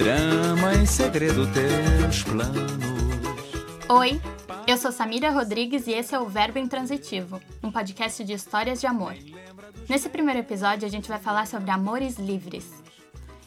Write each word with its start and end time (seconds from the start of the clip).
Trama 0.00 0.72
em 0.76 0.86
segredo 0.86 1.46
teus 1.52 2.22
planos. 2.22 2.72
Oi, 3.86 4.18
eu 4.66 4.78
sou 4.78 4.90
Samira 4.90 5.28
Rodrigues 5.28 5.86
e 5.86 5.92
esse 5.92 6.14
é 6.14 6.18
o 6.18 6.24
Verbo 6.24 6.58
Intransitivo, 6.58 7.38
um 7.62 7.70
podcast 7.70 8.24
de 8.24 8.32
histórias 8.32 8.80
de 8.80 8.86
amor. 8.86 9.14
Nesse 9.86 10.08
primeiro 10.08 10.40
episódio, 10.40 10.88
a 10.88 10.90
gente 10.90 11.06
vai 11.06 11.18
falar 11.18 11.46
sobre 11.46 11.70
amores 11.70 12.18
livres. 12.18 12.72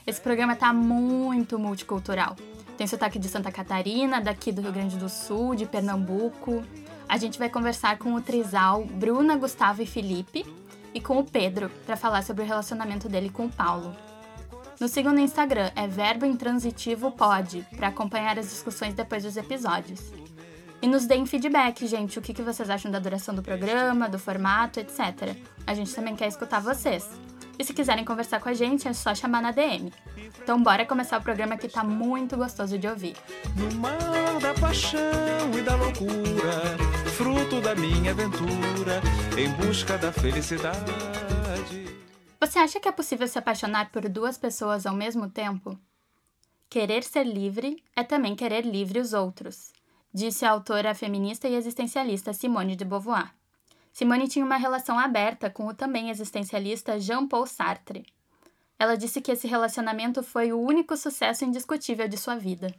Esse 0.05 0.21
programa 0.21 0.55
tá 0.55 0.71
muito 0.71 1.57
multicultural. 1.57 2.35
Tem 2.77 2.85
sotaque 2.85 3.17
de 3.17 3.29
Santa 3.29 3.51
Catarina, 3.51 4.21
daqui 4.21 4.51
do 4.51 4.61
Rio 4.61 4.73
Grande 4.73 4.95
do 4.95 5.09
Sul, 5.09 5.55
de 5.55 5.65
Pernambuco. 5.65 6.63
A 7.09 7.17
gente 7.17 7.39
vai 7.39 7.49
conversar 7.49 7.97
com 7.97 8.13
o 8.13 8.21
trisal 8.21 8.85
Bruna, 8.85 9.35
Gustavo 9.38 9.81
e 9.81 9.88
Felipe 9.88 10.45
e 10.93 11.01
com 11.01 11.17
o 11.17 11.25
Pedro 11.25 11.71
para 11.83 11.97
falar 11.97 12.21
sobre 12.21 12.43
o 12.43 12.48
relacionamento 12.48 13.09
dele 13.09 13.31
com 13.31 13.48
o 13.48 13.51
Paulo. 13.51 14.12
Nos 14.83 14.91
sigam 14.91 15.13
no 15.13 15.21
Instagram, 15.21 15.71
é 15.77 15.87
Verbo 15.87 16.25
Intransitivo 16.25 17.09
Pod, 17.09 17.65
para 17.73 17.87
acompanhar 17.87 18.37
as 18.37 18.49
discussões 18.49 18.93
depois 18.93 19.23
dos 19.23 19.37
episódios. 19.37 20.11
E 20.81 20.87
nos 20.87 21.05
deem 21.05 21.25
feedback, 21.25 21.87
gente, 21.87 22.19
o 22.19 22.21
que 22.21 22.41
vocês 22.41 22.69
acham 22.69 22.91
da 22.91 22.99
duração 22.99 23.33
do 23.33 23.41
programa, 23.41 24.09
do 24.09 24.19
formato, 24.19 24.81
etc. 24.81 25.37
A 25.65 25.73
gente 25.73 25.95
também 25.95 26.17
quer 26.17 26.27
escutar 26.27 26.59
vocês. 26.59 27.09
E 27.57 27.63
se 27.63 27.73
quiserem 27.73 28.03
conversar 28.03 28.41
com 28.41 28.49
a 28.49 28.53
gente, 28.53 28.85
é 28.85 28.91
só 28.91 29.15
chamar 29.15 29.41
na 29.41 29.51
DM. 29.51 29.89
Então 30.41 30.61
bora 30.61 30.85
começar 30.85 31.17
o 31.17 31.23
programa 31.23 31.55
que 31.55 31.70
tá 31.70 31.81
muito 31.81 32.35
gostoso 32.35 32.77
de 32.77 32.85
ouvir. 32.85 33.15
No 33.55 33.73
mar 33.79 34.37
da 34.41 34.53
paixão 34.53 34.99
e 35.57 35.61
da 35.61 35.77
loucura, 35.77 36.77
fruto 37.15 37.61
da 37.61 37.73
minha 37.73 38.11
aventura, 38.11 38.99
em 39.37 39.49
busca 39.65 39.97
da 39.97 40.11
felicidade. 40.11 41.23
Você 42.45 42.59
acha 42.59 42.77
que 42.77 42.89
é 42.89 42.91
possível 42.91 43.25
se 43.25 43.39
apaixonar 43.39 43.89
por 43.89 44.09
duas 44.09 44.37
pessoas 44.37 44.85
ao 44.85 44.93
mesmo 44.93 45.29
tempo? 45.29 45.79
Querer 46.70 47.01
ser 47.01 47.23
livre 47.23 47.81
é 47.95 48.04
também 48.04 48.35
querer 48.35 48.65
livre 48.65 48.99
os 48.99 49.13
outros, 49.13 49.71
disse 50.13 50.43
a 50.43 50.51
autora 50.51 50.93
feminista 50.93 51.48
e 51.48 51.55
existencialista 51.55 52.34
Simone 52.34 52.76
de 52.76 52.84
Beauvoir. 52.84 53.34
Simone 53.93 54.27
tinha 54.27 54.43
uma 54.43 54.57
relação 54.57 54.99
aberta 54.99 55.49
com 55.49 55.68
o 55.68 55.73
também 55.73 56.09
existencialista 56.09 56.99
Jean-Paul 56.99 57.48
Sartre. 57.48 58.05
Ela 58.77 58.98
disse 58.98 59.21
que 59.21 59.31
esse 59.31 59.48
relacionamento 59.48 60.21
foi 60.21 60.51
o 60.51 60.59
único 60.59 60.98
sucesso 60.98 61.46
indiscutível 61.46 62.09
de 62.09 62.18
sua 62.18 62.35
vida. 62.35 62.75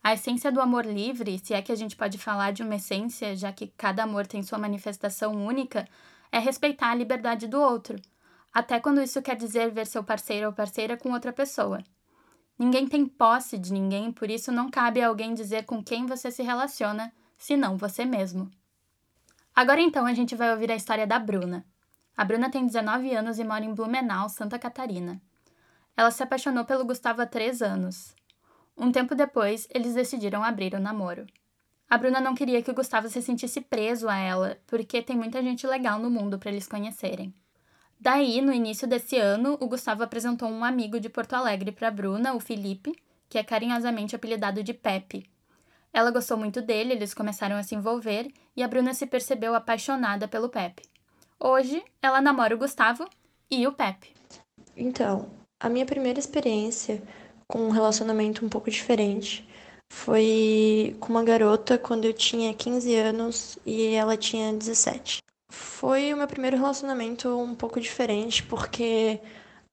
A 0.00 0.14
essência 0.14 0.52
do 0.52 0.60
amor 0.60 0.86
livre, 0.86 1.40
se 1.40 1.54
é 1.54 1.60
que 1.60 1.72
a 1.72 1.76
gente 1.76 1.96
pode 1.96 2.18
falar 2.18 2.52
de 2.52 2.62
uma 2.62 2.76
essência, 2.76 3.34
já 3.34 3.52
que 3.52 3.72
cada 3.76 4.04
amor 4.04 4.28
tem 4.28 4.44
sua 4.44 4.58
manifestação 4.58 5.44
única, 5.44 5.88
é 6.30 6.38
respeitar 6.38 6.92
a 6.92 6.94
liberdade 6.94 7.48
do 7.48 7.60
outro, 7.60 7.96
até 8.54 8.78
quando 8.78 9.02
isso 9.02 9.20
quer 9.20 9.34
dizer 9.34 9.72
ver 9.72 9.84
seu 9.84 10.04
parceiro 10.04 10.46
ou 10.46 10.52
parceira 10.52 10.96
com 10.96 11.10
outra 11.10 11.32
pessoa. 11.32 11.82
Ninguém 12.56 12.86
tem 12.86 13.04
posse 13.04 13.58
de 13.58 13.72
ninguém, 13.72 14.12
por 14.12 14.30
isso 14.30 14.52
não 14.52 14.70
cabe 14.70 15.02
a 15.02 15.08
alguém 15.08 15.34
dizer 15.34 15.64
com 15.64 15.82
quem 15.82 16.06
você 16.06 16.30
se 16.30 16.40
relaciona, 16.40 17.12
senão 17.36 17.76
você 17.76 18.04
mesmo. 18.04 18.48
Agora 19.52 19.80
então 19.80 20.06
a 20.06 20.14
gente 20.14 20.36
vai 20.36 20.52
ouvir 20.52 20.70
a 20.70 20.76
história 20.76 21.04
da 21.04 21.18
Bruna. 21.18 21.66
A 22.16 22.24
Bruna 22.24 22.48
tem 22.48 22.64
19 22.64 23.12
anos 23.12 23.40
e 23.40 23.44
mora 23.44 23.64
em 23.64 23.74
Blumenau, 23.74 24.28
Santa 24.28 24.56
Catarina. 24.56 25.20
Ela 25.96 26.12
se 26.12 26.22
apaixonou 26.22 26.64
pelo 26.64 26.84
Gustavo 26.84 27.22
há 27.22 27.26
3 27.26 27.60
anos. 27.60 28.14
Um 28.76 28.92
tempo 28.92 29.16
depois, 29.16 29.66
eles 29.74 29.94
decidiram 29.94 30.44
abrir 30.44 30.74
o 30.74 30.80
namoro. 30.80 31.26
A 31.90 31.98
Bruna 31.98 32.20
não 32.20 32.36
queria 32.36 32.62
que 32.62 32.70
o 32.70 32.74
Gustavo 32.74 33.08
se 33.08 33.20
sentisse 33.20 33.60
preso 33.60 34.08
a 34.08 34.16
ela, 34.16 34.58
porque 34.66 35.02
tem 35.02 35.16
muita 35.16 35.42
gente 35.42 35.66
legal 35.66 35.98
no 35.98 36.08
mundo 36.08 36.38
para 36.38 36.50
eles 36.50 36.68
conhecerem. 36.68 37.34
Daí, 38.04 38.42
no 38.42 38.52
início 38.52 38.86
desse 38.86 39.16
ano, 39.16 39.56
o 39.60 39.66
Gustavo 39.66 40.02
apresentou 40.02 40.48
um 40.48 40.62
amigo 40.62 41.00
de 41.00 41.08
Porto 41.08 41.32
Alegre 41.32 41.72
para 41.72 41.90
Bruna, 41.90 42.34
o 42.34 42.40
Felipe, 42.40 42.94
que 43.30 43.38
é 43.38 43.42
carinhosamente 43.42 44.14
apelidado 44.14 44.62
de 44.62 44.74
Pepe, 44.74 45.26
ela 45.94 46.10
gostou 46.10 46.36
muito 46.36 46.60
dele, 46.60 46.92
eles 46.92 47.14
começaram 47.14 47.54
a 47.54 47.62
se 47.62 47.76
envolver 47.76 48.28
e 48.56 48.64
a 48.64 48.68
Bruna 48.68 48.92
se 48.92 49.06
percebeu 49.06 49.54
apaixonada 49.54 50.26
pelo 50.26 50.48
Pepe. 50.48 50.82
Hoje, 51.38 51.84
ela 52.02 52.20
namora 52.20 52.52
o 52.52 52.58
Gustavo 52.58 53.08
e 53.48 53.64
o 53.64 53.72
Pepe. 53.72 54.12
Então, 54.76 55.30
a 55.60 55.68
minha 55.68 55.86
primeira 55.86 56.18
experiência 56.18 57.00
com 57.46 57.60
um 57.60 57.70
relacionamento 57.70 58.44
um 58.44 58.48
pouco 58.48 58.68
diferente 58.68 59.48
foi 59.88 60.96
com 60.98 61.10
uma 61.10 61.22
garota 61.22 61.78
quando 61.78 62.06
eu 62.06 62.12
tinha 62.12 62.52
15 62.52 62.96
anos 62.96 63.58
e 63.64 63.94
ela 63.94 64.16
tinha 64.16 64.52
17. 64.52 65.22
Foi 65.50 66.12
o 66.12 66.16
meu 66.16 66.26
primeiro 66.26 66.56
relacionamento 66.56 67.28
um 67.38 67.54
pouco 67.54 67.80
diferente 67.80 68.42
porque, 68.42 69.20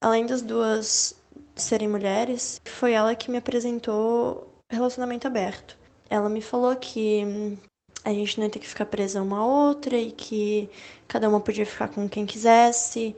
além 0.00 0.26
das 0.26 0.42
duas 0.42 1.14
serem 1.54 1.88
mulheres, 1.88 2.60
foi 2.64 2.92
ela 2.92 3.14
que 3.14 3.30
me 3.30 3.38
apresentou 3.38 4.48
relacionamento 4.70 5.26
aberto 5.26 5.76
ela 6.12 6.28
me 6.28 6.42
falou 6.42 6.76
que 6.76 7.24
hum, 7.24 7.56
a 8.04 8.12
gente 8.12 8.38
não 8.38 8.44
ia 8.44 8.50
ter 8.50 8.58
que 8.58 8.68
ficar 8.68 8.84
presa 8.86 9.22
uma 9.22 9.38
a 9.38 9.46
outra 9.46 9.96
e 9.96 10.12
que 10.12 10.68
cada 11.08 11.28
uma 11.28 11.40
podia 11.40 11.64
ficar 11.64 11.88
com 11.88 12.06
quem 12.08 12.26
quisesse. 12.26 13.16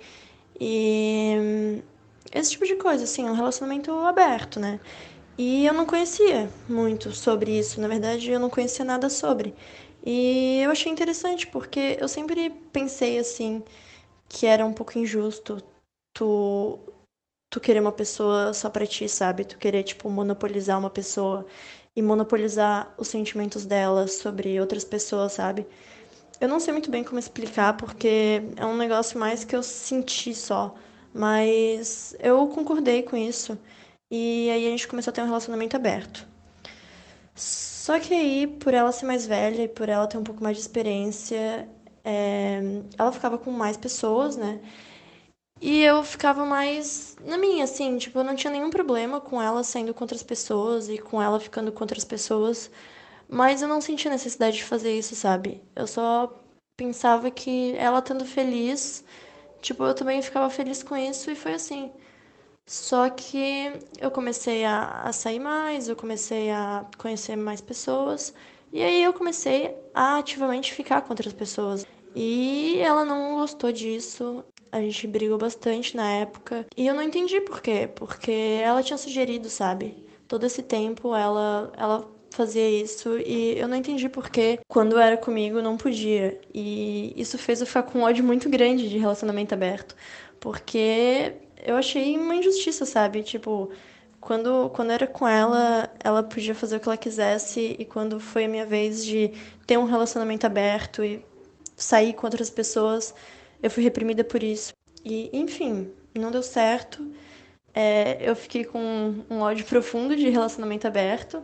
E 0.61 1.37
hum, 1.39 1.83
esse 2.33 2.53
tipo 2.53 2.65
de 2.67 2.77
coisa, 2.77 3.05
assim, 3.05 3.25
um 3.25 3.35
relacionamento 3.35 3.91
aberto, 3.93 4.61
né? 4.61 4.79
E 5.37 5.67
eu 5.67 5.75
não 5.75 5.87
conhecia 5.87 6.49
muito 6.69 7.13
sobre 7.13 7.59
isso, 7.59 7.81
na 7.81 7.89
verdade 7.89 8.31
eu 8.31 8.39
não 8.41 8.51
conhecia 8.51 8.85
nada 8.85 9.11
sobre. 9.11 9.55
E 10.05 10.61
eu 10.63 10.71
achei 10.71 10.93
interessante 10.93 11.47
porque 11.47 11.97
eu 12.01 12.09
sempre 12.09 12.51
pensei 12.73 13.19
assim 13.19 13.63
que 14.29 14.47
era 14.47 14.67
um 14.67 14.73
pouco 14.73 14.99
injusto 14.99 15.63
tu 16.13 16.79
tu 17.51 17.61
querer 17.61 17.81
uma 17.81 17.93
pessoa 17.93 18.53
só 18.53 18.69
para 18.69 18.87
ti, 18.87 19.09
sabe? 19.09 19.45
Tu 19.45 19.57
querer 19.59 19.85
tipo 19.85 20.11
monopolizar 20.11 20.79
uma 20.79 20.91
pessoa 20.91 21.47
e 21.97 22.03
monopolizar 22.03 22.93
os 22.99 23.09
sentimentos 23.09 23.65
dela 23.65 24.09
sobre 24.09 24.61
outras 24.61 24.85
pessoas, 24.85 25.33
sabe? 25.35 25.67
Eu 26.41 26.49
não 26.49 26.59
sei 26.61 26.73
muito 26.73 26.91
bem 26.91 27.05
como 27.05 27.19
explicar, 27.19 27.77
porque 27.77 28.43
é 28.57 28.67
um 28.67 28.77
negócio 28.77 29.19
mais 29.19 29.45
que 29.45 29.55
eu 29.55 29.63
senti 29.63 30.35
só. 30.35 30.75
Mas 31.13 32.17
eu 32.19 32.49
concordei 32.49 33.03
com 33.05 33.17
isso. 33.17 33.57
E 34.11 34.51
aí 34.51 34.67
a 34.67 34.71
gente 34.71 34.89
começou 34.89 35.13
a 35.13 35.15
ter 35.15 35.23
um 35.23 35.27
relacionamento 35.27 35.77
aberto. 35.77 36.27
Só 37.85 38.01
que 38.01 38.15
aí, 38.15 38.47
por 38.47 38.73
ela 38.73 38.91
ser 38.93 39.05
mais 39.07 39.27
velha 39.27 39.63
e 39.65 39.69
por 39.69 39.89
ela 39.91 40.07
ter 40.07 40.17
um 40.19 40.25
pouco 40.25 40.43
mais 40.43 40.57
de 40.57 40.63
experiência, 40.63 41.69
é... 42.05 42.61
ela 42.99 43.13
ficava 43.13 43.37
com 43.39 43.51
mais 43.51 43.77
pessoas, 43.77 44.37
né? 44.37 44.61
E 45.61 45.83
eu 45.83 46.03
ficava 46.05 46.45
mais 46.45 47.17
na 47.25 47.39
minha, 47.39 47.65
assim, 47.65 47.97
tipo, 47.99 48.19
eu 48.19 48.25
não 48.25 48.37
tinha 48.37 48.53
nenhum 48.53 48.71
problema 48.71 49.21
com 49.21 49.41
ela 49.41 49.65
saindo 49.65 49.95
com 49.95 50.05
outras 50.05 50.23
pessoas 50.23 50.89
e 50.89 50.99
com 50.99 51.21
ela 51.23 51.41
ficando 51.41 51.73
com 51.73 51.83
outras 51.85 52.05
pessoas, 52.05 52.71
mas 53.29 53.63
eu 53.63 53.69
não 53.69 53.81
sentia 53.81 54.11
necessidade 54.11 54.57
de 54.59 54.65
fazer 54.65 54.97
isso, 54.99 55.15
sabe? 55.17 55.63
Eu 55.77 55.87
só 55.87 56.33
pensava 56.77 57.31
que 57.31 57.75
ela 57.77 58.01
estando 58.01 58.25
feliz, 58.27 59.05
tipo, 59.63 59.85
eu 59.85 59.95
também 59.95 60.23
ficava 60.23 60.51
feliz 60.51 60.83
com 60.83 60.97
isso 60.97 61.31
e 61.31 61.37
foi 61.37 61.55
assim. 61.55 61.93
Só 62.67 63.11
que 63.11 63.73
eu 64.01 64.11
comecei 64.11 64.65
a, 64.65 65.03
a 65.03 65.13
sair 65.13 65.39
mais, 65.39 65.89
eu 65.89 65.97
comecei 65.97 66.51
a 66.51 66.87
conhecer 66.99 67.37
mais 67.37 67.61
pessoas, 67.61 68.33
e 68.73 68.83
aí 68.83 69.03
eu 69.03 69.13
comecei 69.13 69.75
a 69.95 70.19
ativamente 70.19 70.73
ficar 70.73 71.03
com 71.03 71.11
outras 71.13 71.33
pessoas. 71.33 71.87
E 72.15 72.79
ela 72.79 73.05
não 73.05 73.37
gostou 73.37 73.73
disso, 73.73 74.45
a 74.75 74.81
gente 74.81 75.07
brigou 75.07 75.39
bastante 75.39 75.97
na 75.97 76.11
época. 76.11 76.67
E 76.77 76.87
eu 76.87 76.95
não 76.95 77.03
entendi 77.03 77.41
por 77.41 77.61
quê. 77.61 77.89
Porque 77.95 78.33
ela 78.63 78.83
tinha 78.83 78.97
sugerido, 78.99 79.49
sabe? 79.49 80.05
Todo 80.27 80.45
esse 80.45 80.63
tempo 80.63 81.15
ela, 81.15 81.73
ela 81.77 82.11
fazia 82.31 82.69
isso 82.69 83.17
e 83.19 83.57
eu 83.57 83.69
não 83.69 83.77
entendi 83.77 84.09
por 84.09 84.29
que 84.29 84.59
quando 84.67 84.99
era 84.99 85.17
comigo 85.17 85.63
não 85.63 85.77
podia. 85.77 86.41
E 86.53 87.13
isso 87.17 87.39
fez 87.39 87.61
eu 87.61 87.67
ficar 87.67 87.85
com 87.85 88.01
um 88.01 88.03
ódio 88.03 88.25
muito 88.25 88.49
grande 88.51 88.89
de 88.89 88.99
relacionamento 88.99 89.55
aberto. 89.55 89.95
Porque 90.41 91.35
eu 91.65 91.77
achei 91.77 92.17
uma 92.19 92.35
injustiça, 92.37 92.85
sabe? 92.87 93.23
Tipo, 93.23 93.71
quando, 94.21 94.71
quando 94.71 94.91
era 94.91 95.07
com 95.07 95.27
ela, 95.27 95.91
ela 96.03 96.23
podia 96.23 96.55
fazer 96.55 96.77
o 96.77 96.81
que 96.81 96.89
ela 96.89 96.97
quisesse, 96.97 97.77
e 97.79 97.85
quando 97.85 98.21
foi 98.21 98.45
a 98.45 98.49
minha 98.49 98.67
vez 98.67 99.05
de 99.05 99.33
ter 99.67 99.79
um 99.79 99.85
relacionamento 99.85 100.47
aberto 100.47 101.03
e 101.05 101.25
sair 101.77 102.13
com 102.15 102.27
outras 102.27 102.51
pessoas, 102.51 103.15
eu 103.63 103.71
fui 103.71 103.83
reprimida 103.83 104.23
por 104.23 104.43
isso. 104.43 104.73
E, 105.05 105.31
enfim, 105.33 105.91
não 106.15 106.31
deu 106.31 106.43
certo. 106.43 107.07
É, 107.75 108.19
eu 108.21 108.37
fiquei 108.37 108.65
com 108.65 109.25
um 109.29 109.41
ódio 109.41 109.67
profundo 109.67 110.15
de 110.17 110.29
relacionamento 110.29 110.87
aberto. 110.87 111.43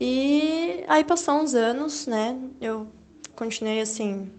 E 0.00 0.82
aí 0.88 1.04
passou 1.04 1.34
uns 1.34 1.54
anos, 1.54 2.06
né? 2.06 2.38
Eu 2.60 2.88
continuei 3.36 3.80
assim, 3.80 4.32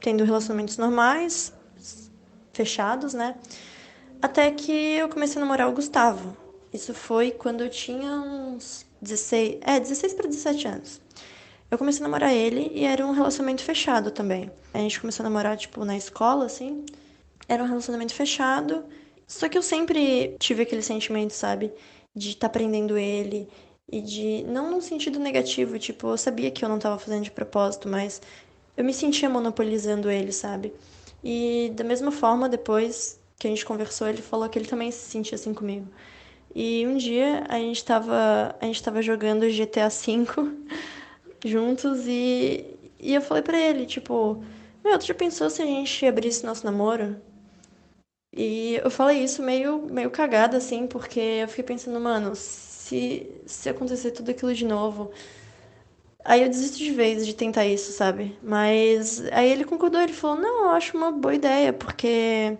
tendo 0.00 0.24
relacionamentos 0.24 0.76
normais, 0.76 1.52
fechados, 2.52 3.14
né? 3.14 3.36
Até 4.22 4.50
que 4.50 4.72
eu 4.72 5.08
comecei 5.08 5.36
a 5.36 5.44
namorar 5.44 5.68
o 5.68 5.72
Gustavo. 5.72 6.36
Isso 6.72 6.94
foi 6.94 7.32
quando 7.32 7.62
eu 7.64 7.68
tinha 7.68 8.12
uns 8.12 8.86
16, 9.00 9.58
é, 9.60 9.80
16 9.80 10.14
para 10.14 10.28
17 10.28 10.68
anos. 10.68 11.00
Eu 11.70 11.76
comecei 11.76 12.00
a 12.00 12.08
namorar 12.08 12.32
ele 12.32 12.70
e 12.74 12.84
era 12.84 13.04
um 13.06 13.12
relacionamento 13.12 13.62
fechado 13.62 14.10
também. 14.10 14.50
A 14.72 14.78
gente 14.78 15.00
começou 15.00 15.24
a 15.24 15.28
namorar, 15.28 15.56
tipo, 15.56 15.84
na 15.84 15.96
escola, 15.96 16.46
assim. 16.46 16.86
Era 17.48 17.62
um 17.62 17.66
relacionamento 17.66 18.14
fechado. 18.14 18.84
Só 19.26 19.48
que 19.48 19.58
eu 19.58 19.62
sempre 19.62 20.36
tive 20.38 20.62
aquele 20.62 20.82
sentimento, 20.82 21.32
sabe? 21.32 21.72
de 22.14 22.30
estar 22.30 22.48
tá 22.48 22.52
prendendo 22.52 22.96
ele 22.98 23.48
e 23.90 24.00
de 24.00 24.44
não 24.44 24.70
num 24.70 24.80
sentido 24.80 25.18
negativo, 25.18 25.78
tipo, 25.78 26.08
eu 26.08 26.18
sabia 26.18 26.50
que 26.50 26.64
eu 26.64 26.68
não 26.68 26.76
estava 26.76 26.98
fazendo 26.98 27.24
de 27.24 27.30
propósito, 27.30 27.88
mas 27.88 28.20
eu 28.76 28.84
me 28.84 28.94
sentia 28.94 29.28
monopolizando 29.28 30.10
ele, 30.10 30.32
sabe? 30.32 30.72
E 31.22 31.72
da 31.74 31.84
mesma 31.84 32.10
forma, 32.10 32.48
depois 32.48 33.20
que 33.42 33.48
a 33.48 33.50
gente 33.50 33.64
conversou, 33.64 34.08
ele 34.08 34.22
falou 34.22 34.48
que 34.48 34.56
ele 34.58 34.68
também 34.68 34.90
se 34.92 35.10
sentia 35.10 35.34
assim 35.34 35.52
comigo. 35.52 35.88
E 36.54 36.86
um 36.86 36.96
dia 36.96 37.44
a 37.48 37.58
gente 37.58 37.84
tava, 37.84 38.54
a 38.60 38.64
gente 38.66 38.82
tava 38.82 39.02
jogando 39.02 39.50
GTA 39.50 39.88
V 39.88 40.26
juntos 41.44 42.06
e, 42.06 42.66
e 43.00 43.14
eu 43.14 43.20
falei 43.20 43.42
para 43.42 43.58
ele, 43.58 43.84
tipo, 43.86 44.42
meu, 44.84 44.98
tu 44.98 45.06
já 45.06 45.14
pensou 45.14 45.50
se 45.50 45.60
a 45.62 45.66
gente 45.66 46.06
abrisse 46.06 46.46
nosso 46.46 46.64
namoro? 46.64 47.16
E 48.34 48.76
eu 48.82 48.90
falei 48.90 49.22
isso 49.24 49.42
meio, 49.42 49.82
meio 49.90 50.10
cagada, 50.10 50.56
assim, 50.56 50.86
porque 50.86 51.20
eu 51.20 51.48
fiquei 51.48 51.64
pensando, 51.64 52.00
mano, 52.00 52.34
se, 52.34 53.30
se 53.46 53.68
acontecer 53.68 54.10
tudo 54.12 54.30
aquilo 54.30 54.54
de 54.54 54.64
novo. 54.64 55.12
Aí 56.24 56.42
eu 56.42 56.48
desisto 56.48 56.78
de 56.78 56.90
vez 56.92 57.26
de 57.26 57.34
tentar 57.34 57.66
isso, 57.66 57.92
sabe? 57.92 58.36
Mas 58.42 59.20
aí 59.32 59.50
ele 59.50 59.64
concordou, 59.64 60.00
ele 60.00 60.12
falou, 60.12 60.36
não, 60.40 60.64
eu 60.64 60.70
acho 60.70 60.96
uma 60.96 61.10
boa 61.10 61.34
ideia, 61.34 61.72
porque, 61.72 62.56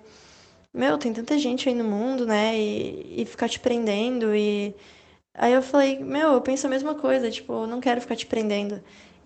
meu, 0.73 0.99
tem 0.99 1.13
tanta 1.13 1.39
gente 1.39 1.69
aí 1.69 1.75
no 1.75 1.85
mundo, 1.85 2.27
né? 2.27 2.59
E, 2.59 3.23
e 3.23 3.27
ficar 3.27 3.49
te 3.49 3.61
prendendo 3.61 4.35
e. 4.35 4.75
Aí 5.35 5.53
eu 5.53 5.63
falei, 5.63 5.99
meu, 6.01 6.33
eu 6.35 6.41
penso 6.43 6.67
a 6.67 6.71
mesma 6.71 6.95
coisa, 6.95 7.31
tipo, 7.31 7.67
não 7.67 7.81
quero 7.81 8.01
ficar 8.01 8.17
te 8.17 8.27
prendendo. 8.27 8.83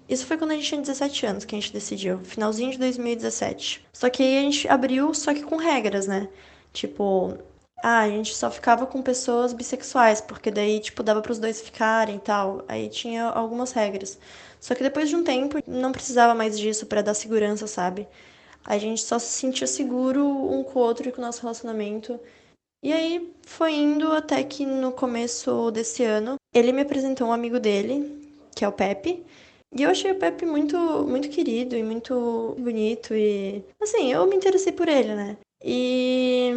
Isso 0.09 0.27
foi 0.27 0.39
quando 0.39 0.53
a 0.53 0.55
gente 0.55 0.69
tinha 0.69 0.81
17 0.81 1.27
anos 1.27 1.45
que 1.45 1.55
a 1.57 1.61
gente 1.61 1.73
decidiu, 1.73 2.21
finalzinho 2.25 2.71
de 2.73 2.79
2017. 2.79 3.87
Só 3.93 4.09
que 4.11 4.23
aí 4.23 4.39
a 4.39 4.43
gente 4.43 4.69
abriu, 4.69 5.13
só 5.15 5.35
que 5.35 5.43
com 5.43 5.57
regras, 5.57 6.07
né? 6.07 6.29
Tipo, 6.73 7.39
ah, 7.83 8.01
a 8.01 8.09
gente 8.09 8.35
só 8.35 8.51
ficava 8.51 8.87
com 8.87 9.03
pessoas 9.03 9.53
bissexuais, 9.53 10.21
porque 10.21 10.51
daí, 10.51 10.81
tipo, 10.81 11.03
dava 11.03 11.23
para 11.23 11.33
os 11.33 11.39
dois 11.39 11.61
ficarem 11.61 12.17
e 12.17 12.21
tal. 12.21 12.65
Aí 12.69 12.89
tinha 12.89 13.25
algumas 13.27 13.73
regras. 13.73 14.19
Só 14.61 14.75
que 14.75 14.83
depois 14.83 15.09
de 15.09 15.17
um 15.17 15.25
tempo, 15.25 15.59
não 15.67 15.93
precisava 15.93 16.35
mais 16.35 16.59
disso 16.59 16.87
para 16.87 17.03
dar 17.03 17.15
segurança, 17.15 17.67
sabe? 17.67 18.09
A 18.67 18.79
gente 18.79 19.03
só 19.03 19.19
se 19.19 19.29
sentia 19.29 19.67
seguro 19.67 20.27
um 20.27 20.65
com 20.65 20.79
o 20.81 20.83
outro 20.83 21.09
e 21.09 21.13
com 21.13 21.21
o 21.21 21.25
nosso 21.25 21.43
relacionamento. 21.43 22.19
E 22.83 22.93
aí 22.93 23.33
foi 23.43 23.75
indo 23.75 24.13
até 24.13 24.43
que 24.43 24.67
no 24.67 24.93
começo 24.93 25.71
desse 25.71 26.03
ano, 26.05 26.37
ele 26.55 26.73
me 26.73 26.83
apresentou 26.83 27.29
um 27.29 27.33
amigo 27.33 27.59
dele, 27.61 28.29
que 28.55 28.65
é 28.65 28.69
o 28.69 28.73
Pepe. 28.73 29.25
E 29.75 29.83
eu 29.83 29.91
achei 29.91 30.13
o 30.13 30.19
Pepe 30.19 30.47
muito, 30.47 30.77
muito 31.07 31.29
querido 31.29 31.77
e 31.77 31.83
muito 31.83 32.57
bonito 32.59 33.15
e 33.15 33.65
assim, 33.81 34.13
eu 34.13 34.27
me 34.27 34.37
interessei 34.37 34.73
por 34.73 34.89
ele, 34.89 35.15
né? 35.15 35.37
E 35.63 36.53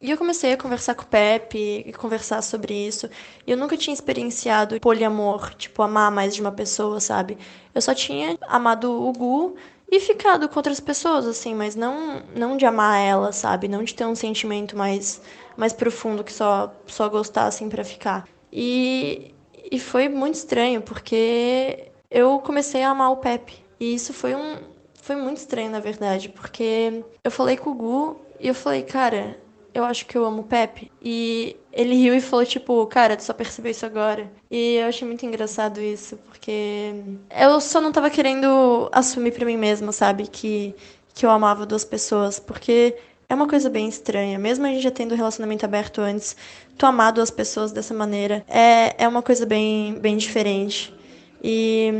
e 0.00 0.10
eu 0.10 0.18
comecei 0.18 0.52
a 0.52 0.56
conversar 0.58 0.94
com 0.94 1.02
o 1.02 1.06
Pepe 1.06 1.82
e 1.86 1.92
conversar 1.92 2.42
sobre 2.42 2.74
isso. 2.74 3.08
E 3.46 3.50
eu 3.50 3.56
nunca 3.56 3.76
tinha 3.76 3.94
experienciado 3.94 4.78
poliamor, 4.78 5.54
tipo, 5.54 5.82
amar 5.82 6.10
mais 6.10 6.34
de 6.34 6.40
uma 6.40 6.52
pessoa, 6.52 7.00
sabe? 7.00 7.38
Eu 7.74 7.80
só 7.80 7.94
tinha 7.94 8.36
amado 8.42 8.92
o 8.92 9.10
Gu 9.12 9.56
e 9.90 10.00
ficado 10.00 10.48
com 10.48 10.58
outras 10.58 10.80
pessoas, 10.80 11.26
assim, 11.26 11.54
mas 11.54 11.76
não, 11.76 12.22
não 12.34 12.56
de 12.56 12.66
amar 12.66 13.00
ela, 13.00 13.32
sabe? 13.32 13.68
Não 13.68 13.84
de 13.84 13.94
ter 13.94 14.04
um 14.04 14.14
sentimento 14.14 14.76
mais, 14.76 15.22
mais 15.56 15.72
profundo 15.72 16.24
que 16.24 16.32
só, 16.32 16.74
só 16.86 17.08
gostar, 17.08 17.46
assim, 17.46 17.68
pra 17.68 17.84
ficar. 17.84 18.28
E, 18.52 19.34
e 19.70 19.78
foi 19.78 20.08
muito 20.08 20.34
estranho, 20.34 20.82
porque 20.82 21.92
eu 22.10 22.38
comecei 22.40 22.82
a 22.82 22.90
amar 22.90 23.12
o 23.12 23.18
Pepe. 23.18 23.64
E 23.78 23.94
isso 23.94 24.12
foi 24.12 24.34
um. 24.34 24.56
Foi 25.02 25.14
muito 25.14 25.36
estranho, 25.38 25.70
na 25.70 25.78
verdade, 25.78 26.28
porque 26.30 27.04
eu 27.22 27.30
falei 27.30 27.56
com 27.56 27.70
o 27.70 27.74
Gu 27.74 28.20
e 28.40 28.48
eu 28.48 28.54
falei, 28.54 28.82
cara, 28.82 29.38
eu 29.72 29.84
acho 29.84 30.04
que 30.06 30.18
eu 30.18 30.24
amo 30.24 30.42
o 30.42 30.46
Pepe. 30.46 30.90
E 31.00 31.56
ele 31.76 31.94
riu 31.94 32.14
e 32.14 32.20
falou, 32.22 32.46
tipo, 32.46 32.86
cara, 32.86 33.16
tu 33.16 33.22
só 33.22 33.34
percebeu 33.34 33.70
isso 33.70 33.84
agora. 33.84 34.32
E 34.50 34.76
eu 34.76 34.86
achei 34.88 35.06
muito 35.06 35.26
engraçado 35.26 35.78
isso, 35.78 36.16
porque 36.26 36.94
eu 37.38 37.60
só 37.60 37.82
não 37.82 37.92
tava 37.92 38.08
querendo 38.08 38.88
assumir 38.90 39.32
para 39.32 39.44
mim 39.44 39.58
mesma, 39.58 39.92
sabe? 39.92 40.26
Que, 40.26 40.74
que 41.14 41.26
eu 41.26 41.30
amava 41.30 41.66
duas 41.66 41.84
pessoas, 41.84 42.38
porque 42.38 42.96
é 43.28 43.34
uma 43.34 43.46
coisa 43.46 43.68
bem 43.68 43.88
estranha. 43.88 44.38
Mesmo 44.38 44.64
a 44.64 44.70
gente 44.70 44.82
já 44.82 44.90
tendo 44.90 45.14
relacionamento 45.14 45.66
aberto 45.66 46.00
antes, 46.00 46.34
tu 46.78 46.86
amar 46.86 47.12
duas 47.12 47.30
pessoas 47.30 47.72
dessa 47.72 47.92
maneira 47.92 48.42
é, 48.48 49.04
é 49.04 49.06
uma 49.06 49.22
coisa 49.22 49.44
bem, 49.44 49.98
bem 50.00 50.16
diferente. 50.16 50.94
E. 51.42 51.92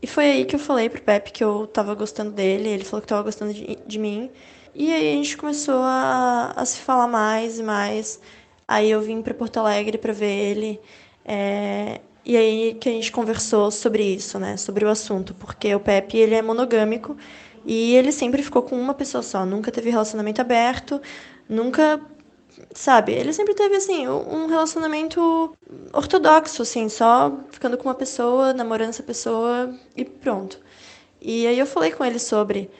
E 0.00 0.06
foi 0.06 0.26
aí 0.30 0.44
que 0.44 0.54
eu 0.54 0.58
falei 0.58 0.90
pro 0.90 1.00
Pepe 1.00 1.32
que 1.32 1.42
eu 1.42 1.66
tava 1.66 1.94
gostando 1.94 2.30
dele, 2.30 2.68
ele 2.68 2.84
falou 2.84 3.00
que 3.00 3.08
tava 3.08 3.22
gostando 3.22 3.54
de, 3.54 3.78
de 3.86 3.98
mim. 3.98 4.30
E 4.74 4.92
aí 4.92 5.12
a 5.12 5.16
gente 5.16 5.36
começou 5.36 5.80
a, 5.82 6.52
a 6.54 6.64
se 6.66 6.78
falar 6.80 7.06
mais 7.06 7.58
e 7.58 7.62
mais. 7.62 8.20
Aí 8.66 8.90
eu 8.90 9.00
vim 9.00 9.22
para 9.22 9.34
Porto 9.34 9.58
Alegre 9.58 9.98
para 9.98 10.12
ver 10.12 10.30
ele. 10.30 10.80
É, 11.24 12.00
e 12.24 12.36
aí 12.36 12.74
que 12.74 12.88
a 12.88 12.92
gente 12.92 13.12
conversou 13.12 13.70
sobre 13.70 14.02
isso, 14.02 14.38
né? 14.38 14.56
Sobre 14.56 14.84
o 14.84 14.88
assunto, 14.88 15.34
porque 15.34 15.74
o 15.74 15.80
Pepe 15.80 16.18
ele 16.18 16.34
é 16.34 16.42
monogâmico 16.42 17.16
e 17.66 17.94
ele 17.94 18.12
sempre 18.12 18.42
ficou 18.42 18.62
com 18.62 18.76
uma 18.78 18.94
pessoa 18.94 19.22
só, 19.22 19.44
nunca 19.46 19.70
teve 19.72 19.90
relacionamento 19.90 20.40
aberto, 20.40 21.00
nunca, 21.48 22.00
sabe? 22.74 23.12
Ele 23.12 23.32
sempre 23.32 23.54
teve 23.54 23.76
assim 23.76 24.06
um 24.08 24.46
relacionamento 24.46 25.56
ortodoxo, 25.92 26.62
assim, 26.62 26.88
só 26.88 27.32
ficando 27.50 27.78
com 27.78 27.88
uma 27.88 27.94
pessoa, 27.94 28.52
namorando 28.52 28.90
essa 28.90 29.02
pessoa 29.02 29.74
e 29.96 30.04
pronto. 30.04 30.58
E 31.20 31.46
aí 31.46 31.58
eu 31.58 31.66
falei 31.66 31.90
com 31.92 32.04
ele 32.04 32.18
sobre 32.18 32.70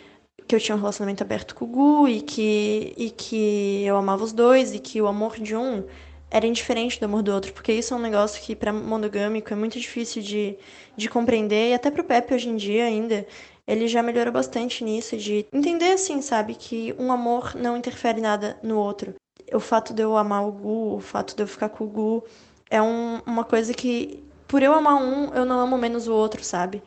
que 0.46 0.54
eu 0.54 0.60
tinha 0.60 0.76
um 0.76 0.78
relacionamento 0.78 1.22
aberto 1.22 1.54
com 1.54 1.64
o 1.64 1.68
Gu 1.68 2.08
e 2.08 2.20
que, 2.20 2.94
e 2.96 3.10
que 3.10 3.84
eu 3.84 3.96
amava 3.96 4.24
os 4.24 4.32
dois 4.32 4.74
e 4.74 4.78
que 4.78 5.00
o 5.00 5.06
amor 5.06 5.38
de 5.38 5.56
um 5.56 5.84
era 6.30 6.46
indiferente 6.46 6.98
do 6.98 7.04
amor 7.04 7.22
do 7.22 7.32
outro, 7.32 7.52
porque 7.52 7.72
isso 7.72 7.94
é 7.94 7.96
um 7.96 8.00
negócio 8.00 8.42
que 8.42 8.56
para 8.56 8.72
monogâmico 8.72 9.52
é 9.52 9.56
muito 9.56 9.78
difícil 9.78 10.20
de, 10.20 10.58
de 10.96 11.08
compreender 11.08 11.70
e 11.70 11.74
até 11.74 11.90
pro 11.90 12.02
Pepe 12.04 12.34
hoje 12.34 12.48
em 12.48 12.56
dia 12.56 12.84
ainda 12.84 13.26
ele 13.66 13.88
já 13.88 14.02
melhorou 14.02 14.32
bastante 14.32 14.84
nisso 14.84 15.16
de 15.16 15.46
entender 15.52 15.92
assim, 15.92 16.20
sabe, 16.20 16.54
que 16.54 16.94
um 16.98 17.10
amor 17.10 17.54
não 17.54 17.76
interfere 17.76 18.20
nada 18.20 18.58
no 18.62 18.78
outro. 18.78 19.14
O 19.52 19.60
fato 19.60 19.94
de 19.94 20.02
eu 20.02 20.16
amar 20.16 20.46
o 20.46 20.52
Gu, 20.52 20.96
o 20.96 21.00
fato 21.00 21.34
de 21.34 21.42
eu 21.42 21.46
ficar 21.46 21.68
com 21.70 21.84
o 21.84 21.86
Gu 21.86 22.24
é 22.70 22.82
um, 22.82 23.20
uma 23.26 23.44
coisa 23.44 23.72
que 23.72 24.22
por 24.46 24.62
eu 24.62 24.74
amar 24.74 24.96
um, 24.96 25.32
eu 25.34 25.44
não 25.44 25.58
amo 25.60 25.78
menos 25.78 26.06
o 26.08 26.12
outro, 26.12 26.44
sabe? 26.44 26.82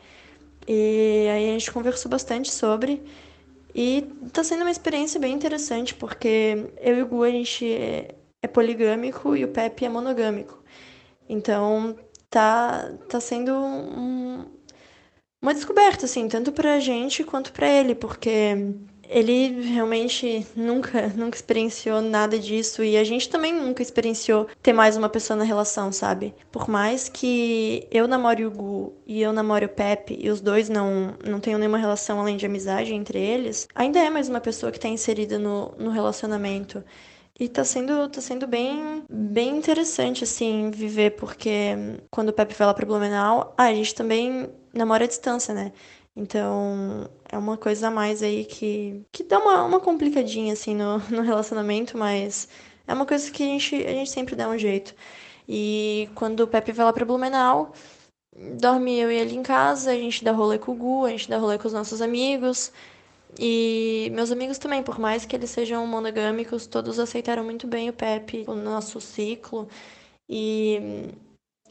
E 0.68 1.28
aí 1.32 1.50
a 1.50 1.54
gente 1.54 1.72
conversou 1.72 2.12
bastante 2.12 2.52
sobre 2.52 3.02
e 3.78 4.02
tá 4.34 4.44
sendo 4.44 4.62
uma 4.62 4.72
experiência 4.72 5.20
bem 5.20 5.36
interessante, 5.36 5.94
porque 5.94 6.72
eu 6.82 6.98
e 6.98 7.02
o 7.04 7.08
Gu, 7.08 7.24
a 7.24 7.30
gente 7.30 7.72
é, 7.72 8.16
é 8.42 8.48
poligâmico 8.48 9.36
e 9.36 9.44
o 9.46 9.50
Pepe 9.50 9.86
é 9.86 9.90
monogâmico. 9.90 10.64
Então, 11.30 11.96
tá, 12.28 12.92
tá 13.08 13.20
sendo 13.20 13.54
um, 13.54 14.46
uma 15.40 15.54
descoberta, 15.54 16.06
assim, 16.06 16.28
tanto 16.28 16.52
pra 16.52 16.80
gente 16.80 17.24
quanto 17.24 17.54
pra 17.54 17.70
ele, 17.70 17.94
porque 17.94 18.56
ele 19.10 19.62
realmente 19.62 20.46
nunca, 20.56 21.08
nunca 21.16 21.38
experienciou 21.38 22.02
nada 22.02 22.38
disso 22.38 22.84
e 22.84 22.98
a 22.98 23.04
gente 23.04 23.30
também 23.30 23.54
nunca 23.54 23.82
experienciou 23.82 24.48
ter 24.62 24.74
mais 24.74 24.98
uma 24.98 25.10
pessoa 25.10 25.38
na 25.38 25.44
relação, 25.44 25.92
sabe? 25.92 26.34
Por 26.52 26.70
mais 26.70 27.10
que 27.10 27.88
eu 27.92 28.08
namore 28.08 28.46
o 28.46 28.52
Gu 28.52 28.94
e 29.06 29.22
eu 29.22 29.32
namore 29.32 29.66
o 29.66 29.70
Pepe 29.70 30.18
e 30.20 30.30
os 30.30 30.42
dois 30.42 30.70
não, 30.70 31.16
não 31.26 31.40
tenham 31.40 31.60
nenhuma 31.60 31.78
relação 31.78 32.20
além 32.20 32.38
de 32.38 32.46
amizade 32.46 32.94
entre 32.94 33.20
eles, 33.20 33.68
ainda 33.74 34.00
é 34.00 34.10
mais 34.10 34.30
uma 34.30 34.42
pessoa 34.42 34.72
que 34.72 34.80
tá 34.80 34.88
inserida 34.88 35.40
no, 35.40 35.74
no 35.78 35.90
relacionamento. 35.90 36.84
E 37.40 37.48
tá 37.48 37.64
sendo, 37.64 38.10
tá 38.10 38.20
sendo 38.20 38.48
bem, 38.48 39.04
bem 39.08 39.58
interessante, 39.58 40.24
assim, 40.24 40.72
viver, 40.72 41.12
porque 41.12 41.76
quando 42.10 42.30
o 42.30 42.34
Pepe 42.34 42.56
vai 42.56 42.66
lá 42.66 42.74
pra 42.74 42.84
Blumenau, 42.84 43.54
a 43.56 43.72
gente 43.76 43.94
também 43.94 44.50
namora 44.74 45.04
à 45.04 45.08
distância, 45.08 45.54
né? 45.54 45.72
Então, 46.20 47.08
é 47.32 47.38
uma 47.38 47.58
coisa 47.58 47.90
a 47.90 47.92
mais 47.92 48.24
aí 48.24 48.44
que, 48.44 49.06
que 49.12 49.24
dá 49.24 49.38
uma, 49.38 49.64
uma 49.64 49.80
complicadinha, 49.80 50.54
assim, 50.54 50.74
no, 50.76 50.98
no 51.16 51.22
relacionamento, 51.22 51.96
mas 51.96 52.50
é 52.88 52.94
uma 52.94 53.06
coisa 53.06 53.30
que 53.32 53.44
a 53.44 53.46
gente, 53.46 53.76
a 53.76 53.92
gente 53.92 54.10
sempre 54.10 54.36
dá 54.36 54.50
um 54.50 54.58
jeito. 54.58 54.96
E 55.48 56.10
quando 56.16 56.42
o 56.42 56.48
Pepe 56.48 56.72
vai 56.72 56.86
lá 56.86 56.92
pra 56.92 57.06
Blumenau, 57.06 57.72
dorme 58.60 58.98
eu 59.00 59.12
e 59.12 59.16
ele 59.16 59.36
em 59.36 59.44
casa, 59.44 59.92
a 59.92 59.96
gente 59.96 60.24
dá 60.24 60.32
rolê 60.32 60.58
com 60.58 60.72
o 60.72 60.76
Gu, 60.76 61.06
a 61.06 61.10
gente 61.12 61.30
dá 61.30 61.38
rolê 61.38 61.60
com 61.60 61.68
os 61.68 61.74
nossos 61.74 62.02
amigos. 62.02 62.72
E 63.40 64.10
meus 64.14 64.32
amigos 64.32 64.58
também, 64.58 64.82
por 64.82 64.98
mais 65.00 65.24
que 65.26 65.36
eles 65.36 65.52
sejam 65.52 65.86
monogâmicos, 65.86 66.66
todos 66.66 67.00
aceitaram 67.00 67.44
muito 67.44 67.68
bem 67.68 67.90
o 67.90 67.94
Pepe, 67.94 68.44
o 68.48 68.56
nosso 68.56 69.00
ciclo. 69.00 69.68
E, 70.28 71.12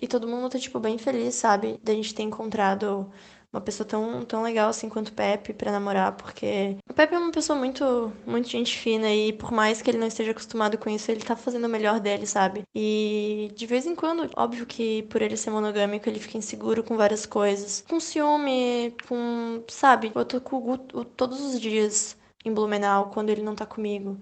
e 0.01 0.07
todo 0.07 0.29
mundo 0.29 0.49
tá, 0.51 0.59
tipo, 0.59 0.79
bem 0.79 0.99
feliz, 0.99 1.35
sabe? 1.35 1.81
Da 1.83 1.93
gente 1.93 2.15
ter 2.15 2.23
encontrado 2.23 3.11
uma 3.57 3.63
pessoa 3.63 3.87
tão, 3.87 4.25
tão 4.25 4.43
legal 4.43 4.69
assim 4.69 4.89
quanto 4.89 5.09
o 5.09 5.13
Pepe 5.13 5.53
para 5.53 5.73
namorar, 5.73 6.13
porque 6.13 6.77
o 6.89 6.95
Pepe 6.95 7.15
é 7.15 7.19
uma 7.19 7.33
pessoa 7.33 7.59
muito, 7.59 8.13
muito 8.27 8.49
gente 8.49 8.77
fina 8.79 9.11
e 9.13 9.33
por 9.33 9.51
mais 9.53 9.83
que 9.83 9.91
ele 9.91 9.99
não 9.99 10.07
esteja 10.07 10.31
acostumado 10.31 10.79
com 10.79 10.91
isso, 10.91 11.11
ele 11.11 11.23
tá 11.23 11.35
fazendo 11.37 11.65
o 11.65 11.69
melhor 11.69 12.01
dele, 12.01 12.27
sabe? 12.27 12.63
E 12.75 13.51
de 13.55 13.67
vez 13.67 13.87
em 13.87 13.95
quando, 13.95 14.31
óbvio 14.37 14.67
que 14.67 15.03
por 15.05 15.23
ele 15.23 15.37
ser 15.37 15.51
monogâmico, 15.51 16.09
ele 16.09 16.21
fica 16.21 16.39
inseguro 16.39 16.83
com 16.83 16.97
várias 16.97 17.27
coisas. 17.27 17.85
Com 17.89 17.99
ciúme, 18.01 18.95
com, 19.09 19.63
sabe? 19.69 20.13
Eu 20.15 20.25
tô 20.25 20.41
com 20.41 20.57
o 20.57 20.61
Gu 20.61 20.79
todos 21.17 21.41
os 21.41 21.61
dias 21.61 22.17
em 22.45 22.53
Blumenau 22.53 23.11
quando 23.11 23.31
ele 23.31 23.43
não 23.43 23.55
tá 23.55 23.67
comigo. 23.67 24.19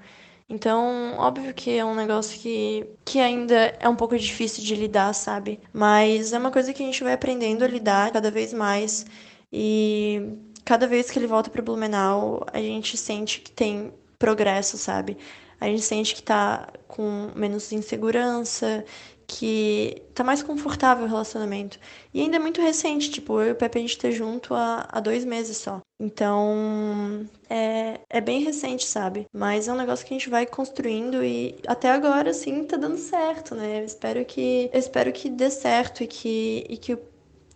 Então, 0.54 1.14
óbvio 1.18 1.52
que 1.52 1.76
é 1.76 1.84
um 1.84 1.96
negócio 1.96 2.38
que, 2.38 2.86
que 3.04 3.18
ainda 3.18 3.76
é 3.80 3.88
um 3.88 3.96
pouco 3.96 4.16
difícil 4.16 4.62
de 4.62 4.76
lidar, 4.76 5.12
sabe? 5.12 5.58
Mas 5.72 6.32
é 6.32 6.38
uma 6.38 6.52
coisa 6.52 6.72
que 6.72 6.80
a 6.80 6.86
gente 6.86 7.02
vai 7.02 7.12
aprendendo 7.12 7.64
a 7.64 7.66
lidar 7.66 8.12
cada 8.12 8.30
vez 8.30 8.52
mais. 8.52 9.04
E 9.52 10.38
cada 10.64 10.86
vez 10.86 11.10
que 11.10 11.18
ele 11.18 11.26
volta 11.26 11.50
para 11.50 11.60
Blumenau, 11.60 12.46
a 12.52 12.60
gente 12.60 12.96
sente 12.96 13.40
que 13.40 13.50
tem 13.50 13.92
progresso, 14.16 14.78
sabe? 14.78 15.18
A 15.60 15.66
gente 15.66 15.82
sente 15.82 16.14
que 16.14 16.22
tá 16.22 16.68
com 16.86 17.32
menos 17.34 17.72
insegurança, 17.72 18.84
que 19.26 20.02
tá 20.14 20.22
mais 20.22 20.42
confortável 20.42 21.04
o 21.04 21.08
relacionamento. 21.08 21.78
E 22.12 22.20
ainda 22.20 22.36
é 22.36 22.38
muito 22.38 22.60
recente, 22.60 23.10
tipo, 23.10 23.40
eu 23.40 23.48
e 23.48 23.52
o 23.52 23.54
Pepe 23.54 23.78
a 23.78 23.80
gente 23.80 23.98
tá 23.98 24.10
junto 24.10 24.54
há, 24.54 24.86
há 24.90 25.00
dois 25.00 25.24
meses 25.24 25.56
só. 25.56 25.80
Então, 25.98 27.26
é, 27.48 28.00
é 28.10 28.20
bem 28.20 28.42
recente, 28.42 28.84
sabe? 28.86 29.26
Mas 29.32 29.68
é 29.68 29.72
um 29.72 29.76
negócio 29.76 30.04
que 30.04 30.12
a 30.14 30.18
gente 30.18 30.28
vai 30.28 30.46
construindo 30.46 31.24
e 31.24 31.56
até 31.66 31.90
agora, 31.90 32.30
assim, 32.30 32.64
tá 32.64 32.76
dando 32.76 32.98
certo, 32.98 33.54
né? 33.54 33.80
Eu 33.80 33.84
espero 33.84 34.24
que, 34.24 34.70
eu 34.72 34.78
espero 34.78 35.12
que 35.12 35.30
dê 35.30 35.50
certo 35.50 36.02
e 36.02 36.06
que, 36.06 36.66
e 36.68 36.76
que 36.76 36.94
o 36.94 37.13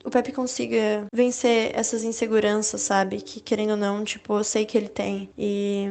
o 0.09 0.11
Pepe 0.11 0.33
consiga 0.33 1.07
vencer 1.13 1.71
essas 1.75 2.03
inseguranças, 2.03 2.81
sabe? 2.83 3.21
Que 3.21 3.41
querendo 3.41 3.71
ou 3.71 3.77
não, 3.77 4.05
tipo, 4.05 4.37
eu 4.37 4.45
sei 4.45 4.67
que 4.67 4.77
ele 4.77 4.89
tem. 4.89 5.31
E 5.39 5.87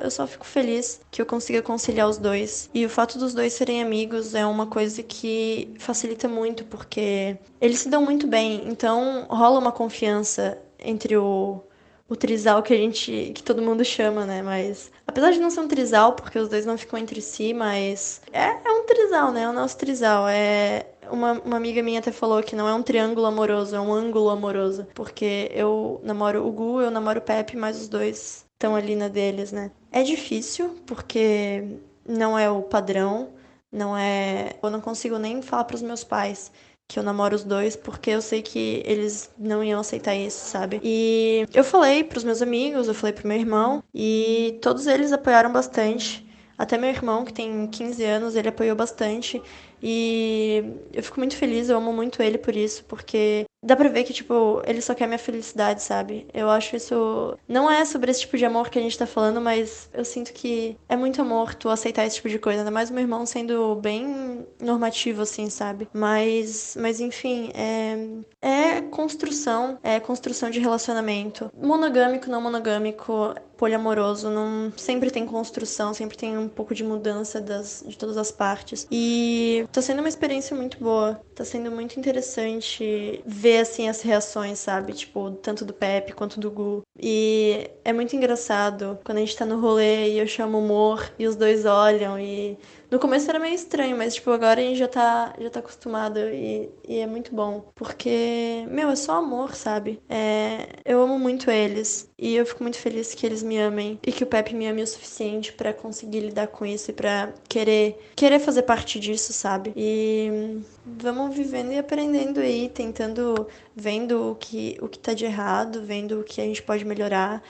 eu 0.00 0.10
só 0.10 0.26
fico 0.26 0.46
feliz 0.46 1.00
que 1.10 1.20
eu 1.20 1.26
consiga 1.26 1.60
conciliar 1.62 2.08
os 2.08 2.18
dois. 2.18 2.70
E 2.72 2.84
o 2.86 2.90
fato 2.90 3.18
dos 3.18 3.34
dois 3.34 3.52
serem 3.52 3.82
amigos 3.82 4.34
é 4.34 4.46
uma 4.46 4.66
coisa 4.66 5.02
que 5.02 5.74
facilita 5.78 6.28
muito, 6.28 6.64
porque 6.64 7.36
eles 7.60 7.80
se 7.80 7.88
dão 7.88 8.02
muito 8.02 8.26
bem. 8.26 8.62
Então 8.68 9.26
rola 9.28 9.58
uma 9.58 9.72
confiança 9.72 10.58
entre 10.78 11.16
o 11.16 11.62
o 12.08 12.14
trisal 12.14 12.62
que 12.62 12.72
a 12.72 12.76
gente. 12.76 13.32
que 13.34 13.42
todo 13.42 13.62
mundo 13.62 13.84
chama, 13.84 14.24
né? 14.24 14.42
Mas. 14.42 14.90
Apesar 15.06 15.32
de 15.32 15.40
não 15.40 15.50
ser 15.50 15.60
um 15.60 15.68
trisal, 15.68 16.12
porque 16.12 16.38
os 16.38 16.48
dois 16.48 16.64
não 16.66 16.78
ficam 16.78 16.98
entre 16.98 17.20
si, 17.20 17.52
mas. 17.52 18.20
É, 18.32 18.46
é 18.64 18.70
um 18.70 18.84
trisal, 18.84 19.32
né? 19.32 19.42
É 19.42 19.48
o 19.48 19.52
nosso 19.52 19.76
trisal. 19.76 20.28
É. 20.28 20.86
Uma, 21.10 21.32
uma 21.32 21.56
amiga 21.56 21.82
minha 21.82 22.00
até 22.00 22.12
falou 22.12 22.42
que 22.42 22.56
não 22.56 22.68
é 22.68 22.74
um 22.74 22.82
triângulo 22.82 23.26
amoroso, 23.26 23.74
é 23.74 23.80
um 23.80 23.92
ângulo 23.92 24.30
amoroso. 24.30 24.86
Porque 24.94 25.50
eu 25.52 26.00
namoro 26.02 26.46
o 26.46 26.52
Gu, 26.52 26.82
eu 26.82 26.90
namoro 26.90 27.18
o 27.18 27.22
Pepe, 27.22 27.56
mas 27.56 27.80
os 27.80 27.88
dois 27.88 28.46
estão 28.52 28.74
ali 28.74 28.96
na 28.96 29.08
deles, 29.08 29.52
né? 29.52 29.70
É 29.92 30.02
difícil, 30.02 30.76
porque 30.86 31.78
não 32.08 32.38
é 32.38 32.50
o 32.50 32.62
padrão, 32.62 33.30
não 33.70 33.96
é. 33.96 34.56
Eu 34.62 34.70
não 34.70 34.80
consigo 34.80 35.18
nem 35.18 35.42
falar 35.42 35.64
para 35.64 35.76
os 35.76 35.82
meus 35.82 36.04
pais 36.04 36.50
que 36.88 36.98
eu 36.98 37.02
namoro 37.02 37.34
os 37.34 37.44
dois, 37.44 37.74
porque 37.74 38.10
eu 38.10 38.22
sei 38.22 38.42
que 38.42 38.82
eles 38.84 39.30
não 39.36 39.62
iam 39.62 39.80
aceitar 39.80 40.14
isso, 40.14 40.48
sabe? 40.48 40.80
E 40.82 41.46
eu 41.52 41.64
falei 41.64 42.04
pros 42.04 42.22
meus 42.22 42.40
amigos, 42.40 42.86
eu 42.86 42.94
falei 42.94 43.12
pro 43.12 43.26
meu 43.26 43.36
irmão, 43.36 43.82
e 43.92 44.58
todos 44.62 44.86
eles 44.86 45.12
apoiaram 45.12 45.52
bastante. 45.52 46.25
Até 46.58 46.78
meu 46.78 46.88
irmão, 46.90 47.24
que 47.24 47.32
tem 47.32 47.66
15 47.68 48.02
anos, 48.04 48.34
ele 48.34 48.48
apoiou 48.48 48.76
bastante. 48.76 49.42
E 49.82 50.62
eu 50.92 51.02
fico 51.02 51.18
muito 51.20 51.36
feliz, 51.36 51.68
eu 51.68 51.76
amo 51.76 51.92
muito 51.92 52.22
ele 52.22 52.38
por 52.38 52.56
isso, 52.56 52.84
porque 52.86 53.44
dá 53.66 53.76
pra 53.76 53.88
ver 53.88 54.04
que, 54.04 54.12
tipo, 54.12 54.62
ele 54.64 54.80
só 54.80 54.94
quer 54.94 55.06
minha 55.06 55.18
felicidade, 55.18 55.82
sabe? 55.82 56.26
Eu 56.32 56.48
acho 56.48 56.76
isso. 56.76 57.36
Não 57.48 57.70
é 57.70 57.84
sobre 57.84 58.10
esse 58.10 58.20
tipo 58.20 58.38
de 58.38 58.44
amor 58.44 58.70
que 58.70 58.78
a 58.78 58.82
gente 58.82 58.96
tá 58.96 59.06
falando, 59.06 59.40
mas 59.40 59.90
eu 59.92 60.04
sinto 60.04 60.32
que 60.32 60.76
é 60.88 60.96
muito 60.96 61.20
amor 61.20 61.54
tu 61.54 61.68
aceitar 61.68 62.06
esse 62.06 62.16
tipo 62.16 62.28
de 62.28 62.38
coisa. 62.38 62.60
Ainda 62.60 62.70
mais 62.70 62.90
o 62.90 62.94
meu 62.94 63.02
irmão 63.02 63.26
sendo 63.26 63.74
bem 63.76 64.46
normativo, 64.60 65.22
assim, 65.22 65.50
sabe? 65.50 65.88
Mas, 65.92 66.76
mas 66.80 67.00
enfim, 67.00 67.50
é, 67.54 67.96
é 68.40 68.80
construção, 68.82 69.78
é 69.82 69.98
construção 69.98 70.48
de 70.48 70.60
relacionamento. 70.60 71.50
Monogâmico, 71.60 72.30
não 72.30 72.40
monogâmico, 72.40 73.34
poliamoroso, 73.56 74.30
não 74.30 74.72
sempre 74.76 75.10
tem 75.10 75.26
construção, 75.26 75.92
sempre 75.94 76.16
tem 76.16 76.36
um 76.38 76.48
pouco 76.48 76.74
de 76.74 76.84
mudança 76.84 77.40
das, 77.40 77.82
de 77.86 77.96
todas 77.96 78.16
as 78.16 78.30
partes. 78.30 78.86
E 78.90 79.66
tá 79.72 79.82
sendo 79.82 80.00
uma 80.00 80.08
experiência 80.08 80.56
muito 80.56 80.78
boa. 80.78 81.20
Tá 81.36 81.44
sendo 81.44 81.70
muito 81.70 82.00
interessante 82.00 83.22
ver 83.26 83.58
assim 83.58 83.90
as 83.90 84.00
reações, 84.00 84.58
sabe? 84.58 84.94
Tipo, 84.94 85.32
tanto 85.32 85.66
do 85.66 85.74
Pepe 85.74 86.14
quanto 86.14 86.40
do 86.40 86.50
Gu. 86.50 86.82
E 86.98 87.70
é 87.84 87.92
muito 87.92 88.16
engraçado 88.16 88.98
quando 89.04 89.18
a 89.18 89.20
gente 89.20 89.36
tá 89.36 89.44
no 89.44 89.60
rolê 89.60 90.12
e 90.12 90.18
eu 90.18 90.26
chamo 90.26 90.58
humor 90.58 91.12
e 91.18 91.26
os 91.26 91.36
dois 91.36 91.66
olham 91.66 92.18
e 92.18 92.58
no 92.90 92.98
começo 92.98 93.28
era 93.28 93.38
meio 93.38 93.54
estranho, 93.54 93.96
mas 93.96 94.14
tipo, 94.14 94.30
agora 94.30 94.60
a 94.60 94.64
gente 94.64 94.78
já 94.78 94.88
tá, 94.88 95.34
já 95.38 95.50
tá 95.50 95.60
acostumado 95.60 96.18
e, 96.18 96.70
e 96.86 96.98
é 96.98 97.06
muito 97.06 97.34
bom. 97.34 97.72
Porque, 97.74 98.64
meu, 98.70 98.88
é 98.90 98.96
só 98.96 99.16
amor, 99.16 99.54
sabe? 99.54 100.00
É, 100.08 100.68
eu 100.84 101.02
amo 101.02 101.18
muito 101.18 101.50
eles. 101.50 102.08
E 102.18 102.34
eu 102.36 102.46
fico 102.46 102.62
muito 102.62 102.78
feliz 102.78 103.14
que 103.14 103.26
eles 103.26 103.42
me 103.42 103.58
amem 103.58 103.98
e 104.06 104.12
que 104.12 104.22
o 104.22 104.26
Pepe 104.26 104.54
me 104.54 104.66
ame 104.66 104.82
o 104.82 104.86
suficiente 104.86 105.52
para 105.52 105.72
conseguir 105.72 106.20
lidar 106.20 106.46
com 106.48 106.64
isso 106.64 106.90
e 106.90 106.94
para 106.94 107.32
querer 107.48 107.98
querer 108.14 108.38
fazer 108.38 108.62
parte 108.62 109.00
disso, 109.00 109.32
sabe? 109.32 109.72
E 109.76 110.60
vamos 110.84 111.34
vivendo 111.34 111.72
e 111.72 111.78
aprendendo 111.78 112.40
aí, 112.40 112.68
tentando 112.68 113.46
vendo 113.74 114.30
o 114.30 114.34
que 114.34 114.78
o 114.80 114.88
que 114.88 114.98
tá 114.98 115.12
de 115.12 115.24
errado, 115.24 115.82
vendo 115.84 116.20
o 116.20 116.24
que 116.24 116.40
a 116.40 116.44
gente 116.44 116.62
pode 116.62 116.84
melhorar 116.84 117.42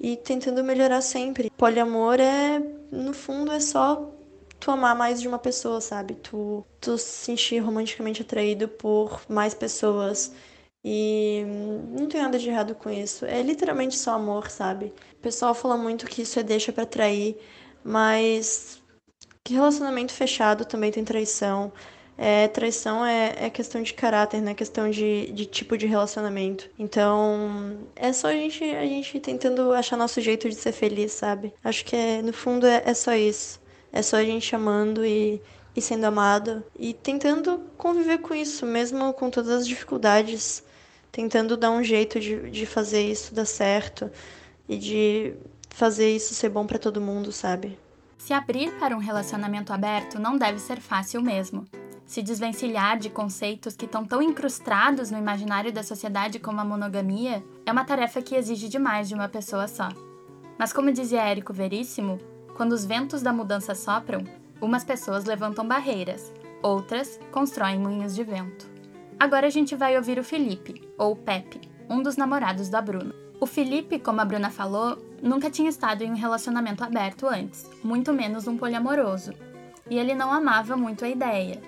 e 0.00 0.16
tentando 0.16 0.62
melhorar 0.64 1.00
sempre. 1.00 1.50
Poliamor 1.56 2.20
é, 2.20 2.60
no 2.90 3.12
fundo, 3.12 3.52
é 3.52 3.60
só 3.60 4.17
tu 4.60 4.70
amar 4.70 4.96
mais 4.96 5.20
de 5.20 5.28
uma 5.28 5.38
pessoa, 5.38 5.80
sabe? 5.80 6.14
Tu, 6.14 6.64
tu 6.80 6.98
se 6.98 7.24
sentir 7.24 7.58
romanticamente 7.58 8.22
atraído 8.22 8.68
por 8.68 9.20
mais 9.28 9.54
pessoas. 9.54 10.32
E 10.84 11.44
não 11.98 12.06
tem 12.06 12.22
nada 12.22 12.38
de 12.38 12.48
errado 12.48 12.74
com 12.74 12.90
isso. 12.90 13.24
É 13.24 13.42
literalmente 13.42 13.96
só 13.96 14.12
amor, 14.12 14.50
sabe? 14.50 14.92
O 15.14 15.20
pessoal 15.22 15.54
fala 15.54 15.76
muito 15.76 16.06
que 16.06 16.22
isso 16.22 16.38
é 16.38 16.42
deixa 16.42 16.72
para 16.72 16.86
trair, 16.86 17.36
mas 17.84 18.82
que 19.44 19.54
relacionamento 19.54 20.12
fechado 20.12 20.64
também 20.64 20.90
tem 20.90 21.04
traição. 21.04 21.72
É, 22.16 22.48
traição 22.48 23.04
é, 23.06 23.46
é 23.46 23.50
questão 23.50 23.82
de 23.82 23.94
caráter, 23.94 24.40
né? 24.42 24.54
Questão 24.54 24.90
de, 24.90 25.32
de 25.32 25.46
tipo 25.46 25.76
de 25.78 25.86
relacionamento. 25.86 26.68
Então, 26.78 27.78
é 27.94 28.12
só 28.12 28.28
a 28.28 28.32
gente, 28.32 28.64
a 28.64 28.84
gente 28.84 29.20
tentando 29.20 29.72
achar 29.72 29.96
nosso 29.96 30.20
jeito 30.20 30.48
de 30.48 30.54
ser 30.56 30.72
feliz, 30.72 31.12
sabe? 31.12 31.54
Acho 31.62 31.84
que 31.84 31.94
é, 31.96 32.20
no 32.22 32.32
fundo 32.32 32.66
é, 32.66 32.82
é 32.84 32.94
só 32.94 33.14
isso. 33.14 33.60
É 33.92 34.02
só 34.02 34.16
a 34.16 34.24
gente 34.24 34.54
amando 34.54 35.04
e, 35.04 35.40
e 35.74 35.80
sendo 35.80 36.04
amado 36.04 36.62
e 36.78 36.92
tentando 36.92 37.60
conviver 37.76 38.18
com 38.18 38.34
isso, 38.34 38.66
mesmo 38.66 39.12
com 39.14 39.30
todas 39.30 39.50
as 39.50 39.66
dificuldades, 39.66 40.62
tentando 41.10 41.56
dar 41.56 41.70
um 41.70 41.82
jeito 41.82 42.20
de, 42.20 42.50
de 42.50 42.66
fazer 42.66 43.02
isso 43.02 43.34
dar 43.34 43.46
certo 43.46 44.10
e 44.68 44.76
de 44.76 45.34
fazer 45.70 46.14
isso 46.14 46.34
ser 46.34 46.48
bom 46.48 46.66
para 46.66 46.78
todo 46.78 47.00
mundo, 47.00 47.32
sabe? 47.32 47.78
Se 48.18 48.32
abrir 48.32 48.70
para 48.78 48.96
um 48.96 49.00
relacionamento 49.00 49.72
aberto 49.72 50.18
não 50.18 50.36
deve 50.36 50.58
ser 50.58 50.80
fácil 50.80 51.22
mesmo. 51.22 51.66
Se 52.04 52.22
desvencilhar 52.22 52.98
de 52.98 53.10
conceitos 53.10 53.76
que 53.76 53.84
estão 53.84 54.04
tão 54.04 54.22
incrustados 54.22 55.10
no 55.10 55.18
imaginário 55.18 55.72
da 55.72 55.82
sociedade 55.82 56.38
como 56.38 56.60
a 56.60 56.64
monogamia 56.64 57.44
é 57.64 57.70
uma 57.70 57.84
tarefa 57.84 58.22
que 58.22 58.34
exige 58.34 58.68
demais 58.68 59.08
de 59.08 59.14
uma 59.14 59.28
pessoa 59.28 59.68
só. 59.68 59.88
Mas, 60.58 60.72
como 60.72 60.90
dizia 60.90 61.22
Érico 61.22 61.52
Veríssimo, 61.52 62.18
quando 62.58 62.72
os 62.72 62.84
ventos 62.84 63.22
da 63.22 63.32
mudança 63.32 63.72
sopram, 63.72 64.24
umas 64.60 64.82
pessoas 64.82 65.24
levantam 65.24 65.64
barreiras, 65.64 66.32
outras 66.60 67.20
constroem 67.30 67.78
moinhos 67.78 68.16
de 68.16 68.24
vento. 68.24 68.68
Agora 69.16 69.46
a 69.46 69.50
gente 69.50 69.76
vai 69.76 69.96
ouvir 69.96 70.18
o 70.18 70.24
Felipe, 70.24 70.82
ou 70.98 71.14
Pepe, 71.14 71.60
um 71.88 72.02
dos 72.02 72.16
namorados 72.16 72.68
da 72.68 72.82
Bruna. 72.82 73.14
O 73.40 73.46
Felipe, 73.46 74.00
como 74.00 74.20
a 74.20 74.24
Bruna 74.24 74.50
falou, 74.50 74.98
nunca 75.22 75.48
tinha 75.48 75.70
estado 75.70 76.02
em 76.02 76.10
um 76.10 76.16
relacionamento 76.16 76.82
aberto 76.82 77.28
antes, 77.28 77.64
muito 77.84 78.12
menos 78.12 78.48
um 78.48 78.56
poliamoroso. 78.56 79.32
E 79.88 79.96
ele 79.96 80.12
não 80.12 80.32
amava 80.32 80.76
muito 80.76 81.04
a 81.04 81.08
ideia. 81.08 81.62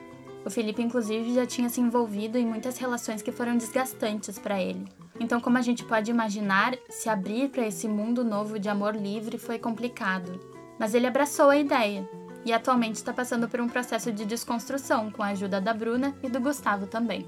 O 0.44 0.50
Felipe, 0.50 0.82
inclusive, 0.82 1.32
já 1.32 1.46
tinha 1.46 1.68
se 1.68 1.80
envolvido 1.80 2.36
em 2.36 2.44
muitas 2.44 2.78
relações 2.78 3.22
que 3.22 3.30
foram 3.30 3.56
desgastantes 3.56 4.40
para 4.40 4.60
ele. 4.60 4.84
Então, 5.20 5.40
como 5.40 5.56
a 5.56 5.62
gente 5.62 5.84
pode 5.84 6.10
imaginar, 6.10 6.76
se 6.88 7.08
abrir 7.08 7.48
para 7.50 7.64
esse 7.64 7.86
mundo 7.86 8.24
novo 8.24 8.58
de 8.58 8.68
amor 8.68 8.96
livre 8.96 9.38
foi 9.38 9.56
complicado 9.56 10.49
mas 10.80 10.94
ele 10.94 11.06
abraçou 11.06 11.50
a 11.50 11.58
ideia 11.58 12.08
e 12.42 12.54
atualmente 12.54 12.94
está 12.94 13.12
passando 13.12 13.46
por 13.46 13.60
um 13.60 13.68
processo 13.68 14.10
de 14.10 14.24
desconstrução 14.24 15.10
com 15.10 15.22
a 15.22 15.26
ajuda 15.26 15.60
da 15.60 15.74
Bruna 15.74 16.16
e 16.22 16.28
do 16.30 16.40
Gustavo 16.40 16.86
também. 16.86 17.26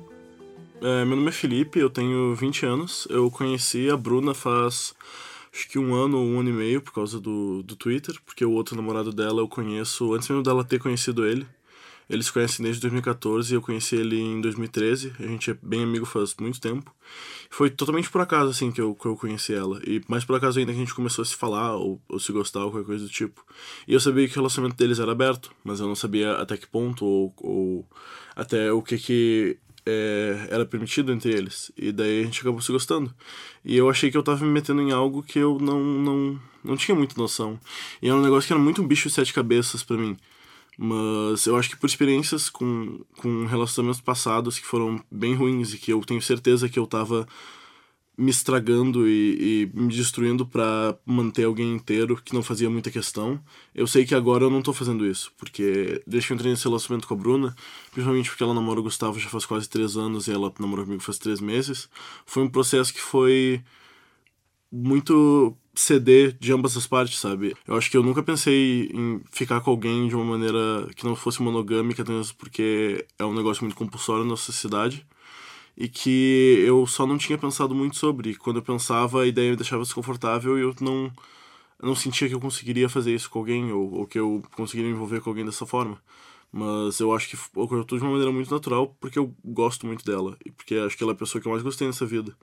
É, 0.80 1.04
meu 1.04 1.16
nome 1.16 1.28
é 1.28 1.32
Felipe, 1.32 1.78
eu 1.78 1.90
tenho 1.90 2.34
20 2.34 2.64
anos. 2.64 3.06
Eu 3.10 3.30
conheci 3.30 3.90
a 3.90 3.96
Bruna 3.96 4.32
faz 4.32 4.94
acho 5.52 5.68
que 5.68 5.78
um 5.78 5.94
ano 5.94 6.16
ou 6.16 6.24
um 6.24 6.40
ano 6.40 6.48
e 6.48 6.52
meio 6.52 6.80
por 6.80 6.94
causa 6.94 7.20
do, 7.20 7.62
do 7.62 7.76
Twitter, 7.76 8.18
porque 8.24 8.42
o 8.42 8.52
outro 8.52 8.74
namorado 8.74 9.12
dela 9.12 9.42
eu 9.42 9.48
conheço 9.48 10.14
antes 10.14 10.28
mesmo 10.30 10.42
dela 10.42 10.64
ter 10.64 10.80
conhecido 10.80 11.26
ele. 11.26 11.46
Eles 12.12 12.26
se 12.26 12.32
conhecem 12.32 12.62
desde 12.62 12.82
2014 12.82 13.52
e 13.52 13.56
eu 13.56 13.62
conheci 13.62 13.96
ele 13.96 14.20
em 14.20 14.38
2013. 14.42 15.14
A 15.18 15.22
gente 15.22 15.50
é 15.50 15.56
bem 15.62 15.82
amigo 15.82 16.04
faz 16.04 16.34
muito 16.38 16.60
tempo. 16.60 16.94
Foi 17.48 17.70
totalmente 17.70 18.10
por 18.10 18.20
acaso, 18.20 18.50
assim, 18.50 18.70
que 18.70 18.82
eu, 18.82 18.94
que 18.94 19.06
eu 19.06 19.16
conheci 19.16 19.54
ela. 19.54 19.80
E 19.86 20.02
mais 20.06 20.22
por 20.22 20.36
acaso 20.36 20.58
ainda 20.58 20.72
que 20.72 20.78
a 20.78 20.80
gente 20.80 20.94
começou 20.94 21.22
a 21.22 21.24
se 21.24 21.34
falar 21.34 21.74
ou, 21.74 21.98
ou 22.06 22.20
se 22.20 22.30
gostar 22.30 22.66
ou 22.66 22.70
qualquer 22.70 22.86
coisa 22.86 23.04
do 23.04 23.10
tipo. 23.10 23.42
E 23.88 23.94
eu 23.94 24.00
sabia 24.00 24.28
que 24.28 24.34
o 24.34 24.36
relacionamento 24.36 24.76
deles 24.76 24.98
era 24.98 25.10
aberto, 25.10 25.50
mas 25.64 25.80
eu 25.80 25.86
não 25.86 25.94
sabia 25.94 26.32
até 26.34 26.56
que 26.58 26.66
ponto 26.66 27.02
ou, 27.04 27.34
ou 27.38 27.88
até 28.36 28.70
o 28.70 28.82
que 28.82 28.98
que 28.98 29.58
é, 29.86 30.48
era 30.50 30.66
permitido 30.66 31.12
entre 31.12 31.32
eles. 31.32 31.72
E 31.76 31.92
daí 31.92 32.20
a 32.20 32.24
gente 32.24 32.40
acabou 32.40 32.60
se 32.60 32.70
gostando. 32.70 33.12
E 33.64 33.74
eu 33.74 33.88
achei 33.88 34.10
que 34.10 34.18
eu 34.18 34.22
tava 34.22 34.44
me 34.44 34.50
metendo 34.50 34.82
em 34.82 34.92
algo 34.92 35.22
que 35.22 35.38
eu 35.38 35.58
não, 35.58 35.82
não, 35.82 36.40
não 36.62 36.76
tinha 36.76 36.94
muita 36.94 37.14
noção. 37.16 37.58
E 38.00 38.08
era 38.08 38.16
um 38.16 38.22
negócio 38.22 38.46
que 38.46 38.52
era 38.52 38.62
muito 38.62 38.82
um 38.82 38.86
bicho 38.86 39.08
de 39.08 39.14
sete 39.14 39.32
cabeças 39.32 39.82
para 39.82 39.96
mim. 39.96 40.16
Mas 40.78 41.46
eu 41.46 41.56
acho 41.56 41.68
que 41.70 41.76
por 41.76 41.86
experiências 41.86 42.48
com, 42.48 43.04
com 43.18 43.46
relacionamentos 43.46 44.00
passados 44.00 44.58
que 44.58 44.66
foram 44.66 45.02
bem 45.10 45.34
ruins 45.34 45.74
e 45.74 45.78
que 45.78 45.92
eu 45.92 46.00
tenho 46.00 46.22
certeza 46.22 46.68
que 46.68 46.78
eu 46.78 46.86
tava 46.86 47.26
me 48.16 48.30
estragando 48.30 49.08
e, 49.08 49.70
e 49.74 49.78
me 49.78 49.88
destruindo 49.88 50.46
para 50.46 50.96
manter 51.04 51.44
alguém 51.44 51.74
inteiro 51.74 52.20
que 52.22 52.34
não 52.34 52.42
fazia 52.42 52.68
muita 52.68 52.90
questão. 52.90 53.42
Eu 53.74 53.86
sei 53.86 54.04
que 54.04 54.14
agora 54.14 54.44
eu 54.44 54.50
não 54.50 54.62
tô 54.62 54.72
fazendo 54.72 55.06
isso, 55.06 55.32
porque 55.38 56.02
desde 56.06 56.26
que 56.26 56.32
eu 56.32 56.34
entrei 56.36 56.50
nesse 56.50 56.64
relacionamento 56.64 57.08
com 57.08 57.14
a 57.14 57.16
Bruna, 57.16 57.56
principalmente 57.90 58.28
porque 58.28 58.42
ela 58.42 58.54
namora 58.54 58.80
o 58.80 58.82
Gustavo 58.82 59.18
já 59.18 59.28
faz 59.28 59.46
quase 59.46 59.68
três 59.68 59.96
anos 59.96 60.28
e 60.28 60.32
ela 60.32 60.52
namorou 60.58 60.84
comigo 60.84 61.02
faz 61.02 61.18
três 61.18 61.40
meses, 61.40 61.88
foi 62.26 62.42
um 62.42 62.48
processo 62.50 62.92
que 62.92 63.00
foi 63.00 63.62
muito 64.70 65.56
ceder 65.74 66.36
de 66.38 66.52
ambas 66.52 66.76
as 66.76 66.86
partes, 66.86 67.18
sabe? 67.18 67.56
Eu 67.66 67.76
acho 67.76 67.90
que 67.90 67.96
eu 67.96 68.02
nunca 68.02 68.22
pensei 68.22 68.90
em 68.92 69.20
ficar 69.30 69.60
com 69.60 69.70
alguém 69.70 70.08
de 70.08 70.14
uma 70.14 70.24
maneira 70.24 70.88
que 70.94 71.04
não 71.04 71.16
fosse 71.16 71.42
monogâmica, 71.42 72.04
porque 72.38 73.06
é 73.18 73.24
um 73.24 73.34
negócio 73.34 73.64
muito 73.64 73.76
compulsório 73.76 74.24
na 74.24 74.30
nossa 74.30 74.44
sociedade 74.44 75.06
e 75.76 75.88
que 75.88 76.62
eu 76.66 76.86
só 76.86 77.06
não 77.06 77.18
tinha 77.18 77.38
pensado 77.38 77.74
muito 77.74 77.96
sobre. 77.96 78.34
Quando 78.36 78.56
eu 78.56 78.62
pensava, 78.62 79.22
a 79.22 79.26
ideia 79.26 79.50
me 79.50 79.56
deixava 79.56 79.82
desconfortável 79.82 80.58
e 80.58 80.62
eu 80.62 80.74
não, 80.80 81.12
eu 81.80 81.88
não 81.88 81.94
sentia 81.94 82.28
que 82.28 82.34
eu 82.34 82.40
conseguiria 82.40 82.88
fazer 82.88 83.14
isso 83.14 83.30
com 83.30 83.38
alguém 83.38 83.72
ou, 83.72 83.92
ou 83.94 84.06
que 84.06 84.18
eu 84.18 84.42
conseguiria 84.54 84.90
me 84.90 84.96
envolver 84.96 85.20
com 85.20 85.30
alguém 85.30 85.44
dessa 85.44 85.66
forma. 85.66 86.00
Mas 86.52 87.00
eu 87.00 87.14
acho 87.14 87.30
que 87.30 87.36
ocorreu 87.54 87.84
tudo 87.84 88.00
de 88.00 88.04
uma 88.04 88.12
maneira 88.12 88.32
muito 88.32 88.50
natural 88.50 88.94
porque 89.00 89.18
eu 89.18 89.34
gosto 89.44 89.86
muito 89.86 90.04
dela 90.04 90.36
e 90.44 90.50
porque 90.50 90.74
acho 90.76 90.96
que 90.96 91.02
ela 91.02 91.12
é 91.12 91.14
a 91.14 91.18
pessoa 91.18 91.40
que 91.40 91.48
eu 91.48 91.52
mais 91.52 91.62
gostei 91.62 91.86
nessa 91.86 92.04
vida. 92.04 92.36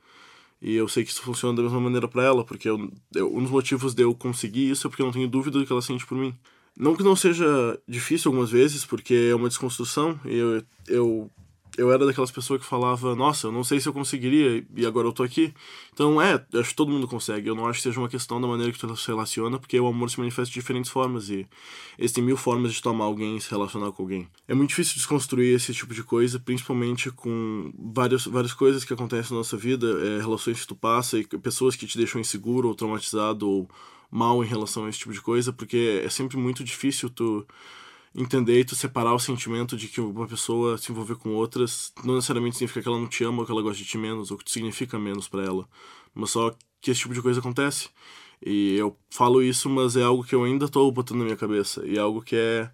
E 0.61 0.75
eu 0.75 0.87
sei 0.87 1.03
que 1.03 1.11
isso 1.11 1.21
funciona 1.21 1.55
da 1.55 1.63
mesma 1.63 1.79
maneira 1.79 2.07
para 2.07 2.23
ela, 2.23 2.43
porque 2.43 2.69
eu, 2.69 2.91
eu, 3.15 3.33
um 3.33 3.41
dos 3.41 3.51
motivos 3.51 3.93
de 3.93 4.03
eu 4.03 4.13
conseguir 4.13 4.69
isso 4.69 4.85
é 4.85 4.89
porque 4.89 5.01
eu 5.01 5.05
não 5.05 5.13
tenho 5.13 5.27
dúvida 5.27 5.57
do 5.57 5.65
que 5.65 5.71
ela 5.71 5.81
sente 5.81 6.05
por 6.05 6.17
mim. 6.17 6.35
Não 6.75 6.95
que 6.95 7.03
não 7.03 7.15
seja 7.15 7.79
difícil 7.87 8.29
algumas 8.29 8.51
vezes, 8.51 8.85
porque 8.85 9.29
é 9.31 9.35
uma 9.35 9.47
desconstrução, 9.47 10.19
e 10.25 10.35
eu, 10.35 10.63
eu 10.87 11.31
eu 11.79 11.91
era 11.93 12.05
daquelas 12.05 12.29
pessoas 12.29 12.59
que 12.59 12.67
falava, 12.67 13.15
nossa, 13.15 13.47
eu 13.47 13.51
não 13.51 13.63
sei 13.63 13.79
se 13.79 13.87
eu 13.87 13.93
conseguiria 13.93 14.65
e 14.75 14.85
agora 14.85 15.07
eu 15.07 15.13
tô 15.13 15.23
aqui. 15.23 15.53
Então, 15.93 16.21
é, 16.21 16.33
acho 16.55 16.69
que 16.69 16.75
todo 16.75 16.91
mundo 16.91 17.07
consegue. 17.07 17.47
Eu 17.47 17.55
não 17.55 17.65
acho 17.67 17.79
que 17.79 17.83
seja 17.83 17.99
uma 17.99 18.09
questão 18.09 18.39
da 18.41 18.47
maneira 18.47 18.71
que 18.71 18.77
tu 18.77 18.95
se 18.97 19.07
relaciona, 19.07 19.57
porque 19.57 19.79
o 19.79 19.87
amor 19.87 20.09
se 20.09 20.19
manifesta 20.19 20.51
de 20.51 20.59
diferentes 20.59 20.91
formas 20.91 21.29
e 21.29 21.47
existem 21.97 22.21
mil 22.21 22.35
formas 22.35 22.73
de 22.73 22.81
tomar 22.81 23.05
alguém 23.05 23.37
e 23.37 23.41
se 23.41 23.49
relacionar 23.49 23.93
com 23.93 24.03
alguém. 24.03 24.27
É 24.45 24.53
muito 24.53 24.69
difícil 24.69 24.95
desconstruir 24.95 25.55
esse 25.55 25.73
tipo 25.73 25.93
de 25.93 26.03
coisa, 26.03 26.37
principalmente 26.37 27.09
com 27.11 27.71
várias, 27.77 28.25
várias 28.25 28.53
coisas 28.53 28.83
que 28.83 28.93
acontecem 28.93 29.31
na 29.31 29.37
nossa 29.37 29.55
vida, 29.55 29.87
é, 29.87 30.19
relações 30.19 30.59
que 30.59 30.67
tu 30.67 30.75
passa 30.75 31.17
e 31.17 31.25
pessoas 31.25 31.77
que 31.77 31.87
te 31.87 31.97
deixam 31.97 32.19
inseguro 32.19 32.67
ou 32.67 32.75
traumatizado 32.75 33.49
ou 33.49 33.69
mal 34.11 34.43
em 34.43 34.47
relação 34.47 34.85
a 34.85 34.89
esse 34.89 34.99
tipo 34.99 35.13
de 35.13 35.21
coisa, 35.21 35.53
porque 35.53 36.01
é 36.03 36.09
sempre 36.09 36.35
muito 36.35 36.61
difícil 36.61 37.09
tu 37.09 37.45
entender 38.15 38.59
e 38.59 38.65
tu 38.65 38.75
separar 38.75 39.13
o 39.13 39.19
sentimento 39.19 39.77
de 39.77 39.87
que 39.87 40.01
uma 40.01 40.27
pessoa 40.27 40.77
se 40.77 40.91
envolver 40.91 41.15
com 41.15 41.29
outras 41.35 41.93
não 42.03 42.15
necessariamente 42.15 42.57
significa 42.57 42.81
que 42.81 42.89
ela 42.89 42.99
não 42.99 43.07
te 43.07 43.23
ama 43.23 43.39
ou 43.39 43.45
que 43.45 43.51
ela 43.51 43.61
gosta 43.61 43.77
de 43.77 43.85
ti 43.85 43.97
menos 43.97 44.31
ou 44.31 44.37
que 44.37 44.45
tu 44.45 44.51
significa 44.51 44.97
menos 44.99 45.27
para 45.27 45.43
ela, 45.43 45.67
mas 46.13 46.31
só 46.31 46.55
que 46.81 46.91
esse 46.91 47.01
tipo 47.01 47.13
de 47.13 47.21
coisa 47.21 47.39
acontece. 47.39 47.89
E 48.45 48.75
eu 48.75 48.97
falo 49.09 49.43
isso, 49.43 49.69
mas 49.69 49.95
é 49.97 50.03
algo 50.03 50.23
que 50.23 50.33
eu 50.33 50.43
ainda 50.43 50.67
tô 50.69 50.89
botando 50.91 51.19
na 51.19 51.25
minha 51.25 51.37
cabeça 51.37 51.85
e 51.85 51.97
é 51.97 51.99
algo 51.99 52.21
que 52.21 52.35
é 52.35 52.71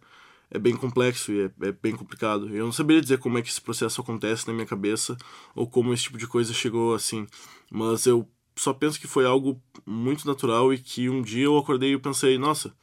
é 0.51 0.59
bem 0.59 0.75
complexo 0.75 1.31
e 1.31 1.41
é, 1.41 1.51
é 1.67 1.71
bem 1.71 1.95
complicado. 1.95 2.47
Eu 2.55 2.65
não 2.65 2.71
saberia 2.71 3.01
dizer 3.01 3.17
como 3.19 3.37
é 3.37 3.41
que 3.41 3.49
esse 3.49 3.61
processo 3.61 4.01
acontece 4.01 4.47
na 4.47 4.53
minha 4.53 4.65
cabeça 4.65 5.17
ou 5.55 5.67
como 5.67 5.93
esse 5.93 6.03
tipo 6.03 6.17
de 6.17 6.27
coisa 6.27 6.53
chegou 6.53 6.93
assim, 6.93 7.27
mas 7.69 8.05
eu 8.05 8.29
só 8.55 8.73
penso 8.73 8.99
que 8.99 9.07
foi 9.07 9.25
algo 9.25 9.61
muito 9.85 10.25
natural 10.27 10.73
e 10.73 10.77
que 10.77 11.09
um 11.09 11.21
dia 11.21 11.45
eu 11.45 11.57
acordei 11.57 11.93
e 11.93 11.99
pensei, 11.99 12.37
nossa, 12.37 12.73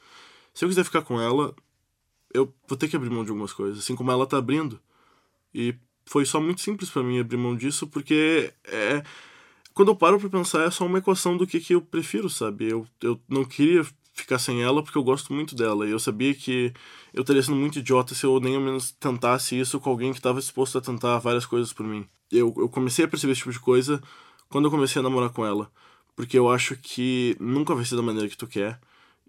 se 0.53 0.65
eu 0.65 0.69
quiser 0.69 0.85
ficar 0.85 1.03
com 1.03 1.21
ela, 1.21 1.55
eu 2.35 2.53
vou 2.67 2.77
ter 2.77 2.89
que 2.89 2.97
abrir 2.97 3.11
mão 3.11 3.25
de 3.25 3.31
algumas 3.31 3.53
coisas, 3.53 3.81
assim 3.81 3.97
como 3.97 4.11
ela 4.11 4.27
tá 4.27 4.39
abrindo. 4.39 4.81
E 5.55 5.75
foi 6.07 6.25
só 6.25 6.41
muito 6.41 6.61
simples 6.61 6.91
para 6.91 7.03
mim 7.03 7.19
abrir 7.19 7.37
mão 7.37 7.57
disso, 7.57 7.87
porque 7.87 8.53
é 8.65 9.03
quando 9.75 9.89
eu 9.89 9.97
paro 9.97 10.21
para 10.21 10.29
pensar 10.29 10.65
é 10.65 10.71
só 10.71 10.85
uma 10.85 10.99
equação 10.99 11.37
do 11.37 11.47
que 11.47 11.61
que 11.61 11.75
eu 11.75 11.81
prefiro, 11.81 12.29
sabe? 12.29 12.69
Eu, 12.69 12.87
eu 13.03 13.21
não 13.29 13.45
queria 13.45 13.87
ficar 14.13 14.39
sem 14.39 14.63
ela 14.63 14.83
porque 14.83 14.99
eu 14.99 15.03
gosto 15.03 15.33
muito 15.33 15.55
dela 15.55 15.87
e 15.87 15.91
eu 15.91 15.99
sabia 15.99 16.35
que 16.35 16.73
eu 17.15 17.23
estaria 17.23 17.43
sendo 17.43 17.57
muito 17.57 17.79
idiota 17.79 18.15
se 18.15 18.25
eu 18.25 18.39
nem 18.39 18.55
ao 18.55 18.61
menos 18.61 18.93
tentasse 18.93 19.59
isso 19.59 19.81
com 19.81 19.89
alguém 19.89 20.13
que 20.13 20.19
estava 20.19 20.41
disposto 20.41 20.77
a 20.77 20.81
tentar 20.81 21.19
várias 21.19 21.47
coisas 21.47 21.73
por 21.73 21.87
mim. 21.87 22.07
Eu, 22.31 22.55
eu 22.59 22.69
comecei 22.69 23.05
a 23.05 23.09
perceber 23.09 23.33
esse 23.33 23.41
tipo 23.41 23.53
de 23.53 23.61
coisa 23.61 24.03
quando 24.49 24.67
eu 24.67 24.71
comecei 24.71 25.01
a 25.01 25.03
namorar 25.03 25.31
com 25.31 25.47
ela, 25.47 25.71
porque 26.15 26.39
eu 26.39 26.51
acho 26.51 26.77
que 26.77 27.37
nunca 27.41 27.75
vai 27.75 27.85
ser 27.87 27.97
da 27.97 28.03
maneira 28.03 28.29
que 28.29 28.37
tu 28.37 28.47
quer 28.47 28.79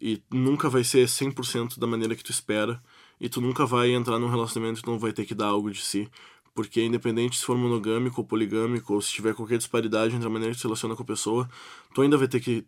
e 0.02 0.22
nunca 0.30 0.70
vai 0.70 0.84
ser 0.84 1.08
100% 1.08 1.80
da 1.80 1.88
maneira 1.88 2.16
que 2.16 2.24
tu 2.24 2.32
espera 2.32 2.82
e 3.24 3.30
tu 3.30 3.40
nunca 3.40 3.66
vai 3.66 3.90
entrar 3.92 4.20
num 4.20 4.28
relacionamento 4.28 4.82
que 4.82 4.88
não 4.88 5.00
vai 5.00 5.14
ter 5.14 5.24
que 5.24 5.34
dar 5.34 5.46
algo 5.48 5.72
de 5.72 5.82
si. 5.82 6.10
Porque 6.54 6.84
independente 6.84 7.38
se 7.38 7.46
for 7.46 7.58
monogâmico 7.58 8.20
ou 8.20 8.28
poligâmico, 8.28 8.94
ou 8.94 9.02
se 9.02 9.14
tiver 9.14 9.34
qualquer 9.34 9.58
disparidade 9.58 10.14
entre 10.14 10.28
a 10.28 10.30
maneira 10.30 10.54
que 10.54 10.60
se 10.60 10.66
relaciona 10.68 10.94
com 10.94 11.04
a 11.04 11.06
pessoa, 11.06 11.50
tu 11.96 12.02
ainda 12.02 12.18
vai 12.18 12.28
ter 12.28 12.42
que 12.42 12.68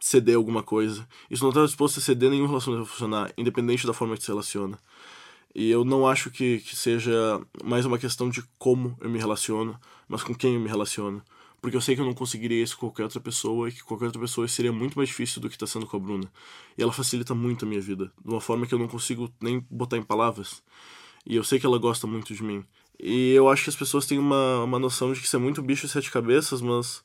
ceder 0.00 0.34
alguma 0.34 0.64
coisa. 0.64 1.06
Se 1.32 1.40
não 1.40 1.52
tá 1.52 1.64
disposto 1.64 2.00
a 2.00 2.02
ceder, 2.02 2.28
nenhum 2.28 2.48
relacionamento 2.48 2.90
funcionar, 2.90 3.32
independente 3.38 3.86
da 3.86 3.92
forma 3.92 4.16
que 4.16 4.24
se 4.24 4.28
relaciona. 4.28 4.76
E 5.54 5.70
eu 5.70 5.84
não 5.84 6.08
acho 6.08 6.28
que, 6.28 6.58
que 6.58 6.74
seja 6.74 7.40
mais 7.62 7.86
uma 7.86 7.98
questão 7.98 8.28
de 8.28 8.42
como 8.58 8.96
eu 9.00 9.08
me 9.08 9.18
relaciono, 9.20 9.78
mas 10.08 10.24
com 10.24 10.34
quem 10.34 10.54
eu 10.54 10.60
me 10.60 10.68
relaciono 10.68 11.22
porque 11.68 11.76
eu 11.76 11.82
sei 11.82 11.94
que 11.94 12.00
eu 12.00 12.06
não 12.06 12.14
conseguiria 12.14 12.62
isso 12.62 12.78
com 12.78 12.86
qualquer 12.86 13.02
outra 13.02 13.20
pessoa 13.20 13.68
e 13.68 13.72
que 13.72 13.84
qualquer 13.84 14.06
outra 14.06 14.18
pessoa 14.18 14.48
seria 14.48 14.72
muito 14.72 14.96
mais 14.96 15.10
difícil 15.10 15.38
do 15.38 15.50
que 15.50 15.54
está 15.54 15.66
sendo 15.66 15.86
com 15.86 15.98
a 15.98 16.00
Bruna. 16.00 16.32
E 16.78 16.82
ela 16.82 16.90
facilita 16.90 17.34
muito 17.34 17.66
a 17.66 17.68
minha 17.68 17.80
vida, 17.80 18.10
de 18.24 18.30
uma 18.30 18.40
forma 18.40 18.66
que 18.66 18.72
eu 18.72 18.78
não 18.78 18.88
consigo 18.88 19.30
nem 19.38 19.62
botar 19.70 19.98
em 19.98 20.02
palavras. 20.02 20.62
E 21.26 21.36
eu 21.36 21.44
sei 21.44 21.60
que 21.60 21.66
ela 21.66 21.76
gosta 21.76 22.06
muito 22.06 22.32
de 22.32 22.42
mim. 22.42 22.64
E 22.98 23.34
eu 23.34 23.50
acho 23.50 23.64
que 23.64 23.68
as 23.68 23.76
pessoas 23.76 24.06
têm 24.06 24.18
uma, 24.18 24.64
uma 24.64 24.78
noção 24.78 25.12
de 25.12 25.20
que 25.20 25.26
isso 25.26 25.36
é 25.36 25.38
muito 25.38 25.60
bicho 25.60 25.86
sete 25.88 26.10
cabeças, 26.10 26.62
mas 26.62 27.04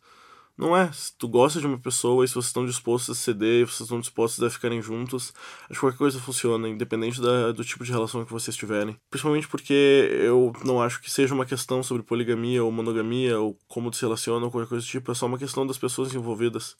não 0.57 0.77
é. 0.77 0.91
Se 0.91 1.15
tu 1.17 1.27
gosta 1.27 1.59
de 1.59 1.65
uma 1.65 1.79
pessoa 1.79 2.23
e 2.23 2.27
se 2.27 2.33
vocês 2.33 2.47
estão 2.47 2.65
dispostos 2.65 3.17
a 3.17 3.19
ceder 3.19 3.65
vocês 3.65 3.81
estão 3.81 3.99
dispostos 3.99 4.43
a 4.43 4.49
ficarem 4.49 4.81
juntos, 4.81 5.33
acho 5.63 5.73
que 5.73 5.79
qualquer 5.79 5.97
coisa 5.97 6.19
funciona, 6.19 6.69
independente 6.69 7.19
da, 7.19 7.51
do 7.51 7.63
tipo 7.63 7.83
de 7.83 7.91
relação 7.91 8.23
que 8.23 8.31
vocês 8.31 8.55
tiverem. 8.55 8.95
Principalmente 9.09 9.47
porque 9.47 9.73
eu 9.73 10.53
não 10.63 10.81
acho 10.81 11.01
que 11.01 11.09
seja 11.09 11.33
uma 11.33 11.45
questão 11.45 11.81
sobre 11.81 12.03
poligamia 12.03 12.63
ou 12.63 12.71
monogamia 12.71 13.39
ou 13.39 13.57
como 13.67 13.91
se 13.93 14.01
relacionam 14.01 14.45
ou 14.45 14.51
qualquer 14.51 14.69
coisa 14.69 14.85
do 14.85 14.89
tipo, 14.89 15.11
é 15.11 15.15
só 15.15 15.25
uma 15.25 15.37
questão 15.37 15.65
das 15.65 15.77
pessoas 15.77 16.13
envolvidas. 16.13 16.75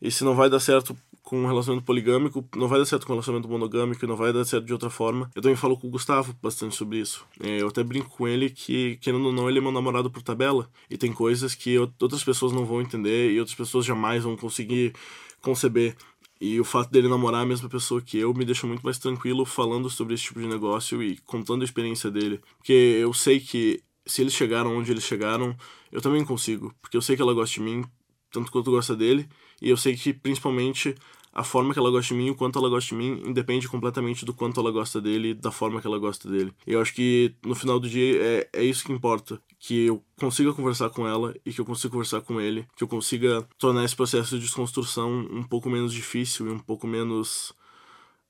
E 0.00 0.10
se 0.10 0.24
não 0.24 0.34
vai 0.34 0.50
dar 0.50 0.60
certo 0.60 0.96
com 1.32 1.38
um 1.38 1.46
relacionamento 1.46 1.86
poligâmico, 1.86 2.46
não 2.54 2.68
vai 2.68 2.78
dar 2.78 2.84
certo 2.84 3.06
com 3.06 3.14
um 3.14 3.16
relacionamento 3.16 3.48
monogâmico, 3.48 4.06
não 4.06 4.16
vai 4.16 4.34
dar 4.34 4.44
certo 4.44 4.66
de 4.66 4.72
outra 4.74 4.90
forma. 4.90 5.30
Eu 5.34 5.40
também 5.40 5.56
falo 5.56 5.78
com 5.78 5.86
o 5.86 5.90
Gustavo 5.90 6.36
bastante 6.42 6.76
sobre 6.76 6.98
isso. 6.98 7.24
É, 7.42 7.62
eu 7.62 7.68
até 7.68 7.82
brinco 7.82 8.10
com 8.10 8.28
ele 8.28 8.50
que, 8.50 8.98
querendo 9.00 9.24
ou 9.24 9.32
não, 9.32 9.48
ele 9.48 9.56
é 9.56 9.62
meu 9.62 9.72
namorado 9.72 10.10
por 10.10 10.20
tabela. 10.20 10.68
E 10.90 10.98
tem 10.98 11.10
coisas 11.10 11.54
que 11.54 11.78
outras 11.78 12.22
pessoas 12.22 12.52
não 12.52 12.66
vão 12.66 12.82
entender 12.82 13.30
e 13.30 13.40
outras 13.40 13.56
pessoas 13.56 13.86
jamais 13.86 14.24
vão 14.24 14.36
conseguir 14.36 14.92
conceber. 15.40 15.96
E 16.38 16.60
o 16.60 16.64
fato 16.64 16.90
dele 16.90 17.08
namorar 17.08 17.40
a 17.40 17.46
mesma 17.46 17.66
pessoa 17.66 18.02
que 18.02 18.18
eu 18.18 18.34
me 18.34 18.44
deixa 18.44 18.66
muito 18.66 18.82
mais 18.82 18.98
tranquilo 18.98 19.46
falando 19.46 19.88
sobre 19.88 20.12
esse 20.12 20.24
tipo 20.24 20.38
de 20.38 20.46
negócio 20.46 21.02
e 21.02 21.16
contando 21.24 21.62
a 21.62 21.64
experiência 21.64 22.10
dele. 22.10 22.42
Porque 22.58 22.74
eu 22.74 23.14
sei 23.14 23.40
que 23.40 23.82
se 24.04 24.20
eles 24.20 24.34
chegaram 24.34 24.76
onde 24.76 24.90
eles 24.90 25.04
chegaram, 25.04 25.56
eu 25.90 26.02
também 26.02 26.26
consigo. 26.26 26.74
Porque 26.82 26.94
eu 26.94 27.00
sei 27.00 27.16
que 27.16 27.22
ela 27.22 27.32
gosta 27.32 27.54
de 27.54 27.62
mim, 27.62 27.82
tanto 28.30 28.52
quanto 28.52 28.70
gosta 28.70 28.94
dele. 28.94 29.26
E 29.62 29.70
eu 29.70 29.76
sei 29.78 29.96
que, 29.96 30.12
principalmente, 30.12 30.94
a 31.32 31.42
forma 31.42 31.72
que 31.72 31.78
ela 31.78 31.90
gosta 31.90 32.14
de 32.14 32.20
mim, 32.20 32.30
o 32.30 32.34
quanto 32.34 32.58
ela 32.58 32.68
gosta 32.68 32.90
de 32.90 32.94
mim, 32.94 33.22
independe 33.24 33.66
completamente 33.66 34.24
do 34.24 34.34
quanto 34.34 34.60
ela 34.60 34.70
gosta 34.70 35.00
dele 35.00 35.32
da 35.32 35.50
forma 35.50 35.80
que 35.80 35.86
ela 35.86 35.98
gosta 35.98 36.30
dele. 36.30 36.52
Eu 36.66 36.80
acho 36.80 36.92
que, 36.94 37.34
no 37.42 37.54
final 37.54 37.80
do 37.80 37.88
dia, 37.88 38.22
é, 38.22 38.48
é 38.52 38.64
isso 38.64 38.84
que 38.84 38.92
importa. 38.92 39.40
Que 39.58 39.86
eu 39.86 40.04
consiga 40.18 40.52
conversar 40.52 40.90
com 40.90 41.06
ela 41.06 41.34
e 41.46 41.52
que 41.52 41.60
eu 41.60 41.64
consiga 41.64 41.92
conversar 41.92 42.20
com 42.20 42.40
ele. 42.40 42.66
Que 42.76 42.84
eu 42.84 42.88
consiga 42.88 43.48
tornar 43.58 43.84
esse 43.84 43.96
processo 43.96 44.36
de 44.36 44.42
desconstrução 44.42 45.10
um 45.30 45.42
pouco 45.42 45.70
menos 45.70 45.92
difícil 45.92 46.48
e 46.48 46.50
um 46.50 46.58
pouco 46.58 46.86
menos 46.86 47.54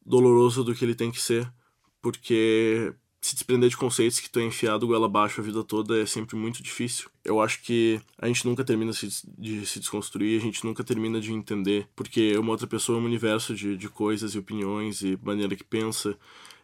doloroso 0.05 0.63
do 0.63 0.75
que 0.75 0.85
ele 0.85 0.95
tem 0.95 1.11
que 1.11 1.21
ser. 1.21 1.53
Porque 2.01 2.95
se 3.23 3.37
desprender 3.37 3.71
de 3.71 3.77
conceitos 3.77 4.19
que 4.19 4.29
tu 4.29 4.41
é 4.41 4.45
enfiado 4.45 4.87
goela 4.87 5.07
abaixo 5.07 5.41
a 5.41 5.45
vida 5.45 5.63
toda 5.63 6.03
é 6.03 6.05
sempre 6.05 6.35
muito 6.35 6.61
difícil. 6.61 7.09
Eu 7.25 7.41
acho 7.41 7.63
que 7.63 8.01
a 8.19 8.27
gente 8.27 8.45
nunca 8.45 8.65
termina 8.65 8.91
de 9.39 9.65
se 9.65 9.79
desconstruir, 9.79 10.37
a 10.37 10.43
gente 10.43 10.65
nunca 10.65 10.83
termina 10.83 11.21
de 11.21 11.33
entender, 11.33 11.89
porque 11.95 12.37
uma 12.37 12.51
outra 12.51 12.67
pessoa 12.67 12.99
é 12.99 13.01
um 13.01 13.05
universo 13.05 13.55
de, 13.55 13.77
de 13.77 13.89
coisas 13.89 14.35
e 14.35 14.39
opiniões 14.39 15.03
e 15.03 15.17
maneira 15.23 15.55
que 15.55 15.63
pensa, 15.63 16.19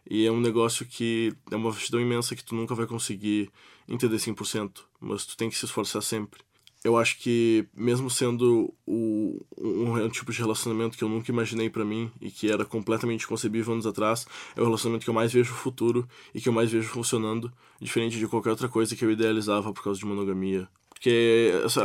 e 0.07 0.25
é 0.25 0.31
um 0.31 0.41
negócio 0.41 0.85
que 0.85 1.33
é 1.49 1.55
uma 1.55 1.71
vastidão 1.71 2.01
imensa 2.01 2.35
que 2.35 2.43
tu 2.43 2.53
nunca 2.53 2.75
vai 2.75 2.85
conseguir 2.85 3.49
entender 3.87 4.17
100%, 4.17 4.81
mas 4.99 5.25
tu 5.25 5.37
tem 5.37 5.49
que 5.49 5.57
se 5.57 5.63
esforçar 5.63 6.01
sempre. 6.01 6.41
Eu 6.83 6.97
acho 6.97 7.17
que 7.19 7.67
mesmo 7.75 8.09
sendo 8.09 8.73
o, 8.85 9.45
um, 9.57 10.01
um, 10.01 10.09
tipo 10.09 10.31
de 10.31 10.39
relacionamento 10.39 10.97
que 10.97 11.03
eu 11.03 11.09
nunca 11.09 11.29
imaginei 11.31 11.69
para 11.69 11.83
mim 11.83 12.09
e 12.21 12.31
que 12.31 12.49
era 12.49 12.63
completamente 12.63 13.27
concebível 13.27 13.73
anos 13.73 13.85
atrás, 13.85 14.25
é 14.55 14.61
o 14.61 14.65
relacionamento 14.65 15.03
que 15.03 15.09
eu 15.09 15.13
mais 15.13 15.33
vejo 15.33 15.53
futuro 15.53 16.07
e 16.33 16.39
que 16.39 16.47
eu 16.47 16.53
mais 16.53 16.71
vejo 16.71 16.87
funcionando, 16.87 17.51
diferente 17.81 18.17
de 18.17 18.27
qualquer 18.27 18.51
outra 18.51 18.69
coisa 18.69 18.95
que 18.95 19.03
eu 19.03 19.11
idealizava 19.11 19.73
por 19.73 19.83
causa 19.83 19.99
de 19.99 20.05
monogamia. 20.05 20.69
Porque 20.89 21.53
essa, 21.63 21.81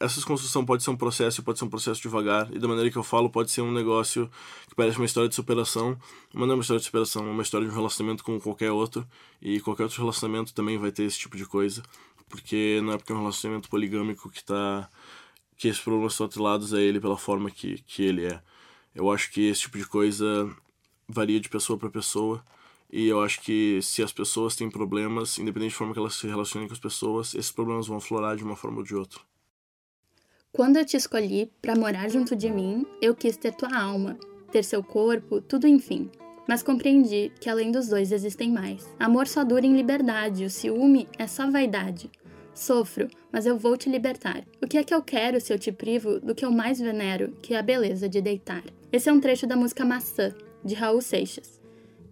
essa 0.00 0.22
construção 0.22 0.64
pode 0.64 0.82
ser 0.82 0.88
um 0.88 0.96
processo, 0.96 1.42
pode 1.42 1.58
ser 1.58 1.66
um 1.66 1.68
processo 1.68 2.00
devagar, 2.00 2.48
e 2.50 2.58
da 2.58 2.66
maneira 2.66 2.90
que 2.90 2.96
eu 2.96 3.02
falo, 3.02 3.28
pode 3.28 3.50
ser 3.50 3.60
um 3.60 3.70
negócio 3.70 4.30
que 4.66 4.74
parece 4.74 4.96
uma 4.96 5.04
história 5.04 5.28
de 5.28 5.34
superação, 5.34 5.98
mas 6.32 6.46
não 6.46 6.52
é 6.52 6.56
uma 6.56 6.62
história 6.62 6.80
de 6.80 6.86
superação, 6.86 7.26
é 7.26 7.30
uma 7.30 7.42
história 7.42 7.66
de 7.66 7.72
um 7.72 7.76
relacionamento 7.76 8.24
como 8.24 8.40
qualquer 8.40 8.72
outro, 8.72 9.06
e 9.42 9.60
qualquer 9.60 9.82
outro 9.82 10.00
relacionamento 10.00 10.54
também 10.54 10.78
vai 10.78 10.90
ter 10.90 11.02
esse 11.02 11.18
tipo 11.18 11.36
de 11.36 11.44
coisa 11.44 11.82
porque 12.28 12.80
não 12.82 12.92
é 12.92 12.96
porque 12.96 13.12
é 13.12 13.14
um 13.14 13.20
relacionamento 13.20 13.68
poligâmico 13.68 14.30
que 14.30 14.44
tá 14.44 14.88
que 15.56 15.68
esses 15.68 15.80
problemas 15.80 16.12
estão 16.12 16.26
atrelados 16.26 16.74
a 16.74 16.80
ele 16.80 17.00
pela 17.00 17.16
forma 17.16 17.50
que, 17.50 17.82
que 17.86 18.02
ele 18.02 18.26
é. 18.26 18.40
Eu 18.94 19.10
acho 19.10 19.30
que 19.30 19.48
esse 19.48 19.62
tipo 19.62 19.78
de 19.78 19.86
coisa 19.86 20.50
varia 21.08 21.40
de 21.40 21.48
pessoa 21.48 21.78
para 21.78 21.90
pessoa 21.90 22.44
e 22.90 23.06
eu 23.06 23.22
acho 23.22 23.40
que 23.40 23.80
se 23.82 24.02
as 24.02 24.12
pessoas 24.12 24.56
têm 24.56 24.70
problemas, 24.70 25.38
independente 25.38 25.72
da 25.72 25.78
forma 25.78 25.92
que 25.92 25.98
elas 25.98 26.14
se 26.14 26.26
relacionem 26.26 26.68
com 26.68 26.74
as 26.74 26.80
pessoas, 26.80 27.34
esses 27.34 27.50
problemas 27.50 27.86
vão 27.86 27.96
aflorar 27.96 28.36
de 28.36 28.44
uma 28.44 28.56
forma 28.56 28.78
ou 28.78 28.84
de 28.84 28.94
outra. 28.94 29.20
Quando 30.52 30.76
eu 30.76 30.84
te 30.84 30.96
escolhi 30.96 31.50
para 31.60 31.74
morar 31.74 32.08
junto 32.08 32.36
de 32.36 32.48
mim, 32.48 32.86
eu 33.02 33.14
quis 33.14 33.36
ter 33.36 33.52
tua 33.52 33.76
alma, 33.76 34.16
ter 34.52 34.62
seu 34.62 34.84
corpo, 34.84 35.40
tudo 35.40 35.66
enfim. 35.66 36.08
Mas 36.46 36.62
compreendi 36.62 37.32
que 37.40 37.48
além 37.48 37.70
dos 37.70 37.88
dois 37.88 38.12
existem 38.12 38.50
mais. 38.50 38.86
Amor 38.98 39.26
só 39.26 39.42
dura 39.42 39.66
em 39.66 39.76
liberdade, 39.76 40.44
o 40.44 40.50
ciúme 40.50 41.08
é 41.18 41.26
só 41.26 41.50
vaidade. 41.50 42.10
Sofro, 42.54 43.08
mas 43.32 43.46
eu 43.46 43.58
vou 43.58 43.76
te 43.76 43.90
libertar. 43.90 44.44
O 44.62 44.66
que 44.66 44.78
é 44.78 44.84
que 44.84 44.94
eu 44.94 45.02
quero 45.02 45.40
se 45.40 45.52
eu 45.52 45.58
te 45.58 45.72
privo 45.72 46.20
do 46.20 46.34
que 46.34 46.44
eu 46.44 46.52
mais 46.52 46.78
venero, 46.78 47.32
que 47.42 47.54
é 47.54 47.58
a 47.58 47.62
beleza 47.62 48.08
de 48.08 48.20
deitar? 48.20 48.62
Esse 48.92 49.08
é 49.08 49.12
um 49.12 49.20
trecho 49.20 49.46
da 49.46 49.56
música 49.56 49.84
Maçã, 49.84 50.32
de 50.64 50.74
Raul 50.74 51.00
Seixas. 51.00 51.60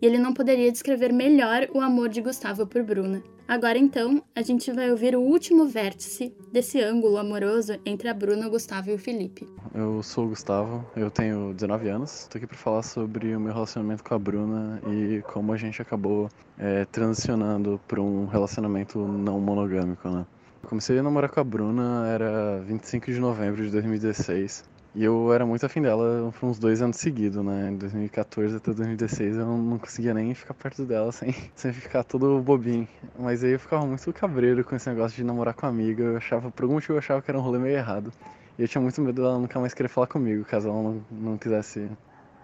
E 0.00 0.06
ele 0.06 0.18
não 0.18 0.34
poderia 0.34 0.72
descrever 0.72 1.12
melhor 1.12 1.68
o 1.72 1.80
amor 1.80 2.08
de 2.08 2.20
Gustavo 2.20 2.66
por 2.66 2.82
Bruna. 2.82 3.22
Agora 3.52 3.76
então, 3.76 4.22
a 4.34 4.40
gente 4.40 4.72
vai 4.72 4.90
ouvir 4.90 5.14
o 5.14 5.20
último 5.20 5.66
vértice 5.66 6.34
desse 6.50 6.80
ângulo 6.80 7.18
amoroso 7.18 7.78
entre 7.84 8.08
a 8.08 8.14
Bruna, 8.14 8.46
o 8.46 8.50
Gustavo 8.50 8.88
e 8.88 8.94
o 8.94 8.98
Felipe. 8.98 9.46
Eu 9.74 10.02
sou 10.02 10.24
o 10.24 10.28
Gustavo, 10.30 10.82
eu 10.96 11.10
tenho 11.10 11.52
19 11.52 11.86
anos. 11.90 12.26
Tô 12.30 12.38
aqui 12.38 12.46
para 12.46 12.56
falar 12.56 12.82
sobre 12.82 13.36
o 13.36 13.38
meu 13.38 13.52
relacionamento 13.52 14.02
com 14.02 14.14
a 14.14 14.18
Bruna 14.18 14.80
e 14.90 15.20
como 15.30 15.52
a 15.52 15.58
gente 15.58 15.82
acabou 15.82 16.30
é, 16.58 16.86
transicionando 16.86 17.78
para 17.86 18.00
um 18.00 18.24
relacionamento 18.24 18.98
não 19.06 19.38
monogâmico, 19.38 20.08
né? 20.08 20.24
Comecei 20.62 20.98
a 20.98 21.02
namorar 21.02 21.28
com 21.28 21.40
a 21.40 21.44
Bruna, 21.44 22.08
era 22.08 22.58
25 22.60 23.12
de 23.12 23.20
novembro 23.20 23.62
de 23.62 23.70
2016. 23.70 24.64
E 24.94 25.04
eu 25.04 25.32
era 25.32 25.46
muito 25.46 25.64
afim 25.64 25.80
dela 25.80 26.30
por 26.38 26.46
uns 26.46 26.58
dois 26.58 26.82
anos 26.82 26.98
seguidos, 26.98 27.42
né? 27.42 27.70
Em 27.70 27.76
2014 27.76 28.56
até 28.56 28.72
2016 28.72 29.38
eu 29.38 29.46
não 29.46 29.78
conseguia 29.78 30.12
nem 30.12 30.34
ficar 30.34 30.52
perto 30.52 30.84
dela 30.84 31.10
sem, 31.12 31.34
sem 31.56 31.72
ficar 31.72 32.04
todo 32.04 32.40
bobinho. 32.40 32.86
Mas 33.18 33.42
aí 33.42 33.52
eu 33.52 33.58
ficava 33.58 33.86
muito 33.86 34.12
cabreiro 34.12 34.62
com 34.62 34.76
esse 34.76 34.88
negócio 34.90 35.16
de 35.16 35.24
namorar 35.24 35.54
com 35.54 35.66
amiga. 35.66 36.02
Eu 36.04 36.16
achava, 36.18 36.50
por 36.50 36.64
algum 36.64 36.74
motivo 36.74 36.92
eu 36.92 36.98
achava 36.98 37.22
que 37.22 37.30
era 37.30 37.38
um 37.38 37.42
rolê 37.42 37.58
meio 37.58 37.76
errado. 37.76 38.12
E 38.58 38.62
eu 38.62 38.68
tinha 38.68 38.82
muito 38.82 39.00
medo 39.00 39.22
dela 39.22 39.38
nunca 39.38 39.58
mais 39.58 39.72
querer 39.72 39.88
falar 39.88 40.06
comigo, 40.08 40.44
caso 40.44 40.68
ela 40.68 40.82
não, 40.82 41.02
não 41.10 41.38
quisesse 41.38 41.88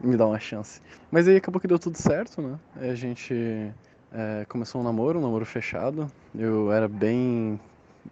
me 0.01 0.17
dar 0.17 0.27
uma 0.27 0.41
chance. 0.41 0.81
Mas 1.11 1.29
aí 1.29 1.37
acabou 1.37 1.61
que 1.61 1.69
deu 1.69 1.79
tudo 1.79 1.99
certo, 1.99 2.41
né? 2.41 2.59
A 2.77 2.95
gente 2.95 3.71
é, 4.11 4.47
começou 4.49 4.81
um 4.81 4.85
namoro, 4.85 5.19
um 5.19 5.23
namoro 5.23 5.45
fechado. 5.45 6.11
Eu 6.35 6.73
era 6.73 6.89
bem 6.89 7.61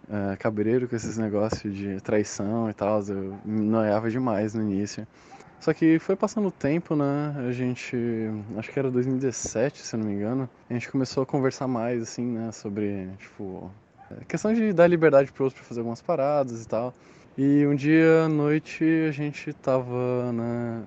é, 0.09 0.35
cabreiro 0.37 0.87
com 0.87 0.95
esses 0.95 1.17
negócios 1.17 1.73
de 1.75 1.99
traição 2.01 2.69
e 2.69 2.73
tal. 2.73 3.01
Eu 3.07 3.37
me 3.45 3.61
noiava 3.61 4.09
demais 4.09 4.53
no 4.53 4.61
início. 4.61 5.07
Só 5.59 5.73
que 5.73 5.97
foi 5.99 6.15
passando 6.15 6.47
o 6.49 6.51
tempo, 6.51 6.95
né? 6.95 7.35
A 7.47 7.51
gente, 7.51 7.95
acho 8.57 8.71
que 8.71 8.77
era 8.77 8.91
2017, 8.91 9.81
se 9.81 9.97
não 9.97 10.05
me 10.05 10.13
engano, 10.13 10.49
a 10.69 10.73
gente 10.73 10.89
começou 10.89 11.23
a 11.23 11.25
conversar 11.25 11.67
mais, 11.67 12.01
assim, 12.01 12.25
né? 12.25 12.51
Sobre, 12.51 13.09
tipo, 13.17 13.71
questão 14.27 14.53
de 14.53 14.71
dar 14.71 14.87
liberdade 14.87 15.31
pro 15.31 15.45
outro 15.45 15.59
pra 15.59 15.67
fazer 15.67 15.79
algumas 15.81 16.01
paradas 16.01 16.63
e 16.63 16.67
tal. 16.67 16.93
E 17.37 17.67
um 17.67 17.75
dia 17.75 18.23
à 18.23 18.27
noite 18.27 18.83
a 19.07 19.11
gente 19.11 19.53
tava 19.53 20.33
né, 20.33 20.83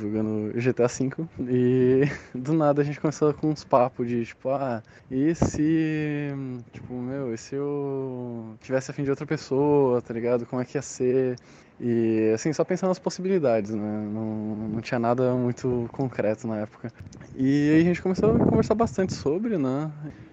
jogando 0.00 0.52
GTA 0.60 0.88
V 0.88 1.28
e 1.48 2.02
do 2.36 2.52
nada 2.52 2.82
a 2.82 2.84
gente 2.84 2.98
começou 2.98 3.32
com 3.32 3.50
uns 3.50 3.62
papos 3.62 4.08
de 4.08 4.26
tipo, 4.26 4.48
ah, 4.50 4.82
e 5.08 5.32
se, 5.36 6.32
tipo, 6.72 6.92
meu, 6.94 7.32
e 7.32 7.38
se 7.38 7.54
eu 7.54 8.56
tivesse 8.60 8.90
afim 8.90 9.04
de 9.04 9.10
outra 9.10 9.24
pessoa, 9.24 10.02
tá 10.02 10.12
ligado? 10.12 10.44
Como 10.46 10.60
é 10.60 10.64
que 10.64 10.76
ia 10.76 10.82
ser? 10.82 11.36
E 11.78 12.32
assim, 12.34 12.52
só 12.52 12.64
pensando 12.64 12.88
nas 12.88 12.98
possibilidades, 12.98 13.72
né? 13.72 14.08
Não, 14.12 14.56
não 14.56 14.80
tinha 14.80 14.98
nada 14.98 15.32
muito 15.34 15.88
concreto 15.92 16.48
na 16.48 16.56
época. 16.58 16.92
E 17.36 17.70
aí 17.70 17.80
a 17.82 17.84
gente 17.84 18.02
começou 18.02 18.34
a 18.34 18.38
conversar 18.46 18.74
bastante 18.74 19.14
sobre, 19.14 19.56
né? 19.56 19.92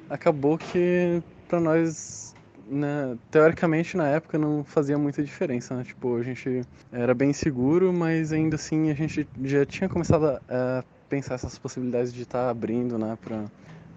Acabou 0.10 0.58
que 0.58 1.22
pra 1.48 1.60
nós 1.60 2.35
né, 2.68 3.18
teoricamente 3.30 3.96
na 3.96 4.08
época 4.08 4.38
não 4.38 4.64
fazia 4.64 4.98
muita 4.98 5.24
diferença, 5.24 5.76
né? 5.76 5.84
Tipo, 5.84 6.18
a 6.18 6.24
gente 6.24 6.62
era 6.92 7.14
bem 7.14 7.32
seguro, 7.34 7.94
mas 7.94 8.34
ainda 8.34 8.56
assim 8.56 8.90
a 8.90 8.94
gente 8.94 9.28
já 9.44 9.66
tinha 9.66 9.88
começado 9.88 10.26
a, 10.26 10.42
a 10.50 10.84
pensar 11.10 11.36
essas 11.36 11.58
possibilidades 11.58 12.14
de 12.14 12.24
estar 12.24 12.46
tá 12.46 12.50
abrindo, 12.50 12.98
né, 12.98 13.18
para 13.24 13.46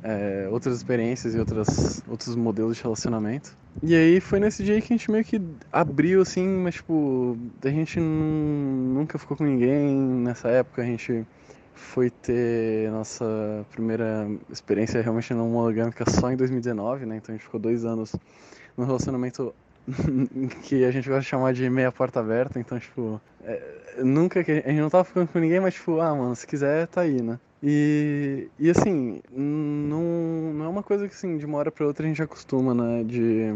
é, 0.03 0.49
outras 0.51 0.77
experiências 0.77 1.35
e 1.35 1.39
outras, 1.39 2.03
outros 2.09 2.37
modelos 2.37 2.77
de 2.77 2.83
relacionamento. 2.83 3.57
E 3.83 3.95
aí 3.95 4.21
foi 4.21 4.41
nesse 4.41 4.63
dia 4.63 4.81
que 4.81 4.93
a 4.93 4.97
gente 4.97 5.11
meio 5.11 5.25
que 5.25 5.41
abriu, 5.73 6.21
assim, 6.21 6.47
mas 6.47 6.75
tipo, 6.77 7.37
a 7.65 7.69
gente 7.69 7.99
nunca 8.01 9.19
ficou 9.19 9.37
com 9.37 9.45
ninguém 9.45 9.95
nessa 9.97 10.49
época, 10.49 10.83
a 10.83 10.85
gente 10.85 11.25
foi 11.75 12.11
ter 12.11 12.91
nossa 12.91 13.65
primeira 13.71 14.29
experiência 14.51 15.01
realmente 15.01 15.33
não 15.33 15.49
monogâmica 15.49 16.05
só 16.11 16.31
em 16.31 16.37
2019, 16.37 17.07
né? 17.07 17.17
Então 17.17 17.33
a 17.33 17.37
gente 17.37 17.45
ficou 17.45 17.61
dois 17.61 17.85
anos 17.85 18.15
num 18.79 18.87
relacionamento 18.87 19.55
que 20.63 20.85
a 20.85 20.91
gente 20.91 21.09
gosta 21.09 21.23
de 21.23 21.27
chamar 21.27 21.53
de 21.53 21.69
meia 21.69 21.91
porta 21.91 22.21
aberta, 22.21 22.61
então, 22.61 22.79
tipo, 22.79 23.21
é, 23.43 24.03
nunca 24.03 24.45
que 24.45 24.53
a 24.53 24.55
gente 24.55 24.81
não 24.81 24.89
tava 24.89 25.05
ficando 25.05 25.29
com 25.29 25.39
ninguém, 25.39 25.61
mas, 25.61 25.75
tipo, 25.75 26.01
ah, 26.01 26.15
mano, 26.15 26.37
se 26.37 26.47
quiser, 26.47 26.87
tá 26.87 27.01
aí, 27.03 27.21
né? 27.21 27.39
E, 27.63 28.49
e 28.59 28.71
assim, 28.71 29.21
não, 29.33 30.03
não 30.55 30.65
é 30.65 30.69
uma 30.69 30.83
coisa 30.83 31.09
que 31.09 31.15
assim, 31.15 31.39
de 31.39 31.45
uma 31.45 31.59
hora 31.59 31.73
pra 31.73 31.87
outra 31.87 32.05
a 32.05 32.09
gente 32.09 32.23
acostuma, 32.23 32.73
né? 32.73 33.03
De, 33.03 33.47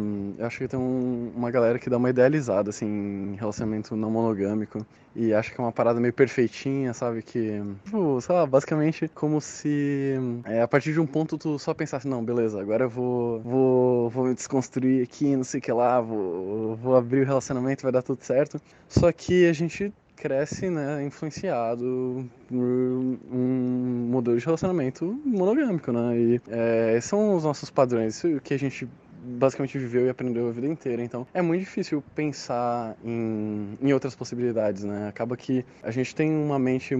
acho 0.41 0.59
que 0.59 0.69
tem 0.69 0.79
um, 0.79 1.33
uma 1.37 1.51
galera 1.51 1.79
que 1.79 1.89
dá 1.89 1.97
uma 1.97 2.11
idealizada, 2.11 2.71
assim, 2.71 2.87
em 2.87 3.37
relacionamento 3.37 3.95
não 3.97 4.11
monogâmico. 4.11 4.85
E 5.15 5.33
acha 5.35 5.53
que 5.53 5.61
é 5.61 5.63
uma 5.63 5.71
parada 5.71 6.01
meio 6.01 6.13
perfeitinha, 6.13 6.95
sabe? 6.95 7.23
Que, 7.23 7.63
tipo, 7.85 8.21
sei 8.21 8.35
lá, 8.35 8.47
basicamente 8.47 9.09
como 9.09 9.41
se 9.41 10.15
é, 10.47 10.63
a 10.63 10.69
partir 10.69 10.93
de 10.93 11.01
um 11.01 11.07
ponto 11.07 11.37
tu 11.37 11.59
só 11.59 11.75
pensasse, 11.75 12.09
não, 12.09 12.25
beleza, 12.25 12.61
agora 12.61 12.85
eu 12.85 12.89
vou, 12.89 13.41
vou, 13.41 14.11
vou 14.11 14.25
me 14.25 14.35
desconstruir 14.35 15.03
aqui, 15.03 15.37
não 15.37 15.45
sei 15.45 15.61
o 15.61 15.63
que 15.63 15.71
lá, 15.71 16.01
vou, 16.01 16.77
vou 16.77 16.97
abrir 16.97 17.21
o 17.21 17.27
relacionamento, 17.27 17.83
vai 17.83 17.93
dar 17.93 18.03
tudo 18.03 18.23
certo. 18.23 18.61
Só 18.89 19.13
que 19.13 19.47
a 19.47 19.53
gente 19.53 19.93
cresce, 20.23 20.71
né, 20.71 21.05
influenciado 21.05 22.31
por 22.47 22.57
um 22.57 24.07
modelo 24.09 24.39
de 24.39 24.45
relacionamento 24.45 25.21
monogâmico, 25.25 25.91
né? 25.91 26.17
E 26.17 26.41
é, 26.49 27.01
são 27.01 27.35
os 27.35 27.43
nossos 27.43 27.71
padrões, 27.71 28.23
o 28.23 28.41
que 28.41 28.55
a 28.55 28.59
gente 28.59 28.89
basicamente 29.25 29.77
viveu 29.79 30.07
e 30.07 30.09
aprendeu 30.09 30.49
a 30.49 30.53
vida 30.53 30.69
inteira. 30.69 31.03
Então 31.03 31.27
é 31.35 31.43
muito 31.43 31.61
difícil 31.61 32.05
pensar 32.15 32.97
em, 33.05 33.77
em 33.83 33.93
outras 33.93 34.15
possibilidades, 34.15 34.85
né? 34.85 35.09
Acaba 35.09 35.37
que 35.37 35.65
a 35.83 35.91
gente 35.91 36.15
tem 36.15 36.31
uma 36.31 36.59
mente 36.59 36.95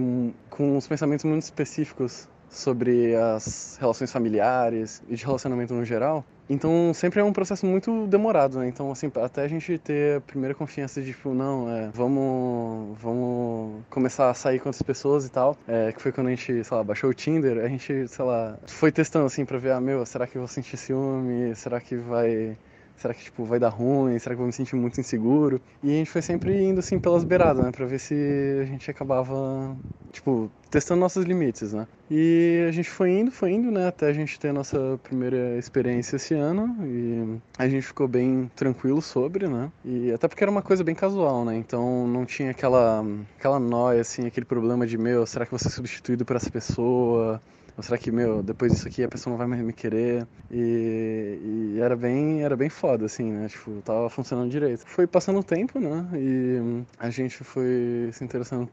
com 0.49 0.75
uns 0.75 0.85
pensamentos 0.85 1.23
muito 1.23 1.43
específicos 1.43 2.27
sobre 2.53 3.15
as 3.15 3.77
relações 3.79 4.11
familiares 4.11 5.01
e 5.09 5.15
de 5.15 5.25
relacionamento 5.25 5.73
no 5.73 5.83
geral. 5.83 6.23
Então 6.49 6.93
sempre 6.93 7.21
é 7.21 7.23
um 7.23 7.31
processo 7.31 7.65
muito 7.65 8.05
demorado, 8.07 8.59
né? 8.59 8.67
Então 8.67 8.91
assim, 8.91 9.11
até 9.15 9.43
a 9.43 9.47
gente 9.47 9.77
ter 9.77 10.17
a 10.17 10.21
primeira 10.21 10.53
confiança 10.53 11.01
de 11.01 11.11
tipo, 11.11 11.33
não, 11.33 11.69
é, 11.69 11.89
vamos, 11.93 12.97
vamos 13.01 13.81
começar 13.89 14.29
a 14.29 14.33
sair 14.33 14.59
com 14.59 14.69
outras 14.69 14.81
pessoas 14.81 15.25
e 15.25 15.31
tal, 15.31 15.57
é, 15.67 15.91
que 15.91 16.01
foi 16.01 16.11
quando 16.11 16.27
a 16.27 16.29
gente, 16.31 16.63
sei 16.63 16.77
lá, 16.77 16.83
baixou 16.83 17.09
o 17.09 17.13
Tinder, 17.13 17.63
a 17.63 17.67
gente, 17.67 18.07
sei 18.07 18.25
lá, 18.25 18.57
foi 18.67 18.91
testando 18.91 19.25
assim 19.25 19.45
para 19.45 19.57
ver, 19.57 19.71
ah, 19.71 19.81
meu, 19.81 20.05
será 20.05 20.27
que 20.27 20.35
eu 20.35 20.41
vou 20.41 20.47
sentir 20.47 20.77
ciúme? 20.77 21.55
Será 21.55 21.79
que 21.79 21.95
vai 21.95 22.57
será 22.97 23.13
que 23.13 23.23
tipo 23.23 23.43
vai 23.45 23.59
dar 23.59 23.69
ruim? 23.69 24.17
Será 24.19 24.35
que 24.35 24.39
eu 24.39 24.43
vou 24.43 24.47
me 24.47 24.53
sentir 24.53 24.75
muito 24.75 24.99
inseguro? 24.99 25.61
E 25.81 25.91
a 25.91 25.93
gente 25.97 26.09
foi 26.11 26.21
sempre 26.21 26.61
indo 26.63 26.79
assim 26.79 26.99
pelas 26.99 27.23
beiradas, 27.23 27.63
né, 27.65 27.71
para 27.71 27.85
ver 27.85 27.99
se 27.99 28.13
a 28.61 28.65
gente 28.65 28.89
acabava 28.89 29.77
tipo 30.11 30.51
testando 30.69 31.01
nossos 31.01 31.25
limites, 31.25 31.73
né? 31.73 31.87
E 32.09 32.65
a 32.67 32.71
gente 32.71 32.89
foi 32.89 33.11
indo, 33.11 33.31
foi 33.31 33.51
indo, 33.51 33.71
né, 33.71 33.87
até 33.87 34.07
a 34.07 34.13
gente 34.13 34.39
ter 34.39 34.49
a 34.49 34.53
nossa 34.53 34.99
primeira 35.03 35.57
experiência 35.57 36.15
esse 36.15 36.33
ano 36.33 36.75
e 36.85 37.39
a 37.57 37.67
gente 37.67 37.83
ficou 37.85 38.07
bem 38.07 38.49
tranquilo 38.55 39.01
sobre, 39.01 39.47
né? 39.47 39.71
E 39.83 40.11
até 40.11 40.27
porque 40.27 40.43
era 40.43 40.51
uma 40.51 40.61
coisa 40.61 40.83
bem 40.83 40.95
casual, 40.95 41.45
né? 41.45 41.55
Então 41.55 42.07
não 42.07 42.25
tinha 42.25 42.51
aquela 42.51 43.03
aquela 43.37 43.59
noia 43.59 44.01
assim, 44.01 44.25
aquele 44.25 44.45
problema 44.45 44.85
de 44.87 44.97
meu, 44.97 45.25
será 45.25 45.45
que 45.45 45.57
ser 45.57 45.69
substituído 45.69 46.25
por 46.25 46.35
essa 46.35 46.49
pessoa? 46.49 47.41
Ou 47.75 47.83
será 47.83 47.97
que, 47.97 48.11
meu, 48.11 48.43
depois 48.43 48.71
disso 48.71 48.87
aqui 48.87 49.03
a 49.03 49.07
pessoa 49.09 49.31
não 49.31 49.37
vai 49.37 49.47
mais 49.47 49.61
me 49.61 49.73
querer? 49.73 50.27
E, 50.51 51.73
e 51.75 51.79
era 51.79 51.95
bem 51.95 52.43
era 52.43 52.55
bem 52.55 52.69
foda, 52.69 53.05
assim, 53.05 53.31
né? 53.31 53.47
Tipo, 53.47 53.81
tava 53.81 54.09
funcionando 54.09 54.49
direito. 54.49 54.83
Foi 54.85 55.07
passando 55.07 55.39
o 55.39 55.43
tempo, 55.43 55.79
né? 55.79 56.07
E 56.15 56.83
a 56.99 57.09
gente 57.09 57.43
foi 57.43 58.09
se 58.13 58.23
interessando 58.23 58.69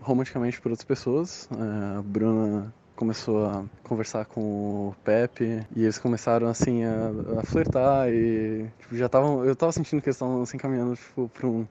romanticamente 0.00 0.60
por 0.60 0.70
outras 0.70 0.84
pessoas. 0.84 1.48
É, 1.52 1.98
a 1.98 2.02
Bruna 2.02 2.72
começou 2.96 3.46
a 3.46 3.64
conversar 3.82 4.26
com 4.26 4.40
o 4.88 4.94
Pepe 5.02 5.66
e 5.74 5.84
eles 5.84 5.98
começaram 5.98 6.48
assim 6.48 6.84
a, 6.84 7.40
a 7.40 7.42
flertar 7.42 8.10
e 8.10 8.68
tipo, 8.78 8.94
já 8.94 9.06
estavam 9.06 9.42
eu 9.42 9.56
tava 9.56 9.72
sentindo 9.72 10.02
que 10.02 10.08
eles 10.08 10.16
estavam 10.16 10.42
assim 10.42 10.58
caminhando 10.58 10.94
tipo 10.94 11.26
para 11.30 11.46
um 11.46 11.66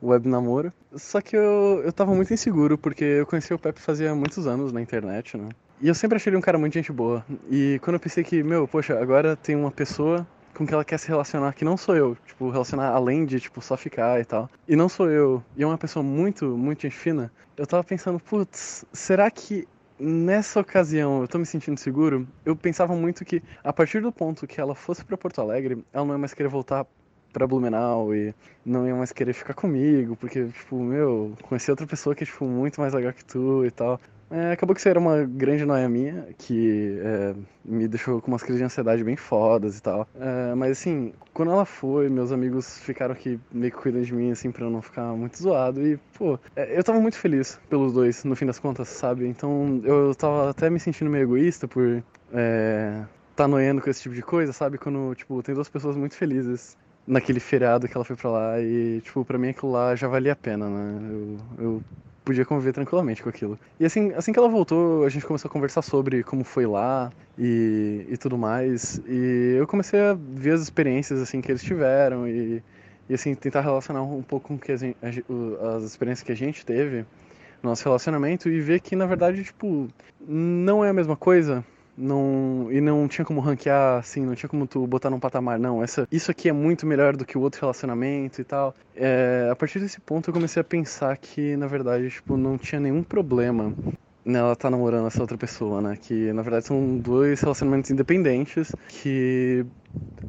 web 0.00 0.28
namoro 0.28 0.72
só 0.94 1.20
que 1.20 1.36
eu 1.36 1.82
eu 1.84 1.92
tava 1.92 2.14
muito 2.14 2.32
inseguro 2.32 2.78
porque 2.78 3.02
eu 3.02 3.26
conheci 3.26 3.52
o 3.52 3.58
Pepe 3.58 3.80
fazia 3.80 4.14
muitos 4.14 4.46
anos 4.46 4.72
na 4.72 4.80
internet 4.80 5.36
né 5.36 5.48
e 5.80 5.88
eu 5.88 5.94
sempre 5.94 6.16
achei 6.16 6.30
ele 6.30 6.36
um 6.36 6.40
cara 6.40 6.58
muito 6.58 6.74
gente 6.74 6.92
boa 6.92 7.24
e 7.50 7.78
quando 7.82 7.94
eu 7.94 8.00
pensei 8.00 8.24
que 8.24 8.42
meu 8.42 8.66
poxa 8.66 8.98
agora 9.00 9.36
tem 9.36 9.56
uma 9.56 9.70
pessoa 9.70 10.26
com 10.58 10.66
que 10.66 10.74
ela 10.74 10.84
quer 10.84 10.98
se 10.98 11.06
relacionar, 11.06 11.52
que 11.52 11.64
não 11.64 11.76
sou 11.76 11.94
eu, 11.94 12.16
tipo, 12.26 12.50
relacionar 12.50 12.88
além 12.88 13.24
de, 13.24 13.38
tipo, 13.38 13.62
só 13.62 13.76
ficar 13.76 14.20
e 14.20 14.24
tal. 14.24 14.50
E 14.66 14.74
não 14.74 14.88
sou 14.88 15.08
eu, 15.08 15.40
e 15.56 15.62
é 15.62 15.66
uma 15.66 15.78
pessoa 15.78 16.02
muito, 16.02 16.46
muito 16.56 16.82
gente 16.82 16.96
fina. 16.96 17.30
Eu 17.56 17.64
tava 17.64 17.84
pensando, 17.84 18.18
putz, 18.18 18.84
será 18.92 19.30
que 19.30 19.68
nessa 20.00 20.58
ocasião 20.58 21.22
eu 21.22 21.28
tô 21.28 21.38
me 21.38 21.46
sentindo 21.46 21.78
seguro, 21.78 22.26
eu 22.44 22.56
pensava 22.56 22.94
muito 22.96 23.24
que 23.24 23.40
a 23.62 23.72
partir 23.72 24.00
do 24.02 24.10
ponto 24.10 24.48
que 24.48 24.60
ela 24.60 24.74
fosse 24.74 25.04
para 25.04 25.16
Porto 25.16 25.40
Alegre, 25.40 25.84
ela 25.92 26.04
não 26.04 26.14
ia 26.14 26.18
mais 26.18 26.34
querer 26.34 26.48
voltar 26.48 26.84
para 27.32 27.46
Blumenau 27.46 28.12
e 28.12 28.34
não 28.64 28.86
ia 28.86 28.94
mais 28.96 29.12
querer 29.12 29.34
ficar 29.34 29.54
comigo, 29.54 30.16
porque, 30.16 30.46
tipo, 30.46 30.82
meu, 30.82 31.36
conheci 31.42 31.70
outra 31.70 31.86
pessoa 31.86 32.16
que 32.16 32.24
é, 32.24 32.26
tipo, 32.26 32.44
muito 32.44 32.80
mais 32.80 32.92
legal 32.92 33.12
que 33.12 33.24
tu 33.24 33.64
e 33.64 33.70
tal. 33.70 34.00
É, 34.30 34.52
acabou 34.52 34.74
que 34.74 34.80
isso 34.80 34.88
era 34.88 34.98
uma 34.98 35.24
grande 35.24 35.64
noia 35.64 35.88
minha, 35.88 36.34
que 36.36 36.98
é, 37.00 37.34
me 37.64 37.88
deixou 37.88 38.20
com 38.20 38.30
umas 38.30 38.42
crises 38.42 38.58
de 38.58 38.64
ansiedade 38.64 39.02
bem 39.02 39.16
fodas 39.16 39.78
e 39.78 39.82
tal. 39.82 40.06
É, 40.14 40.54
mas 40.54 40.72
assim, 40.72 41.12
quando 41.32 41.50
ela 41.50 41.64
foi, 41.64 42.10
meus 42.10 42.30
amigos 42.30 42.78
ficaram 42.80 43.14
aqui 43.14 43.40
meio 43.50 43.72
que 43.72 43.78
cuidando 43.78 44.04
de 44.04 44.14
mim, 44.14 44.30
assim, 44.30 44.50
pra 44.52 44.64
eu 44.66 44.70
não 44.70 44.82
ficar 44.82 45.14
muito 45.14 45.42
zoado. 45.42 45.80
E, 45.86 45.96
pô, 46.12 46.38
é, 46.54 46.78
eu 46.78 46.84
tava 46.84 47.00
muito 47.00 47.16
feliz 47.18 47.58
pelos 47.70 47.94
dois, 47.94 48.22
no 48.24 48.36
fim 48.36 48.44
das 48.46 48.58
contas, 48.58 48.88
sabe? 48.88 49.26
Então 49.26 49.80
eu 49.84 50.14
tava 50.14 50.50
até 50.50 50.68
me 50.68 50.78
sentindo 50.78 51.10
meio 51.10 51.22
egoísta 51.24 51.66
por 51.66 52.04
é, 52.32 53.06
tá 53.34 53.48
noiando 53.48 53.80
com 53.80 53.88
esse 53.88 54.02
tipo 54.02 54.14
de 54.14 54.22
coisa, 54.22 54.52
sabe? 54.52 54.78
Quando, 54.78 55.14
tipo, 55.14 55.42
tem 55.42 55.54
duas 55.54 55.68
pessoas 55.70 55.96
muito 55.96 56.14
felizes 56.16 56.76
naquele 57.06 57.40
feriado 57.40 57.88
que 57.88 57.96
ela 57.96 58.04
foi 58.04 58.16
pra 58.16 58.30
lá 58.30 58.60
e, 58.60 59.00
tipo, 59.00 59.24
pra 59.24 59.38
mim 59.38 59.48
aquilo 59.48 59.72
lá 59.72 59.96
já 59.96 60.06
valia 60.08 60.32
a 60.32 60.36
pena, 60.36 60.68
né? 60.68 61.08
Eu, 61.10 61.64
eu 61.64 61.82
podia 62.28 62.44
conviver 62.44 62.74
tranquilamente 62.74 63.22
com 63.22 63.30
aquilo. 63.30 63.58
E 63.80 63.86
assim, 63.86 64.12
assim 64.12 64.34
que 64.34 64.38
ela 64.38 64.50
voltou, 64.50 65.02
a 65.06 65.08
gente 65.08 65.24
começou 65.24 65.48
a 65.48 65.50
conversar 65.50 65.80
sobre 65.80 66.22
como 66.22 66.44
foi 66.44 66.66
lá 66.66 67.10
e, 67.38 68.04
e 68.06 68.18
tudo 68.18 68.36
mais. 68.36 69.00
E 69.08 69.56
eu 69.58 69.66
comecei 69.66 69.98
a 69.98 70.14
ver 70.14 70.52
as 70.52 70.60
experiências 70.60 71.22
assim 71.22 71.40
que 71.40 71.50
eles 71.50 71.62
tiveram 71.62 72.28
e, 72.28 72.62
e 73.08 73.14
assim 73.14 73.34
tentar 73.34 73.62
relacionar 73.62 74.02
um 74.02 74.22
pouco 74.22 74.48
com 74.48 74.58
que 74.58 74.70
as, 74.70 74.82
as 74.82 75.84
experiências 75.84 76.22
que 76.22 76.30
a 76.30 76.36
gente 76.36 76.66
teve 76.66 77.06
no 77.62 77.70
nosso 77.70 77.82
relacionamento 77.82 78.50
e 78.50 78.60
ver 78.60 78.80
que 78.80 78.94
na 78.94 79.06
verdade 79.06 79.42
tipo 79.42 79.88
não 80.20 80.84
é 80.84 80.90
a 80.90 80.92
mesma 80.92 81.16
coisa 81.16 81.64
não 81.98 82.68
e 82.70 82.80
não 82.80 83.08
tinha 83.08 83.24
como 83.24 83.40
ranquear 83.40 83.98
assim, 83.98 84.24
não 84.24 84.34
tinha 84.34 84.48
como 84.48 84.66
tu 84.66 84.86
botar 84.86 85.10
num 85.10 85.20
patamar, 85.20 85.58
não. 85.58 85.82
Essa, 85.82 86.06
isso 86.10 86.30
aqui 86.30 86.48
é 86.48 86.52
muito 86.52 86.86
melhor 86.86 87.16
do 87.16 87.24
que 87.24 87.36
o 87.36 87.40
outro 87.40 87.60
relacionamento 87.60 88.40
e 88.40 88.44
tal. 88.44 88.74
É, 88.94 89.48
a 89.50 89.56
partir 89.56 89.80
desse 89.80 90.00
ponto 90.00 90.28
eu 90.30 90.34
comecei 90.34 90.60
a 90.60 90.64
pensar 90.64 91.16
que 91.16 91.56
na 91.56 91.66
verdade 91.66 92.08
tipo 92.10 92.36
não 92.36 92.56
tinha 92.56 92.80
nenhum 92.80 93.02
problema 93.02 93.74
nela 94.24 94.54
tá 94.54 94.70
namorando 94.70 95.06
essa 95.06 95.20
outra 95.22 95.38
pessoa, 95.38 95.80
né? 95.80 95.96
Que 96.00 96.32
na 96.32 96.42
verdade 96.42 96.66
são 96.66 96.98
dois 96.98 97.40
relacionamentos 97.40 97.90
independentes 97.90 98.74
que 98.88 99.64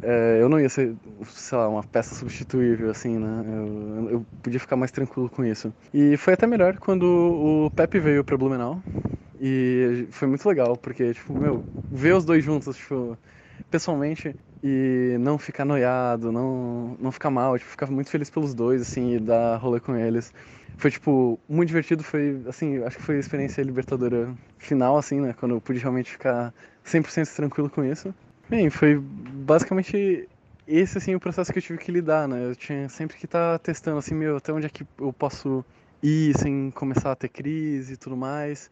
é, 0.02 0.38
eu 0.40 0.48
não 0.48 0.60
ia 0.60 0.70
ser, 0.70 0.96
sei 1.28 1.58
lá, 1.58 1.68
uma 1.68 1.84
peça 1.84 2.16
substituível, 2.16 2.90
assim, 2.90 3.18
né? 3.18 3.44
Eu, 3.46 4.10
eu 4.12 4.26
podia 4.42 4.60
ficar 4.60 4.78
mais 4.78 4.92
tranquilo 4.92 5.30
com 5.30 5.44
isso. 5.44 5.74
E 5.94 6.16
foi 6.16 6.34
até 6.34 6.48
melhor 6.48 6.78
quando 6.78 7.04
o 7.04 7.72
Pepe 7.72 8.00
veio 8.00 8.24
pra 8.24 8.38
Blumenau. 8.38 8.82
E 9.40 10.08
foi 10.12 10.28
muito 10.28 10.48
legal, 10.48 10.76
porque, 10.78 11.14
tipo, 11.14 11.34
meu, 11.34 11.64
ver 11.92 12.14
os 12.16 12.26
dois 12.26 12.44
juntos, 12.44 12.76
tipo, 12.78 13.18
pessoalmente, 13.70 14.36
e 14.62 15.16
não 15.20 15.38
ficar 15.38 15.64
noiado, 15.66 16.32
não, 16.32 16.98
não 17.00 17.12
ficar 17.12 17.30
mal, 17.30 17.58
tipo, 17.58 17.70
ficar 17.70 17.88
muito 17.88 18.10
feliz 18.10 18.30
pelos 18.30 18.54
dois, 18.54 18.82
assim, 18.82 19.16
e 19.16 19.20
dar 19.20 19.58
rolê 19.58 19.80
com 19.80 19.96
eles. 19.96 20.34
Foi, 20.78 20.92
tipo, 20.92 21.40
muito 21.48 21.68
divertido, 21.70 22.04
foi, 22.04 22.42
assim, 22.48 22.84
acho 22.84 22.98
que 22.98 23.04
foi 23.04 23.16
a 23.16 23.20
experiência 23.20 23.62
libertadora 23.62 24.34
final, 24.58 24.98
assim, 24.98 25.22
né, 25.22 25.34
quando 25.34 25.56
eu 25.56 25.62
pude 25.62 25.80
realmente 25.80 26.12
ficar 26.12 26.54
100% 26.84 27.34
tranquilo 27.36 27.70
com 27.70 27.84
isso. 27.84 28.14
Bem, 28.50 28.70
foi 28.70 28.98
basicamente 29.00 30.28
esse, 30.68 30.98
assim, 30.98 31.16
o 31.16 31.20
processo 31.20 31.52
que 31.52 31.60
eu 31.60 31.64
tive 31.64 31.80
que 31.80 31.92
lidar, 31.92 32.28
né, 32.28 32.46
eu 32.46 32.56
tinha 32.56 32.90
sempre 32.90 33.18
que 33.18 33.26
estar 33.26 33.58
tá 33.58 33.60
testando, 33.60 33.98
assim, 34.00 34.16
meu, 34.16 34.38
até 34.38 34.52
onde 34.52 34.66
é 34.66 34.70
que 34.70 34.86
eu 35.00 35.14
posso 35.14 35.64
ir 36.02 36.38
sem 36.38 36.72
começar 36.72 37.12
a 37.12 37.16
ter 37.16 37.30
crise 37.30 37.94
e 37.94 37.98
tudo 37.98 38.16
mais. 38.16 38.70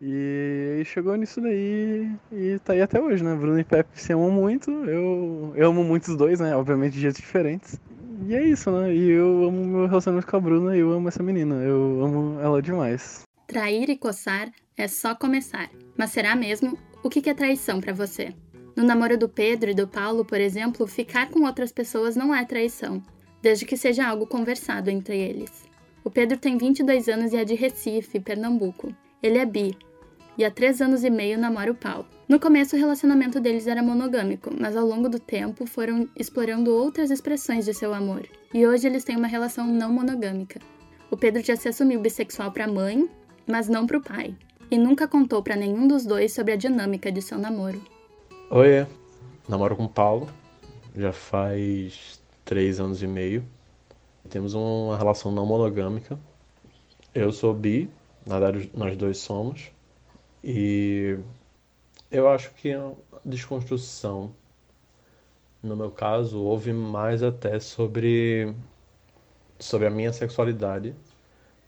E 0.00 0.82
chegou 0.84 1.16
nisso 1.16 1.40
daí 1.40 2.10
e 2.30 2.58
tá 2.58 2.74
aí 2.74 2.82
até 2.82 3.00
hoje, 3.00 3.24
né? 3.24 3.34
Bruno 3.34 3.58
e 3.58 3.64
Pepe 3.64 3.88
se 3.94 4.12
amam 4.12 4.30
muito, 4.30 4.70
eu, 4.70 5.52
eu 5.56 5.68
amo 5.70 5.82
muito 5.82 6.08
os 6.08 6.16
dois, 6.16 6.38
né? 6.38 6.54
Obviamente 6.54 6.92
de 6.94 7.00
jeitos 7.00 7.20
diferentes. 7.20 7.80
E 8.26 8.34
é 8.34 8.44
isso, 8.44 8.70
né? 8.70 8.94
E 8.94 9.10
eu 9.10 9.44
amo 9.44 9.64
meu 9.64 9.86
relacionamento 9.86 10.26
com 10.30 10.36
a 10.36 10.40
Bruna 10.40 10.76
e 10.76 10.80
eu 10.80 10.90
amo 10.92 11.08
essa 11.08 11.22
menina. 11.22 11.56
Eu 11.56 12.04
amo 12.04 12.40
ela 12.40 12.60
demais. 12.60 13.22
Trair 13.46 13.88
e 13.88 13.96
coçar 13.96 14.50
é 14.76 14.88
só 14.88 15.14
começar. 15.14 15.70
Mas 15.96 16.10
será 16.10 16.34
mesmo? 16.34 16.78
O 17.02 17.08
que 17.08 17.28
é 17.28 17.34
traição 17.34 17.80
para 17.80 17.92
você? 17.92 18.34
No 18.74 18.84
namoro 18.84 19.16
do 19.16 19.28
Pedro 19.28 19.70
e 19.70 19.74
do 19.74 19.88
Paulo, 19.88 20.24
por 20.24 20.40
exemplo, 20.40 20.86
ficar 20.86 21.30
com 21.30 21.44
outras 21.44 21.72
pessoas 21.72 22.16
não 22.16 22.34
é 22.34 22.44
traição, 22.44 23.02
desde 23.40 23.64
que 23.64 23.76
seja 23.76 24.06
algo 24.06 24.26
conversado 24.26 24.90
entre 24.90 25.16
eles. 25.16 25.64
O 26.04 26.10
Pedro 26.10 26.36
tem 26.36 26.58
22 26.58 27.08
anos 27.08 27.32
e 27.32 27.36
é 27.36 27.44
de 27.44 27.54
Recife, 27.54 28.20
Pernambuco. 28.20 28.94
Ele 29.22 29.38
é 29.38 29.46
bi, 29.46 29.76
e 30.38 30.44
há 30.44 30.50
três 30.50 30.80
anos 30.80 31.04
e 31.04 31.10
meio 31.10 31.38
namora 31.38 31.70
o 31.70 31.74
Paulo. 31.74 32.06
No 32.28 32.40
começo, 32.40 32.74
o 32.74 32.78
relacionamento 32.78 33.40
deles 33.40 33.66
era 33.66 33.82
monogâmico, 33.82 34.50
mas 34.58 34.76
ao 34.76 34.86
longo 34.86 35.08
do 35.08 35.18
tempo 35.18 35.66
foram 35.66 36.08
explorando 36.16 36.74
outras 36.74 37.10
expressões 37.10 37.64
de 37.64 37.72
seu 37.72 37.94
amor. 37.94 38.26
E 38.52 38.66
hoje 38.66 38.86
eles 38.86 39.04
têm 39.04 39.16
uma 39.16 39.28
relação 39.28 39.66
não 39.66 39.92
monogâmica. 39.92 40.60
O 41.10 41.16
Pedro 41.16 41.42
já 41.42 41.54
se 41.54 41.68
assumiu 41.68 42.00
bissexual 42.00 42.50
para 42.50 42.64
a 42.64 42.68
mãe, 42.68 43.08
mas 43.46 43.68
não 43.68 43.86
para 43.86 43.98
o 43.98 44.02
pai. 44.02 44.34
E 44.70 44.76
nunca 44.76 45.06
contou 45.06 45.42
para 45.42 45.54
nenhum 45.54 45.86
dos 45.86 46.04
dois 46.04 46.32
sobre 46.32 46.52
a 46.52 46.56
dinâmica 46.56 47.12
de 47.12 47.22
seu 47.22 47.38
namoro. 47.38 47.80
Oi, 48.50 48.86
namoro 49.48 49.76
com 49.76 49.84
o 49.84 49.88
Paulo. 49.88 50.28
Já 50.96 51.12
faz 51.12 52.20
três 52.44 52.80
anos 52.80 53.02
e 53.02 53.06
meio. 53.06 53.44
Temos 54.28 54.54
uma 54.54 54.98
relação 54.98 55.30
não 55.30 55.46
monogâmica. 55.46 56.18
Eu 57.14 57.30
sou 57.30 57.54
bi, 57.54 57.88
na 58.26 58.40
verdade 58.40 58.70
nós 58.74 58.96
dois 58.96 59.18
somos. 59.18 59.70
E 60.42 61.18
eu 62.10 62.28
acho 62.28 62.52
que 62.54 62.72
a 62.72 62.92
desconstrução, 63.24 64.34
no 65.62 65.76
meu 65.76 65.90
caso, 65.90 66.40
houve 66.40 66.72
mais 66.72 67.22
até 67.22 67.58
sobre, 67.60 68.54
sobre 69.58 69.86
a 69.86 69.90
minha 69.90 70.12
sexualidade 70.12 70.94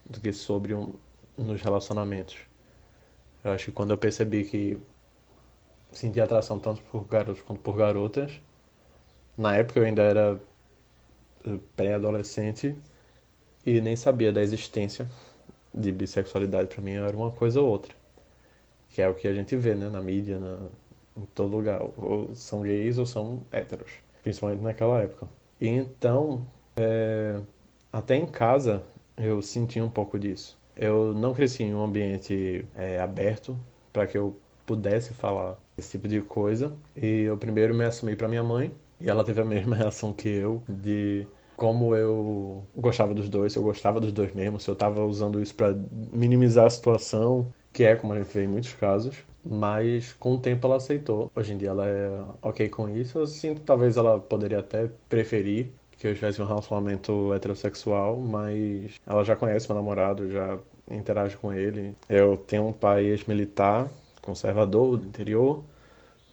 do 0.07 0.21
que 0.21 0.33
sobre 0.33 0.75
um, 0.75 0.95
nos 1.37 1.61
relacionamentos. 1.63 2.39
Eu 3.45 3.53
acho 3.53 3.67
que 3.67 3.73
quando 3.73 3.91
eu 3.93 3.99
percebi 3.99 4.45
que 4.45 4.79
sentia 5.93 6.25
atração 6.25 6.59
tanto 6.59 6.83
por 6.83 7.05
garotos 7.07 7.43
quanto 7.43 7.61
por 7.61 7.77
garotas, 7.77 8.41
na 9.37 9.57
época 9.57 9.81
eu 9.81 9.85
ainda 9.87 10.03
era 10.03 10.41
eh, 11.47 11.59
pré-adolescente 11.77 12.77
e 13.67 13.81
nem 13.81 13.97
sabia 13.97 14.33
da 14.33 14.43
existência 14.43 15.09
de 15.75 15.93
bissexualidade. 15.93 16.69
Para 16.69 16.83
mim 16.83 16.93
era 16.93 17.17
uma 17.17 17.31
coisa 17.33 17.61
ou 17.61 17.69
outra 17.69 17.98
que 18.89 19.03
é 19.03 19.09
o 19.09 19.15
que 19.15 19.29
a 19.29 19.35
gente 19.35 19.57
vê 19.57 19.75
né, 19.75 19.89
na 19.89 20.01
mídia, 20.01 20.39
na, 20.39 20.59
em 21.17 21.27
todo 21.35 21.57
lugar. 21.57 21.81
Ou 21.97 22.35
são 22.35 22.63
gays 22.63 22.99
ou 22.99 23.07
são 23.07 23.43
héteros, 23.53 23.91
principalmente 24.23 24.63
naquela 24.63 25.01
época. 25.03 25.29
E 25.61 25.69
então, 25.69 26.47
é, 26.77 27.41
até 27.93 28.17
em 28.17 28.27
casa, 28.27 28.83
eu 29.17 29.43
senti 29.43 29.81
um 29.81 29.91
pouco 29.91 30.19
disso. 30.19 30.59
Eu 30.77 31.13
não 31.15 31.35
cresci 31.35 31.65
em 31.65 31.75
um 31.75 31.83
ambiente 31.83 32.65
é, 32.75 33.01
aberto 33.01 33.59
para 33.93 34.07
que 34.07 34.17
eu 34.17 34.39
pudesse 34.65 35.13
falar 35.15 35.59
esse 35.77 35.93
tipo 35.93 36.07
de 36.09 36.21
coisa. 36.21 36.77
E 36.97 37.23
eu 37.23 37.37
primeiro 37.37 37.75
me 37.75 37.85
assumi 37.85 38.15
para 38.15 38.29
minha 38.29 38.43
mãe, 38.43 38.73
e 39.01 39.09
ela 39.09 39.25
teve 39.25 39.41
a 39.41 39.45
mesma 39.45 39.75
reação 39.77 40.13
que 40.13 40.29
eu, 40.29 40.63
de 40.69 41.27
como 41.57 41.95
eu 41.97 42.65
gostava 42.77 43.13
dos 43.15 43.29
dois, 43.29 43.53
se 43.53 43.59
eu 43.59 43.63
gostava 43.63 44.01
dos 44.01 44.13
dois 44.13 44.33
mesmo, 44.33 44.61
se 44.61 44.71
eu 44.71 44.75
estava 44.75 45.05
usando 45.05 45.43
isso 45.43 45.55
para 45.55 45.75
minimizar 46.13 46.67
a 46.67 46.71
situação, 46.71 47.53
que 47.79 47.85
é 47.85 47.95
como 47.95 48.13
a 48.13 48.19
gente 48.19 48.35
vê 48.35 48.43
em 48.43 48.49
muitos 48.49 48.73
casos, 48.73 49.15
mas 49.47 50.13
com 50.15 50.35
o 50.35 50.39
tempo 50.41 50.67
ela 50.67 50.79
aceitou. 50.79 51.31
Hoje 51.33 51.53
em 51.53 51.57
dia 51.57 51.69
ela 51.69 51.87
é 51.87 52.25
ok 52.43 52.69
com 52.69 52.89
isso. 52.89 53.21
Eu 53.21 53.27
sinto 53.29 53.61
que 53.61 53.67
talvez 53.67 53.97
ela 53.97 54.19
poderia 54.19 54.59
até 54.59 54.91
preferir 55.09 55.71
que 55.93 56.09
eu 56.09 56.13
tivesse 56.13 56.43
um 56.43 56.45
relacionamento 56.45 57.33
heterossexual, 57.33 58.17
mas 58.17 58.97
ela 59.07 59.23
já 59.23 59.37
conhece 59.37 59.69
meu 59.69 59.77
namorado, 59.77 60.29
já 60.29 60.59
interage 60.91 61.37
com 61.37 61.53
ele. 61.53 61.95
Eu 62.09 62.37
tenho 62.37 62.67
um 62.67 62.73
pai 62.73 63.05
ex-militar 63.05 63.89
conservador, 64.23 64.97
do 64.97 65.07
interior, 65.07 65.63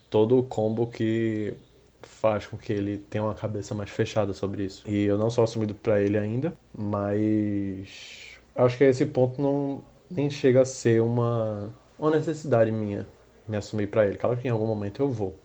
todo 0.09 0.39
o 0.39 0.43
combo 0.43 0.87
que 0.87 1.53
faz 2.01 2.47
com 2.47 2.57
que 2.57 2.73
ele 2.73 2.97
tenha 2.97 3.23
uma 3.23 3.35
cabeça 3.35 3.75
mais 3.75 3.91
fechada 3.91 4.33
sobre 4.33 4.63
isso. 4.63 4.83
E 4.89 5.03
eu 5.03 5.15
não 5.15 5.29
sou 5.29 5.43
assumido 5.43 5.75
para 5.75 6.01
ele 6.01 6.17
ainda, 6.17 6.57
mas 6.75 8.35
acho 8.55 8.79
que 8.79 8.83
esse 8.83 9.05
ponto 9.05 9.39
não 9.39 9.83
nem 10.09 10.29
chega 10.29 10.61
a 10.61 10.65
ser 10.65 11.01
uma, 11.01 11.73
uma 11.97 12.11
necessidade 12.11 12.71
minha 12.71 13.07
me 13.47 13.57
assumir 13.57 13.87
para 13.87 14.05
ele. 14.07 14.17
Claro 14.17 14.37
que 14.37 14.47
em 14.47 14.51
algum 14.51 14.67
momento 14.67 15.01
eu 15.01 15.11
vou. 15.11 15.35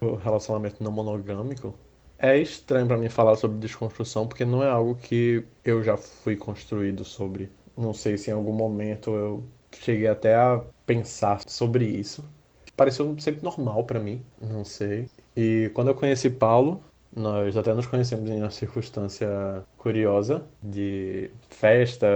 O 0.00 0.14
relacionamento 0.14 0.82
não 0.82 0.92
monogâmico 0.92 1.74
é 2.18 2.38
estranho 2.38 2.86
para 2.86 2.96
mim 2.96 3.08
falar 3.08 3.36
sobre 3.36 3.58
desconstrução 3.58 4.26
porque 4.26 4.44
não 4.44 4.62
é 4.62 4.68
algo 4.68 4.94
que 4.94 5.44
eu 5.64 5.82
já 5.82 5.96
fui 5.96 6.36
construído 6.36 7.04
sobre. 7.04 7.50
Não 7.76 7.92
sei 7.92 8.16
se 8.16 8.30
em 8.30 8.34
algum 8.34 8.52
momento 8.52 9.10
eu 9.10 9.44
cheguei 9.72 10.08
até 10.08 10.34
a 10.34 10.62
pensar 10.86 11.40
sobre 11.46 11.84
isso. 11.84 12.24
Pareceu 12.76 13.14
sempre 13.18 13.42
normal 13.42 13.84
para 13.84 14.00
mim, 14.00 14.22
não 14.40 14.64
sei. 14.64 15.08
E 15.36 15.70
quando 15.74 15.88
eu 15.88 15.94
conheci 15.94 16.28
Paulo, 16.30 16.82
nós 17.16 17.56
até 17.56 17.72
nos 17.72 17.86
conhecemos 17.86 18.28
em 18.28 18.40
uma 18.40 18.50
circunstância 18.50 19.64
curiosa 19.78 20.44
de 20.62 21.30
festa 21.48 22.06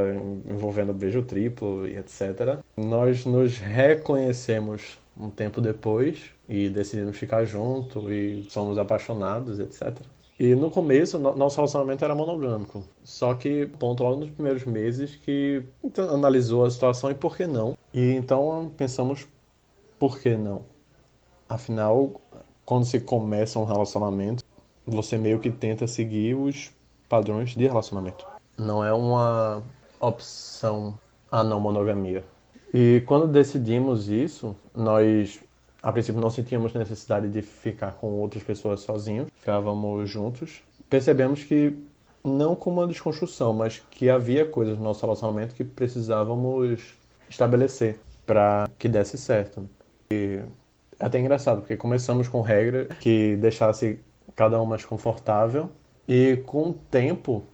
envolvendo 0.46 0.92
beijo 0.92 1.22
triplo 1.22 1.88
e 1.88 1.96
etc. 1.96 2.58
Nós 2.76 3.24
nos 3.24 3.56
reconhecemos 3.56 4.98
um 5.18 5.30
tempo 5.30 5.62
depois 5.62 6.30
e 6.46 6.68
decidimos 6.68 7.16
ficar 7.16 7.46
junto 7.46 8.12
e 8.12 8.44
somos 8.50 8.76
apaixonados, 8.76 9.58
etc. 9.58 9.96
E 10.38 10.54
no 10.54 10.70
começo, 10.70 11.18
nosso 11.18 11.56
relacionamento 11.56 12.04
era 12.04 12.14
monogâmico. 12.14 12.84
Só 13.02 13.34
que, 13.34 13.66
ponto 13.78 14.02
logo 14.02 14.20
nos 14.20 14.30
primeiros 14.30 14.64
meses 14.64 15.16
que 15.16 15.62
então, 15.82 16.08
analisou 16.14 16.64
a 16.64 16.70
situação 16.70 17.10
e 17.10 17.14
por 17.14 17.36
que 17.36 17.46
não. 17.46 17.76
E 17.92 18.12
então 18.12 18.70
pensamos, 18.76 19.26
por 19.98 20.18
que 20.18 20.36
não? 20.36 20.62
Afinal, 21.48 22.20
quando 22.64 22.84
se 22.84 23.00
começa 23.00 23.58
um 23.58 23.64
relacionamento, 23.64 24.44
você 24.94 25.16
meio 25.16 25.38
que 25.38 25.50
tenta 25.50 25.86
seguir 25.86 26.34
os 26.34 26.70
padrões 27.08 27.50
de 27.50 27.66
relacionamento. 27.66 28.26
Não 28.56 28.84
é 28.84 28.92
uma 28.92 29.62
opção 29.98 30.98
a 31.30 31.42
não 31.42 31.60
monogamia. 31.60 32.24
E 32.72 33.02
quando 33.06 33.26
decidimos 33.26 34.08
isso, 34.08 34.54
nós 34.74 35.40
a 35.82 35.90
princípio 35.90 36.20
não 36.20 36.30
sentíamos 36.30 36.74
necessidade 36.74 37.28
de 37.28 37.40
ficar 37.40 37.92
com 37.92 38.08
outras 38.08 38.42
pessoas 38.42 38.80
sozinhos, 38.80 39.28
ficávamos 39.34 40.10
juntos. 40.10 40.62
Percebemos 40.88 41.42
que 41.42 41.74
não 42.22 42.54
como 42.54 42.80
uma 42.80 42.86
desconstrução, 42.86 43.54
mas 43.54 43.82
que 43.90 44.10
havia 44.10 44.44
coisas 44.44 44.76
no 44.76 44.84
nosso 44.84 45.00
relacionamento 45.00 45.54
que 45.54 45.64
precisávamos 45.64 46.94
estabelecer 47.28 47.98
para 48.26 48.68
que 48.78 48.88
desse 48.88 49.16
certo. 49.16 49.68
E 50.10 50.40
é 50.98 51.06
até 51.06 51.18
engraçado, 51.18 51.60
porque 51.60 51.76
começamos 51.76 52.28
com 52.28 52.42
regra 52.42 52.84
que 53.00 53.36
deixasse 53.36 53.98
cada 54.34 54.60
um 54.60 54.66
mais 54.66 54.84
confortável 54.84 55.70
e 56.08 56.36
com 56.46 56.70
o 56.70 56.74
tempo 56.74 57.44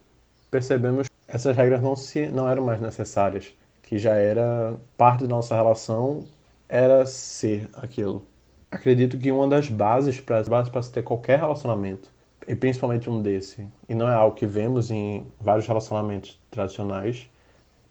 percebemos 0.51 1.09
que 1.09 1.15
essas 1.29 1.57
regras 1.57 1.83
não, 1.83 1.97
se, 1.97 2.29
não 2.29 2.49
eram 2.49 2.65
mais 2.65 2.81
necessárias, 2.81 3.53
que 3.83 3.99
já 3.99 4.15
era 4.15 4.75
parte 4.97 5.23
da 5.25 5.29
nossa 5.29 5.55
relação 5.55 6.25
era 6.69 7.07
ser 7.07 7.69
aquilo. 7.75 8.27
Acredito 8.71 9.19
que 9.19 9.31
uma 9.31 9.47
das 9.47 9.69
bases 9.69 10.21
para 10.21 10.39
as 10.39 10.49
bases 10.49 10.71
para 10.71 10.83
se 10.83 10.91
ter 10.91 11.03
qualquer 11.03 11.39
relacionamento, 11.39 12.11
e 12.49 12.55
principalmente 12.55 13.09
um 13.11 13.23
desse, 13.23 13.67
e 13.89 13.95
não 13.95 14.09
é 14.09 14.15
algo 14.15 14.37
que 14.37 14.47
vemos 14.47 14.91
em 14.91 15.27
vários 15.41 15.67
relacionamentos 15.67 16.41
tradicionais, 16.51 17.29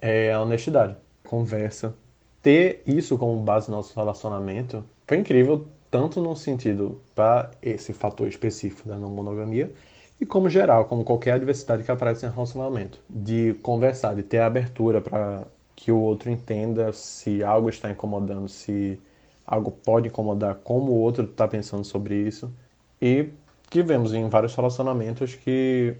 é 0.02 0.34
a 0.34 0.42
honestidade, 0.42 0.96
conversa. 1.24 1.96
Ter 2.42 2.84
isso 2.86 3.18
como 3.18 3.40
base 3.42 3.70
no 3.70 3.78
nosso 3.78 3.96
relacionamento 3.96 4.84
foi 5.08 5.18
incrível 5.18 5.68
tanto 5.96 6.22
no 6.22 6.36
sentido 6.36 7.00
para 7.16 7.52
esse 7.62 7.94
fator 7.94 8.28
específico 8.28 8.90
da 8.90 8.98
não 8.98 9.10
monogamia, 9.10 9.72
e 10.20 10.26
como 10.26 10.50
geral, 10.50 10.84
como 10.84 11.06
qualquer 11.06 11.32
adversidade 11.32 11.84
que 11.84 11.92
aparece 11.92 12.26
em 12.26 12.30
relacionamento, 12.30 13.00
de 13.10 13.54
conversar, 13.64 14.14
de 14.14 14.22
ter 14.22 14.40
abertura 14.40 15.00
para 15.00 15.48
que 15.74 15.94
o 15.94 15.98
outro 15.98 16.30
entenda 16.30 16.92
se 16.92 17.42
algo 17.42 17.70
está 17.70 17.90
incomodando, 17.90 18.50
se 18.50 19.00
algo 19.48 19.72
pode 19.72 20.10
incomodar, 20.10 20.56
como 20.66 20.92
o 20.92 21.00
outro 21.00 21.24
está 21.24 21.48
pensando 21.48 21.86
sobre 21.86 22.16
isso, 22.28 22.54
e 23.02 23.30
que 23.70 23.82
vemos 23.82 24.14
em 24.14 24.28
vários 24.28 24.54
relacionamentos 24.54 25.34
que 25.34 25.96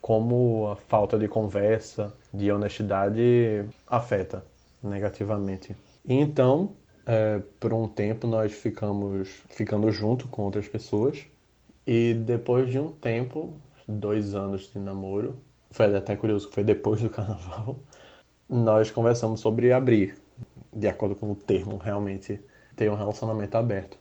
como 0.00 0.68
a 0.68 0.76
falta 0.76 1.18
de 1.18 1.28
conversa, 1.28 2.14
de 2.32 2.50
honestidade 2.50 3.66
afeta 3.86 4.42
negativamente. 4.82 5.76
Então 6.08 6.70
é, 7.06 7.40
por 7.60 7.72
um 7.72 7.88
tempo 7.88 8.26
nós 8.26 8.52
ficamos 8.52 9.28
ficando 9.48 9.90
junto 9.90 10.28
com 10.28 10.42
outras 10.42 10.68
pessoas 10.68 11.26
e 11.86 12.14
depois 12.14 12.70
de 12.70 12.78
um 12.78 12.90
tempo, 12.90 13.54
dois 13.86 14.34
anos 14.34 14.70
de 14.72 14.78
namoro, 14.78 15.36
foi 15.70 15.94
até 15.94 16.16
curioso 16.16 16.48
que 16.48 16.54
foi 16.54 16.64
depois 16.64 17.00
do 17.02 17.10
carnaval, 17.10 17.76
nós 18.48 18.90
conversamos 18.90 19.40
sobre 19.40 19.72
abrir, 19.72 20.16
de 20.72 20.88
acordo 20.88 21.14
com 21.14 21.30
o 21.32 21.34
termo, 21.34 21.76
realmente 21.76 22.40
ter 22.76 22.90
um 22.90 22.94
relacionamento 22.94 23.56
aberto, 23.56 23.98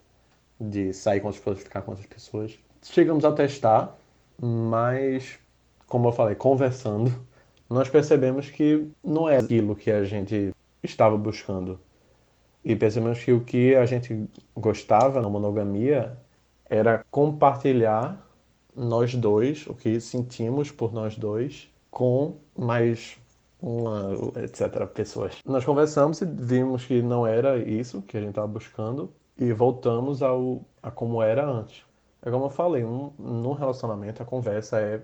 de 0.60 0.94
sair 0.94 1.20
com 1.20 1.30
as 1.30 1.38
pessoas, 1.38 1.60
ficar 1.60 1.82
com 1.82 1.92
outras 1.92 2.08
pessoas. 2.08 2.58
Chegamos 2.82 3.26
a 3.26 3.32
testar, 3.32 3.98
mas 4.42 5.39
como 5.88 6.08
eu 6.08 6.12
falei, 6.12 6.36
conversando, 6.36 7.13
nós 7.70 7.89
percebemos 7.89 8.50
que 8.50 8.88
não 9.04 9.30
é 9.30 9.38
aquilo 9.38 9.76
que 9.76 9.92
a 9.92 10.04
gente 10.04 10.52
estava 10.82 11.18
buscando 11.18 11.80
e 12.63 12.76
percebemos 12.76 13.23
que 13.23 13.32
o 13.32 13.41
que 13.41 13.76
a 13.76 13.86
gente 13.86 14.28
gostava 14.56 15.21
na 15.21 15.30
monogamia 15.30 16.17
era 16.69 17.06
compartilhar 17.12 18.26
nós 18.76 19.13
dois, 19.13 19.67
o 19.67 19.73
que 19.73 19.99
sentimos 19.99 20.71
por 20.71 20.93
nós 20.93 21.15
dois, 21.17 21.69
com 21.91 22.38
mais 22.58 23.17
uma, 23.62 24.12
etc., 24.43 24.88
pessoas. 24.88 25.38
Nós 25.45 25.63
conversamos 25.63 26.21
e 26.21 26.26
vimos 26.26 26.86
que 26.86 27.02
não 27.02 27.28
era 27.28 27.58
isso 27.58 28.02
que 28.02 28.17
a 28.17 28.19
gente 28.19 28.30
estava 28.30 28.47
buscando 28.47 29.12
e 29.38 29.52
voltamos 29.54 30.21
ao, 30.21 30.62
a 30.82 30.89
como 30.89 31.21
era 31.21 31.45
antes. 31.45 31.86
É 32.21 32.32
como 32.32 32.45
eu 32.45 32.49
falei, 32.49 32.84
um, 32.84 33.12
num 33.19 33.54
relacionamento 33.54 34.23
a 34.23 34.26
conversa 34.26 34.80
é 34.80 35.04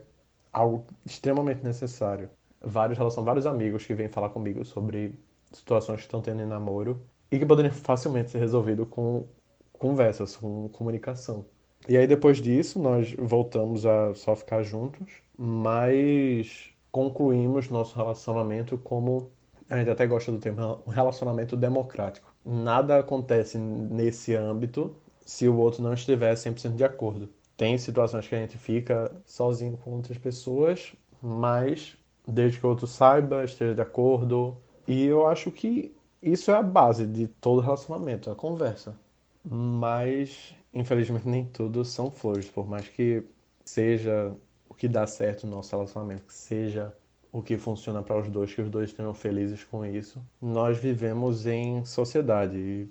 algo 0.51 0.85
extremamente 1.05 1.63
necessário. 1.63 2.29
Vários, 2.61 2.97
relação, 2.97 3.23
vários 3.23 3.45
amigos 3.45 3.85
que 3.85 3.93
vêm 3.93 4.07
falar 4.07 4.29
comigo 4.29 4.65
sobre 4.65 5.13
situações 5.51 5.97
que 5.97 6.05
estão 6.05 6.21
tendo 6.21 6.41
em 6.41 6.45
namoro 6.45 7.01
e 7.31 7.37
que 7.39 7.45
poderia 7.45 7.71
facilmente 7.71 8.31
ser 8.31 8.39
resolvido 8.39 8.85
com 8.85 9.25
conversas, 9.73 10.35
com 10.35 10.69
comunicação. 10.69 11.45
E 11.87 11.97
aí 11.97 12.05
depois 12.05 12.41
disso 12.41 12.79
nós 12.79 13.15
voltamos 13.17 13.85
a 13.85 14.13
só 14.13 14.35
ficar 14.35 14.63
juntos, 14.63 15.07
mas 15.37 16.71
concluímos 16.91 17.69
nosso 17.69 17.95
relacionamento 17.95 18.77
como 18.77 19.31
a 19.69 19.77
gente 19.77 19.89
até 19.89 20.05
gosta 20.07 20.31
do 20.31 20.39
termo 20.39 20.81
um 20.85 20.89
relacionamento 20.89 21.55
democrático. 21.55 22.33
Nada 22.43 22.99
acontece 22.99 23.57
nesse 23.57 24.35
âmbito 24.35 24.95
se 25.25 25.47
o 25.47 25.57
outro 25.57 25.83
não 25.83 25.93
estiver 25.93 26.33
100% 26.33 26.75
de 26.75 26.83
acordo. 26.83 27.29
Tem 27.55 27.77
situações 27.77 28.27
que 28.27 28.35
a 28.35 28.39
gente 28.39 28.57
fica 28.57 29.11
sozinho 29.25 29.77
com 29.77 29.91
outras 29.91 30.17
pessoas, 30.17 30.93
mas 31.21 31.95
desde 32.27 32.59
que 32.59 32.65
o 32.65 32.69
outro 32.69 32.87
saiba, 32.87 33.43
esteja 33.43 33.75
de 33.75 33.81
acordo. 33.81 34.57
E 34.87 35.05
eu 35.05 35.27
acho 35.27 35.51
que 35.51 35.93
isso 36.21 36.51
é 36.51 36.55
a 36.55 36.61
base 36.61 37.07
de 37.07 37.27
todo 37.27 37.61
relacionamento, 37.61 38.29
a 38.29 38.35
conversa. 38.35 38.95
Mas, 39.43 40.53
infelizmente, 40.73 41.27
nem 41.27 41.45
tudo 41.45 41.85
são 41.85 42.11
flores. 42.11 42.49
Por 42.49 42.67
mais 42.67 42.87
que 42.87 43.23
seja 43.63 44.35
o 44.67 44.73
que 44.73 44.87
dá 44.87 45.07
certo 45.07 45.47
no 45.47 45.55
nosso 45.55 45.71
relacionamento, 45.75 46.23
que 46.23 46.33
seja 46.33 46.93
o 47.31 47.41
que 47.41 47.57
funciona 47.57 48.01
para 48.03 48.19
os 48.19 48.29
dois, 48.29 48.53
que 48.53 48.61
os 48.61 48.69
dois 48.69 48.89
estejam 48.89 49.13
felizes 49.13 49.63
com 49.63 49.85
isso. 49.85 50.21
Nós 50.41 50.77
vivemos 50.77 51.45
em 51.45 51.85
sociedade 51.85 52.57
e 52.57 52.89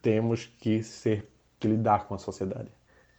temos 0.00 0.46
que 0.46 0.82
ser 0.82 1.28
que 1.58 1.66
lidar 1.66 2.06
com 2.06 2.14
a 2.14 2.18
sociedade. 2.18 2.70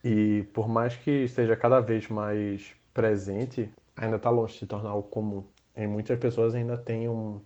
E 0.04 0.48
por 0.54 0.70
mais 0.70 0.96
que 0.96 1.12
esteja 1.26 1.56
cada 1.58 1.82
vez 1.82 2.08
mais 2.08 2.74
presente, 2.94 3.70
ainda 3.96 4.16
está 4.16 4.30
longe 4.30 4.54
de 4.54 4.60
se 4.60 4.66
tornar 4.68 4.92
algo 4.92 5.10
comum. 5.10 5.44
E 5.76 5.86
muitas 5.86 6.18
pessoas 6.18 6.56
ainda 6.56 6.78
têm 6.78 7.10
um 7.10 7.42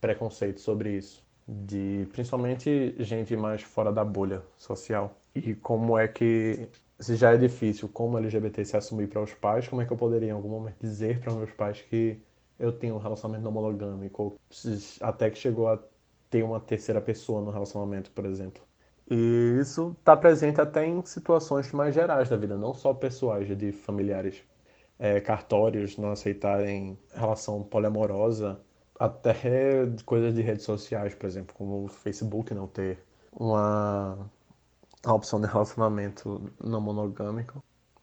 preconceito 0.00 0.60
sobre 0.60 0.96
isso 0.96 1.22
de 1.46 2.06
principalmente 2.12 2.94
gente 2.98 3.36
mais 3.36 3.62
fora 3.62 3.92
da 3.92 4.04
bolha 4.04 4.42
social. 4.58 5.16
E 5.34 5.54
como 5.54 5.98
é 5.98 6.06
que, 6.08 6.68
se 6.98 7.16
já 7.16 7.32
é 7.32 7.36
difícil 7.36 7.88
como 7.88 8.18
LGBT 8.18 8.64
se 8.64 8.76
assumir 8.76 9.08
para 9.08 9.22
os 9.22 9.34
pais, 9.34 9.68
como 9.68 9.82
é 9.82 9.86
que 9.86 9.92
eu 9.92 9.96
poderia 9.96 10.28
em 10.28 10.32
algum 10.32 10.48
momento 10.48 10.76
dizer 10.80 11.20
para 11.20 11.32
meus 11.32 11.50
pais 11.52 11.82
que 11.82 12.20
eu 12.58 12.72
tenho 12.72 12.94
um 12.94 12.98
relacionamento 12.98 13.44
não 13.44 13.52
monogâmico, 13.52 14.38
até 15.00 15.30
que 15.30 15.38
chegou 15.38 15.68
a 15.68 15.78
ter 16.30 16.42
uma 16.42 16.60
terceira 16.60 17.00
pessoa 17.00 17.42
no 17.42 17.50
relacionamento, 17.50 18.10
por 18.12 18.24
exemplo. 18.24 18.62
E 19.10 19.58
isso 19.60 19.94
está 19.98 20.16
presente 20.16 20.60
até 20.60 20.86
em 20.86 21.04
situações 21.04 21.70
mais 21.72 21.94
gerais 21.94 22.28
da 22.28 22.36
vida, 22.36 22.56
não 22.56 22.72
só 22.72 22.94
pessoais, 22.94 23.46
de 23.58 23.72
familiares. 23.72 24.42
É, 24.98 25.20
cartórios 25.20 25.98
não 25.98 26.12
aceitarem 26.12 26.96
relação 27.12 27.62
poliamorosa, 27.62 28.60
até 29.02 29.34
coisas 30.06 30.32
de 30.32 30.42
redes 30.42 30.64
sociais, 30.64 31.12
por 31.12 31.26
exemplo, 31.26 31.52
como 31.56 31.86
o 31.86 31.88
Facebook 31.88 32.54
não 32.54 32.68
ter 32.68 33.02
uma, 33.32 34.30
opção 35.04 35.40
de 35.40 35.48
relacionamento 35.48 36.52
não 36.62 36.80
monogâmico. 36.80 37.60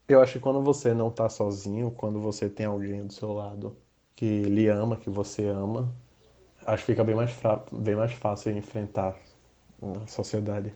Eu 0.09 0.21
acho 0.21 0.33
que 0.33 0.39
quando 0.41 0.61
você 0.61 0.93
não 0.93 1.09
tá 1.09 1.29
sozinho, 1.29 1.89
quando 1.91 2.19
você 2.19 2.49
tem 2.49 2.65
alguém 2.65 3.05
do 3.05 3.13
seu 3.13 3.31
lado 3.31 3.77
que 4.13 4.41
lhe 4.41 4.67
ama, 4.67 4.97
que 4.97 5.09
você 5.09 5.47
ama, 5.47 5.89
acho 6.65 6.85
que 6.85 6.91
fica 6.91 7.03
bem 7.05 7.15
mais, 7.15 7.31
bem 7.71 7.95
mais 7.95 8.11
fácil 8.11 8.51
enfrentar 8.57 9.15
a 9.81 10.05
sociedade. 10.05 10.73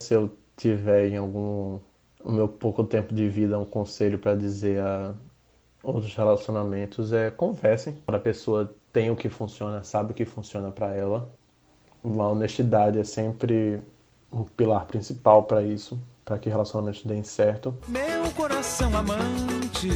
Se 0.00 0.12
eu 0.12 0.36
tiver 0.54 1.08
em 1.08 1.16
algum 1.16 1.80
o 2.22 2.30
meu 2.30 2.46
pouco 2.46 2.84
tempo 2.84 3.14
de 3.14 3.26
vida 3.26 3.58
um 3.58 3.64
conselho 3.64 4.18
para 4.18 4.36
dizer 4.36 4.80
a 4.80 5.14
outros 5.82 6.14
relacionamentos 6.14 7.12
é 7.12 7.30
conversem 7.30 7.94
para 7.94 8.18
a 8.18 8.20
pessoa 8.20 8.72
tem 8.92 9.10
o 9.10 9.16
que 9.16 9.28
funciona, 9.28 9.82
sabe 9.82 10.12
o 10.12 10.14
que 10.14 10.24
funciona 10.24 10.70
para 10.70 10.94
ela. 10.94 11.32
A 12.04 12.08
honestidade 12.08 12.98
é 12.98 13.04
sempre 13.04 13.80
um 14.30 14.44
pilar 14.44 14.86
principal 14.86 15.44
para 15.44 15.62
isso, 15.62 16.00
para 16.24 16.38
que 16.38 16.48
relacionamentos 16.48 17.04
deem 17.04 17.22
certo. 17.22 17.76
Meu 17.88 18.30
coração 18.32 18.94
amante 18.96 19.88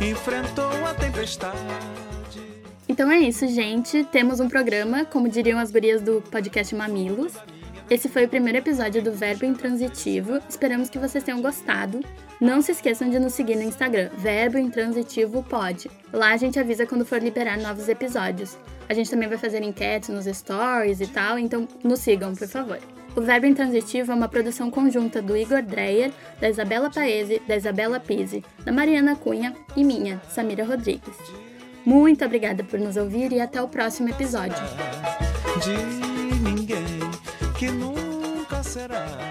enfrentou 0.00 0.86
a 0.86 0.94
tempestade. 0.94 1.58
Então 2.88 3.10
é 3.10 3.18
isso, 3.18 3.46
gente. 3.46 4.04
Temos 4.04 4.40
um 4.40 4.48
programa, 4.48 5.04
como 5.04 5.28
diriam 5.28 5.58
as 5.58 5.70
gurias 5.70 6.02
do 6.02 6.20
podcast 6.22 6.74
Mamilos. 6.74 7.34
Esse 7.90 8.08
foi 8.08 8.24
o 8.24 8.28
primeiro 8.28 8.56
episódio 8.56 9.02
do 9.02 9.10
Verbo 9.10 9.44
Intransitivo. 9.44 10.40
Esperamos 10.48 10.88
que 10.88 10.96
vocês 10.96 11.24
tenham 11.24 11.42
gostado. 11.42 11.98
Não 12.40 12.62
se 12.62 12.70
esqueçam 12.70 13.10
de 13.10 13.18
nos 13.18 13.34
seguir 13.34 13.56
no 13.56 13.64
Instagram, 13.64 14.10
Verbo 14.16 14.58
Intransitivo 14.58 15.42
Pod. 15.42 15.90
Lá 16.12 16.30
a 16.30 16.36
gente 16.36 16.56
avisa 16.60 16.86
quando 16.86 17.04
for 17.04 17.20
liberar 17.20 17.58
novos 17.58 17.88
episódios. 17.88 18.56
A 18.88 18.94
gente 18.94 19.10
também 19.10 19.28
vai 19.28 19.36
fazer 19.36 19.60
enquetes 19.64 20.08
nos 20.08 20.26
stories 20.26 21.00
e 21.00 21.06
tal, 21.08 21.36
então 21.36 21.66
nos 21.82 21.98
sigam, 21.98 22.32
por 22.32 22.46
favor. 22.46 22.78
O 23.16 23.20
Verbo 23.20 23.46
Intransitivo 23.46 24.12
é 24.12 24.14
uma 24.14 24.28
produção 24.28 24.70
conjunta 24.70 25.20
do 25.20 25.36
Igor 25.36 25.60
Dreyer, 25.60 26.12
da 26.40 26.48
Isabela 26.48 26.90
Paese, 26.90 27.42
da 27.48 27.56
Isabela 27.56 27.98
Pise, 27.98 28.44
da 28.64 28.70
Mariana 28.70 29.16
Cunha 29.16 29.52
e 29.76 29.82
minha, 29.82 30.22
Samira 30.28 30.64
Rodrigues. 30.64 31.16
Muito 31.84 32.24
obrigada 32.24 32.62
por 32.62 32.78
nos 32.78 32.96
ouvir 32.96 33.32
e 33.32 33.40
até 33.40 33.60
o 33.60 33.66
próximo 33.66 34.10
episódio. 34.10 34.62
Que 37.60 37.70
nunca 37.70 38.62
será. 38.64 39.29